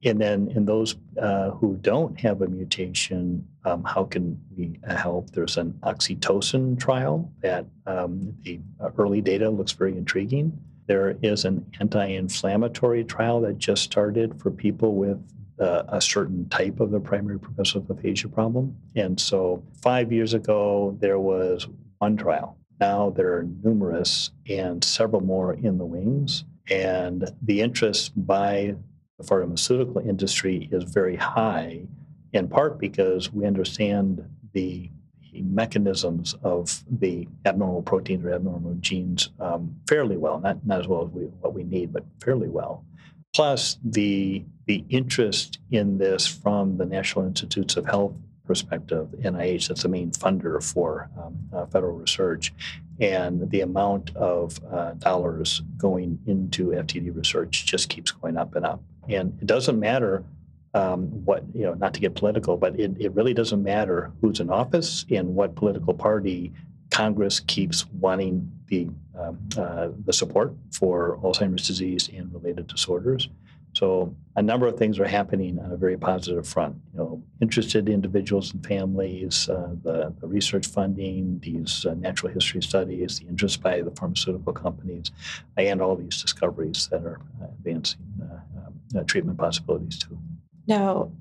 and 0.06 0.22
then 0.22 0.50
in 0.56 0.64
those 0.64 0.96
uh, 1.22 1.50
who 1.50 1.78
don't 1.82 2.18
have 2.22 2.42
a 2.42 2.48
mutation, 2.48 3.46
um, 3.66 3.84
how 3.84 4.06
can 4.06 4.40
we 4.56 4.80
help? 4.88 5.32
There's 5.32 5.58
an 5.58 5.74
oxytocin 5.84 6.80
trial 6.80 7.30
that 7.42 7.66
um, 7.86 8.34
the 8.44 8.62
early 8.98 9.20
data 9.20 9.50
looks 9.50 9.74
very 9.74 9.98
intriguing. 9.98 10.58
There 10.88 11.18
is 11.22 11.46
an 11.46 11.66
anti-inflammatory 11.80 13.04
trial 13.04 13.42
that 13.42 13.58
just 13.58 13.84
started 13.84 14.40
for 14.42 14.52
people 14.52 14.96
with 14.96 15.22
uh, 15.60 15.84
a 15.90 16.00
certain 16.00 16.48
type 16.50 16.80
of 16.80 16.92
the 16.92 17.00
primary 17.00 17.40
progressive 17.40 17.90
aphasia 17.90 18.30
problem. 18.30 18.76
And 18.96 19.20
so 19.20 19.64
five 19.82 20.12
years 20.12 20.34
ago, 20.34 20.98
there 21.02 21.20
was 21.20 21.68
one 21.98 22.16
trial. 22.16 22.58
Now 22.80 23.10
there 23.10 23.34
are 23.36 23.48
numerous 23.64 24.32
and 24.48 24.84
several 24.84 25.22
more 25.22 25.54
in 25.54 25.78
the 25.78 25.86
wings. 25.86 26.46
And 26.70 27.30
the 27.42 27.62
interest 27.62 28.12
by 28.16 28.76
the 29.18 29.24
pharmaceutical 29.24 30.00
industry 30.00 30.70
is 30.72 30.84
very 30.84 31.16
high, 31.16 31.82
in 32.34 32.48
part 32.48 32.78
because 32.78 33.34
we 33.34 33.46
understand 33.46 34.24
the 34.54 34.92
mechanisms 35.34 36.36
of 36.44 36.84
the 36.90 37.28
abnormal 37.46 37.82
proteins 37.82 38.26
or 38.26 38.34
abnormal 38.34 38.76
genes 38.76 39.30
um, 39.40 39.76
fairly 39.88 40.18
well, 40.18 40.40
not, 40.40 40.66
not 40.66 40.82
as 40.82 40.88
well 40.88 41.06
as 41.06 41.10
we, 41.12 41.24
what 41.24 41.54
we 41.54 41.64
need, 41.64 41.94
but 41.94 42.04
fairly 42.22 42.50
well. 42.50 42.86
Plus, 43.36 43.78
the, 43.84 44.44
the 44.66 44.84
interest 44.90 45.60
in 45.72 45.98
this 45.98 46.26
from 46.26 46.78
the 46.78 46.86
National 46.86 47.26
Institutes 47.26 47.78
of 47.78 47.86
Health 47.86 48.14
perspective, 48.46 49.10
NIH, 49.20 49.68
that's 49.68 49.84
the 49.84 49.90
main 49.90 50.12
funder 50.12 50.64
for 50.64 51.10
um, 51.22 51.38
uh, 51.54 51.66
federal 51.68 51.98
research, 51.98 52.54
and 53.00 53.50
the 53.52 53.62
amount 53.62 54.16
of 54.16 54.60
uh, 54.72 54.94
dollars 54.94 55.62
going 55.78 56.18
into 56.26 56.70
FTD 56.70 57.16
research 57.16 57.66
just 57.66 57.90
keeps 57.90 58.12
going 58.12 58.38
up 58.38 58.56
and 58.56 58.66
up. 58.66 58.82
And 59.10 59.38
it 59.42 59.46
doesn't 59.46 59.80
matter 59.80 60.24
um, 60.78 61.08
what, 61.26 61.44
you 61.54 61.64
know, 61.64 61.74
not 61.74 61.94
to 61.96 62.00
get 62.00 62.14
political, 62.14 62.56
but 62.56 62.80
it, 62.80 62.92
it 63.00 63.12
really 63.14 63.34
doesn't 63.34 63.64
matter 63.64 64.12
who's 64.22 64.40
in 64.40 64.50
office 64.50 65.06
and 65.10 65.36
what 65.36 65.56
political 65.56 65.94
party 65.94 66.54
Congress 66.92 67.40
keeps 67.40 67.86
wanting 67.88 68.52
the, 68.68 68.88
um, 69.20 69.40
uh, 69.58 69.90
the 70.06 70.14
support 70.14 70.54
for 70.72 71.18
Alzheimer's 71.24 71.66
disease 71.66 72.10
and 72.16 72.32
related 72.34 72.68
disorders. 72.68 73.30
So 73.74 74.16
a 74.36 74.42
number 74.42 74.66
of 74.68 74.78
things 74.78 75.00
are 75.00 75.08
happening 75.08 75.60
on 75.60 75.72
a 75.72 75.78
very 75.78 75.98
positive 75.98 76.48
front. 76.48 76.76
You 76.94 77.00
know, 77.00 77.24
interested 77.42 77.90
individuals 77.90 78.54
and 78.54 78.66
families, 78.66 79.50
uh, 79.50 79.76
the, 79.84 80.14
the, 80.20 80.28
research 80.28 80.66
funding, 80.68 81.40
these 81.40 81.86
uh, 81.86 81.94
natural 81.96 82.32
history 82.32 82.62
studies, 82.64 83.20
the 83.20 83.28
interest 83.28 83.62
by 83.62 83.82
the 83.82 83.92
pharmaceutical 83.92 84.54
companies, 84.54 85.12
and 85.58 85.82
all 85.82 85.96
these 85.96 86.22
discoveries 86.22 86.88
that 86.92 87.04
are 87.04 87.20
uh, 87.42 87.46
advancing 87.46 88.00
uh, 88.22 88.36
um, 88.60 88.74
uh, 88.96 89.04
treatment 89.04 89.38
possibilities 89.38 90.00
too. 90.00 90.18
Now, 90.68 91.12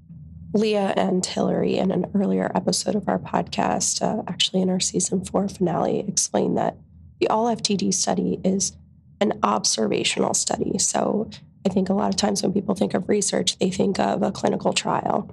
Leah 0.53 0.95
and 0.97 1.25
Hillary, 1.25 1.77
in 1.77 1.91
an 1.91 2.11
earlier 2.15 2.51
episode 2.55 2.95
of 2.95 3.09
our 3.09 3.19
podcast, 3.19 4.03
uh, 4.03 4.23
actually 4.27 4.63
in 4.63 4.71
our 4.71 4.81
season 4.81 5.25
four 5.25 5.49
finale, 5.49 6.01
explained 6.01 6.57
that 6.57 6.77
the 7.21 7.29
ALLFTD 7.29 7.93
study 7.95 8.41
is 8.45 8.73
an 9.21 9.39
observational 9.43 10.35
study. 10.35 10.79
So 10.79 11.31
I 11.65 11.69
think 11.69 11.89
a 11.89 11.95
lot 11.95 12.11
of 12.11 12.17
times 12.17 12.43
when 12.43 12.53
people 12.53 12.75
think 12.75 12.95
of 12.95 13.09
research, 13.09 13.59
they 13.59 13.71
think 13.71 13.99
of 13.99 14.23
a 14.23 14.33
clinical 14.33 14.73
trial. 14.73 15.31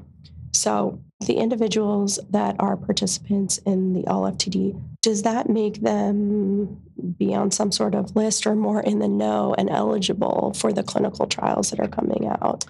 So 0.52 1.00
the 1.26 1.36
individuals 1.36 2.20
that 2.30 2.56
are 2.60 2.78
participants 2.78 3.58
in 3.60 3.94
the 3.94 4.04
ALLFTD, 4.04 4.80
does 5.02 5.24
that 5.24 5.50
make 5.50 5.82
them 5.82 6.82
be 7.18 7.34
on 7.34 7.52
some 7.52 7.72
sort 7.72 7.96
of 7.96 8.16
list 8.16 8.46
or 8.46 8.56
more 8.56 8.82
in 8.82 9.00
the 9.00 9.08
know 9.08 9.56
and 9.58 9.70
eligible 9.70 10.54
for 10.56 10.72
the 10.72 10.84
clinical 10.84 11.28
trials 11.28 11.72
that 11.72 11.80
are 11.80 11.88
coming 11.88 12.28
out? 12.28 12.66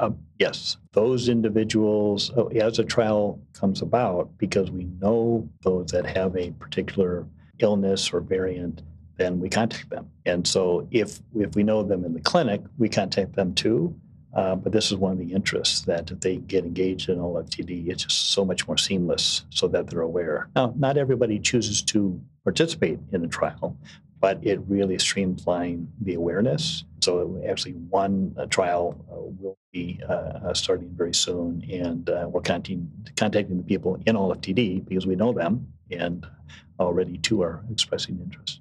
Uh, 0.00 0.10
yes, 0.38 0.76
those 0.92 1.28
individuals, 1.28 2.30
oh, 2.36 2.48
as 2.48 2.78
a 2.78 2.84
trial 2.84 3.40
comes 3.52 3.82
about, 3.82 4.30
because 4.38 4.70
we 4.70 4.84
know 5.00 5.48
those 5.62 5.90
that 5.90 6.06
have 6.06 6.36
a 6.36 6.52
particular 6.52 7.26
illness 7.58 8.12
or 8.12 8.20
variant, 8.20 8.82
then 9.16 9.40
we 9.40 9.48
contact 9.48 9.90
them. 9.90 10.08
And 10.24 10.46
so 10.46 10.86
if 10.92 11.20
if 11.34 11.56
we 11.56 11.64
know 11.64 11.82
them 11.82 12.04
in 12.04 12.14
the 12.14 12.20
clinic, 12.20 12.62
we 12.78 12.88
contact 12.88 13.34
them 13.34 13.54
too. 13.54 13.94
Uh, 14.34 14.54
but 14.54 14.72
this 14.72 14.92
is 14.92 14.96
one 14.96 15.10
of 15.10 15.18
the 15.18 15.32
interests 15.32 15.80
that 15.80 16.10
if 16.10 16.20
they 16.20 16.36
get 16.36 16.64
engaged 16.64 17.08
in 17.08 17.18
FTD, 17.18 17.88
it's 17.88 18.04
just 18.04 18.30
so 18.30 18.44
much 18.44 18.68
more 18.68 18.76
seamless 18.76 19.44
so 19.50 19.66
that 19.66 19.88
they're 19.88 20.02
aware. 20.02 20.48
Now, 20.54 20.72
not 20.76 20.96
everybody 20.96 21.40
chooses 21.40 21.82
to 21.84 22.20
participate 22.44 23.00
in 23.12 23.24
a 23.24 23.28
trial, 23.28 23.76
but 24.20 24.38
it 24.42 24.60
really 24.66 24.96
streamlines 24.96 25.86
the 26.02 26.14
awareness. 26.14 26.84
So 27.00 27.40
actually, 27.48 27.72
one 27.72 28.34
uh, 28.38 28.46
trial 28.46 29.04
uh, 29.10 29.16
will 29.40 29.58
be 29.72 30.00
uh, 30.08 30.52
starting 30.54 30.90
very 30.96 31.14
soon, 31.14 31.64
and 31.70 32.08
we're 32.32 32.40
contacting, 32.40 32.90
contacting 33.16 33.58
the 33.58 33.62
people 33.62 34.00
in 34.06 34.16
ALLFTD 34.16 34.88
because 34.88 35.06
we 35.06 35.16
know 35.16 35.32
them, 35.32 35.72
and 35.90 36.26
already 36.80 37.18
two 37.18 37.42
are 37.42 37.62
expressing 37.70 38.18
interest. 38.20 38.60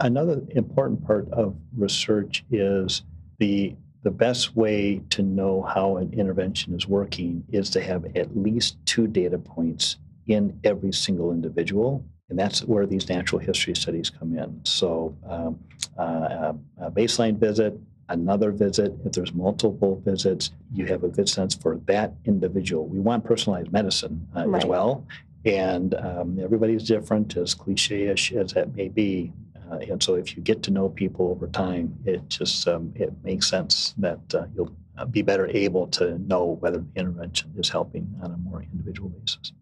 Another 0.00 0.42
important 0.50 1.04
part 1.06 1.30
of 1.30 1.56
research 1.76 2.44
is 2.50 3.02
the 3.38 3.76
the 4.02 4.10
best 4.12 4.54
way 4.54 5.00
to 5.10 5.20
know 5.20 5.62
how 5.62 5.96
an 5.96 6.12
intervention 6.12 6.72
is 6.74 6.86
working 6.86 7.42
is 7.50 7.68
to 7.70 7.80
have 7.80 8.04
at 8.14 8.36
least 8.36 8.76
two 8.86 9.08
data 9.08 9.36
points 9.36 9.96
in 10.28 10.56
every 10.62 10.92
single 10.92 11.32
individual 11.32 12.04
and 12.28 12.38
that's 12.38 12.64
where 12.64 12.86
these 12.86 13.08
natural 13.08 13.38
history 13.38 13.74
studies 13.74 14.10
come 14.10 14.36
in. 14.36 14.60
So, 14.64 15.16
um, 15.28 15.58
uh, 15.98 16.52
a 16.80 16.90
baseline 16.90 17.38
visit, 17.38 17.78
another 18.08 18.50
visit. 18.50 18.92
If 19.04 19.12
there's 19.12 19.32
multiple 19.32 20.00
visits, 20.04 20.50
you 20.72 20.86
have 20.86 21.04
a 21.04 21.08
good 21.08 21.28
sense 21.28 21.54
for 21.54 21.76
that 21.86 22.12
individual. 22.24 22.86
We 22.86 22.98
want 22.98 23.24
personalized 23.24 23.72
medicine 23.72 24.26
uh, 24.36 24.46
right. 24.46 24.62
as 24.62 24.66
well. 24.66 25.06
And 25.44 25.94
um, 25.94 26.40
everybody's 26.40 26.82
different, 26.82 27.36
as 27.36 27.54
cliche 27.54 28.08
ish 28.08 28.32
as 28.32 28.52
that 28.54 28.74
may 28.74 28.88
be. 28.88 29.32
Uh, 29.70 29.78
and 29.78 30.02
so, 30.02 30.14
if 30.14 30.36
you 30.36 30.42
get 30.42 30.62
to 30.64 30.70
know 30.70 30.88
people 30.88 31.28
over 31.28 31.46
time, 31.48 31.96
it 32.04 32.28
just 32.28 32.66
um, 32.66 32.92
it 32.96 33.12
makes 33.22 33.48
sense 33.48 33.94
that 33.98 34.34
uh, 34.34 34.46
you'll 34.54 34.72
uh, 34.98 35.04
be 35.04 35.22
better 35.22 35.46
able 35.48 35.86
to 35.88 36.18
know 36.26 36.58
whether 36.60 36.78
the 36.78 37.00
intervention 37.00 37.52
is 37.56 37.68
helping 37.68 38.12
on 38.22 38.32
a 38.32 38.36
more 38.36 38.62
individual 38.62 39.08
basis. 39.10 39.52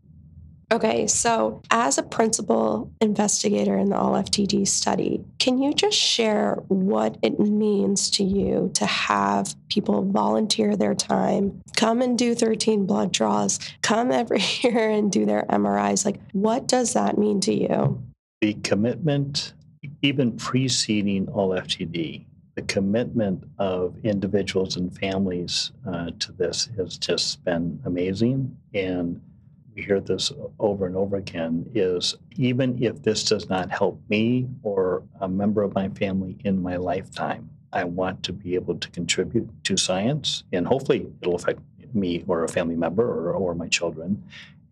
Okay, 0.75 1.07
so 1.07 1.63
as 1.71 1.99
a 1.99 2.03
principal 2.03 2.91
investigator 3.01 3.79
in 3.79 3.91
the 3.91 3.95
ALLFTD 3.95 4.67
study, 4.67 5.25
can 5.39 5.63
you 5.63 5.73
just 5.73 5.97
share 5.97 6.57
what 6.67 7.17
it 7.23 7.39
means 7.39 8.11
to 8.11 8.25
you 8.25 8.73
to 8.75 8.85
have 8.85 9.55
people 9.69 10.03
volunteer 10.03 10.75
their 10.75 10.97
time, 10.97 11.63
come 11.77 12.03
and 12.03 12.19
do 12.19 12.35
13 12.35 12.87
blood 12.87 13.13
draws, 13.13 13.61
come 13.83 14.11
every 14.11 14.43
year 14.63 14.91
and 14.91 15.13
do 15.13 15.25
their 15.25 15.45
MRIs? 15.45 16.05
Like, 16.05 16.19
what 16.33 16.67
does 16.67 16.95
that 16.95 17.19
mean 17.19 17.39
to 17.43 17.55
you? 17.55 18.03
The 18.41 18.55
commitment, 18.55 19.53
even 20.03 20.37
preceding 20.37 21.27
ALLFTD, 21.27 22.25
the 22.57 22.63
commitment 22.63 23.45
of 23.61 23.95
individuals 24.03 24.75
and 24.75 24.93
families 24.99 25.71
uh, 25.87 26.11
to 26.19 26.33
this 26.33 26.69
has 26.77 26.99
just 26.99 27.45
been 27.45 27.81
amazing. 27.85 28.57
And 28.75 29.21
we 29.75 29.83
hear 29.83 30.01
this 30.01 30.33
over 30.59 30.87
and 30.87 30.97
over 30.97 31.17
again 31.17 31.69
is 31.75 32.15
even 32.37 32.83
if 32.83 33.03
this 33.03 33.25
does 33.25 33.49
not 33.49 33.71
help 33.71 34.01
me 34.09 34.49
or 34.63 35.03
a 35.21 35.29
member 35.29 35.63
of 35.63 35.75
my 35.75 35.89
family 35.91 36.37
in 36.45 36.63
my 36.63 36.77
lifetime, 36.77 37.51
I 37.73 37.85
want 37.85 38.23
to 38.25 38.33
be 38.33 38.55
able 38.55 38.77
to 38.79 38.89
contribute 38.91 39.49
to 39.65 39.77
science 39.77 40.45
and 40.53 40.67
hopefully 40.67 41.09
it'll 41.21 41.35
affect 41.35 41.61
me 41.93 42.25
or 42.29 42.45
a 42.45 42.49
family 42.49 42.77
member 42.77 43.05
or, 43.05 43.33
or 43.33 43.55
my 43.55 43.69
children. 43.69 44.23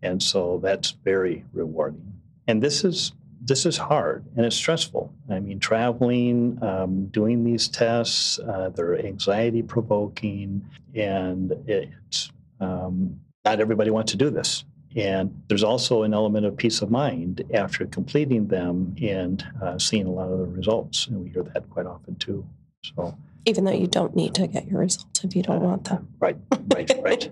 And 0.01 0.21
so 0.21 0.59
that's 0.63 0.91
very 1.03 1.43
rewarding. 1.53 2.13
And 2.47 2.61
this 2.61 2.83
is 2.83 3.13
this 3.45 3.65
is 3.65 3.75
hard 3.75 4.23
and 4.37 4.45
it's 4.45 4.55
stressful. 4.55 5.13
I 5.29 5.39
mean, 5.41 5.59
traveling, 5.59 6.57
um, 6.61 7.07
doing 7.07 7.43
these 7.43 7.67
tests, 7.67 8.39
uh, 8.39 8.69
they're 8.69 9.05
anxiety 9.05 9.61
provoking, 9.61 10.65
and 10.95 11.51
it's 11.67 12.31
um, 12.61 13.19
not 13.43 13.59
everybody 13.59 13.91
wants 13.91 14.13
to 14.13 14.17
do 14.17 14.29
this. 14.29 14.63
And 14.95 15.43
there's 15.47 15.63
also 15.63 16.03
an 16.03 16.13
element 16.13 16.45
of 16.45 16.55
peace 16.55 16.81
of 16.81 16.91
mind 16.91 17.43
after 17.53 17.85
completing 17.85 18.47
them 18.47 18.95
and 19.01 19.45
uh, 19.61 19.77
seeing 19.79 20.05
a 20.05 20.11
lot 20.11 20.29
of 20.29 20.39
the 20.39 20.45
results. 20.45 21.07
And 21.07 21.23
we 21.23 21.29
hear 21.29 21.43
that 21.43 21.69
quite 21.69 21.85
often 21.85 22.15
too. 22.15 22.45
So 22.83 23.17
even 23.45 23.65
though 23.65 23.73
you 23.73 23.87
don't 23.87 24.15
need 24.15 24.33
to 24.35 24.47
get 24.47 24.67
your 24.67 24.79
results 24.79 25.23
if 25.23 25.35
you 25.35 25.43
don't 25.43 25.57
uh, 25.57 25.67
want 25.67 25.85
them. 25.85 26.07
Right, 26.19 26.37
right, 26.69 26.89
right. 27.03 27.29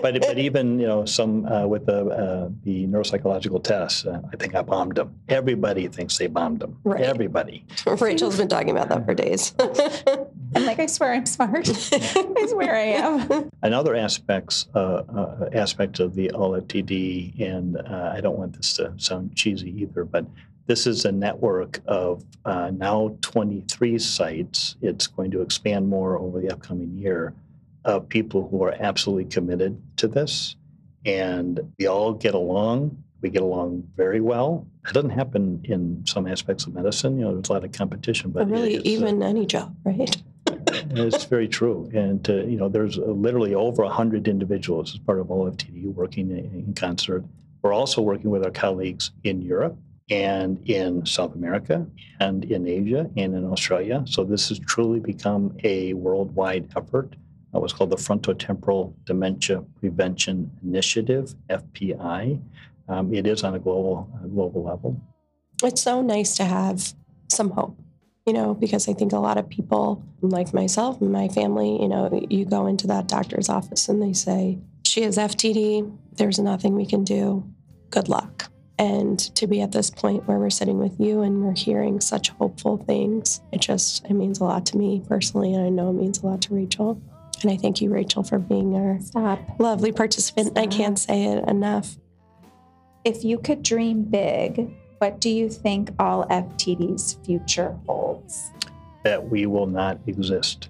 but 0.00 0.20
but 0.20 0.38
even 0.38 0.78
you 0.78 0.86
know 0.86 1.04
some 1.04 1.44
uh, 1.46 1.66
with 1.66 1.86
the 1.86 2.06
uh, 2.06 2.48
the 2.62 2.86
neuropsychological 2.86 3.64
tests, 3.64 4.06
uh, 4.06 4.20
I 4.32 4.36
think 4.36 4.54
I 4.54 4.62
bombed 4.62 4.94
them. 4.94 5.18
Everybody 5.28 5.88
thinks 5.88 6.16
they 6.18 6.28
bombed 6.28 6.60
them. 6.60 6.78
Right. 6.84 7.00
Everybody. 7.00 7.66
Rachel's 7.86 8.36
been 8.36 8.48
talking 8.48 8.70
about 8.70 8.88
that 8.90 9.04
for 9.04 9.14
days. 9.14 9.54
I'm 10.54 10.66
like, 10.66 10.78
I 10.78 10.86
swear 10.86 11.12
I'm 11.12 11.26
smart. 11.26 11.68
I 11.92 12.46
swear 12.48 12.74
I 12.74 12.80
am. 12.80 13.50
Another 13.62 13.94
aspects 13.94 14.66
uh, 14.74 15.02
uh, 15.14 15.50
aspect 15.52 16.00
of 16.00 16.14
the 16.14 16.28
ALLFTD, 16.28 17.40
and 17.40 17.78
I 17.78 18.20
don't 18.20 18.38
want 18.38 18.56
this 18.56 18.74
to 18.74 18.92
sound 18.96 19.36
cheesy 19.36 19.70
either, 19.82 20.04
but 20.04 20.26
this 20.68 20.86
is 20.86 21.06
a 21.06 21.12
network 21.12 21.80
of 21.86 22.22
uh, 22.44 22.70
now 22.70 23.16
23 23.22 23.98
sites. 23.98 24.76
It's 24.82 25.06
going 25.06 25.30
to 25.30 25.40
expand 25.40 25.88
more 25.88 26.18
over 26.18 26.40
the 26.40 26.50
upcoming 26.50 26.96
year 26.96 27.34
of 27.86 28.08
people 28.08 28.46
who 28.48 28.62
are 28.62 28.76
absolutely 28.78 29.24
committed 29.24 29.80
to 29.96 30.06
this. 30.06 30.56
And 31.06 31.72
we 31.78 31.86
all 31.86 32.12
get 32.12 32.34
along. 32.34 33.02
We 33.22 33.30
get 33.30 33.42
along 33.42 33.88
very 33.96 34.20
well. 34.20 34.66
It 34.86 34.92
doesn't 34.92 35.10
happen 35.10 35.62
in 35.64 36.04
some 36.06 36.26
aspects 36.26 36.66
of 36.66 36.74
medicine. 36.74 37.18
You 37.18 37.24
know, 37.24 37.34
there's 37.34 37.48
a 37.48 37.52
lot 37.54 37.64
of 37.64 37.72
competition, 37.72 38.30
but 38.30 38.48
really, 38.48 38.76
even 38.78 39.22
uh, 39.22 39.26
any 39.26 39.46
job, 39.46 39.74
right? 39.84 40.16
it's 40.96 41.24
very 41.24 41.48
true. 41.48 41.90
And, 41.94 42.28
uh, 42.28 42.44
you 42.44 42.56
know, 42.56 42.68
there's 42.68 42.96
literally 42.98 43.54
over 43.54 43.82
100 43.82 44.28
individuals 44.28 44.94
as 44.94 44.98
part 45.00 45.20
of 45.20 45.28
ALLFTD 45.28 45.94
working 45.94 46.30
in 46.30 46.74
concert. 46.74 47.24
We're 47.62 47.72
also 47.72 48.00
working 48.02 48.30
with 48.30 48.44
our 48.44 48.50
colleagues 48.50 49.10
in 49.24 49.42
Europe 49.42 49.76
and 50.10 50.58
in 50.68 51.04
South 51.04 51.34
America 51.34 51.86
and 52.20 52.44
in 52.44 52.66
Asia 52.66 53.10
and 53.16 53.34
in 53.34 53.44
Australia. 53.44 54.04
So 54.06 54.24
this 54.24 54.48
has 54.48 54.58
truly 54.58 55.00
become 55.00 55.56
a 55.64 55.92
worldwide 55.94 56.70
effort. 56.76 57.14
It 57.54 57.60
was 57.60 57.72
called 57.72 57.90
the 57.90 57.96
Frontotemporal 57.96 58.94
Dementia 59.04 59.64
Prevention 59.80 60.50
Initiative, 60.62 61.34
FPI. 61.48 62.40
Um, 62.88 63.12
it 63.12 63.26
is 63.26 63.42
on 63.42 63.54
a 63.54 63.58
global, 63.58 64.08
a 64.22 64.28
global 64.28 64.62
level. 64.64 65.00
It's 65.62 65.82
so 65.82 66.02
nice 66.02 66.36
to 66.36 66.44
have 66.44 66.94
some 67.28 67.50
hope, 67.50 67.76
you 68.28 68.34
know, 68.34 68.52
because 68.52 68.90
I 68.90 68.92
think 68.92 69.12
a 69.12 69.18
lot 69.18 69.38
of 69.38 69.48
people, 69.48 70.04
like 70.20 70.52
myself 70.52 71.00
and 71.00 71.10
my 71.10 71.28
family, 71.28 71.80
you 71.80 71.88
know, 71.88 72.10
you 72.28 72.44
go 72.44 72.66
into 72.66 72.86
that 72.88 73.08
doctor's 73.08 73.48
office 73.48 73.88
and 73.88 74.02
they 74.02 74.12
say, 74.12 74.58
she 74.84 75.00
has 75.00 75.16
FTD, 75.16 75.96
there's 76.12 76.38
nothing 76.38 76.74
we 76.74 76.84
can 76.84 77.04
do, 77.04 77.42
good 77.88 78.10
luck. 78.10 78.50
And 78.78 79.18
to 79.34 79.46
be 79.46 79.62
at 79.62 79.72
this 79.72 79.88
point 79.88 80.28
where 80.28 80.38
we're 80.38 80.50
sitting 80.50 80.78
with 80.78 81.00
you 81.00 81.22
and 81.22 81.42
we're 81.42 81.56
hearing 81.56 82.02
such 82.02 82.28
hopeful 82.28 82.76
things 82.76 83.40
it 83.50 83.60
just 83.60 84.04
it 84.04 84.12
means 84.12 84.38
a 84.40 84.44
lot 84.44 84.66
to 84.66 84.76
me 84.76 85.02
personally 85.08 85.52
and 85.52 85.64
i 85.64 85.68
know 85.68 85.90
it 85.90 85.94
means 85.94 86.22
a 86.22 86.26
lot 86.26 86.42
to 86.42 86.54
rachel. 86.54 87.02
And 87.42 87.50
i 87.50 87.56
thank 87.56 87.80
you 87.80 87.90
rachel 87.90 88.22
for 88.22 88.38
being 88.38 88.76
our 88.76 89.00
Stop. 89.00 89.40
lovely 89.58 89.90
participant. 89.90 90.48
Stop. 90.48 90.62
i 90.62 90.66
can't 90.66 90.98
say 90.98 91.24
it 91.24 91.48
enough. 91.48 91.96
If 93.04 93.24
you 93.24 93.38
could 93.38 93.62
dream 93.62 94.04
big 94.04 94.70
what 94.98 95.20
do 95.20 95.30
you 95.30 95.48
think 95.48 95.90
ALLFTD's 95.96 97.18
future 97.24 97.76
holds? 97.86 98.50
That 99.04 99.28
we 99.28 99.46
will 99.46 99.66
not 99.66 99.98
exist. 100.06 100.68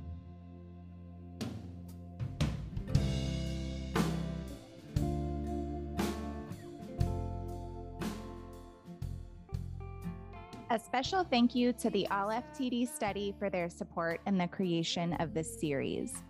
A 10.70 10.78
special 10.78 11.24
thank 11.24 11.54
you 11.54 11.72
to 11.72 11.88
the 11.88 12.06
ALLFTD 12.10 12.86
Study 12.94 13.34
for 13.38 13.48
their 13.48 13.70
support 13.70 14.20
in 14.26 14.36
the 14.36 14.46
creation 14.46 15.14
of 15.14 15.32
this 15.32 15.58
series. 15.58 16.22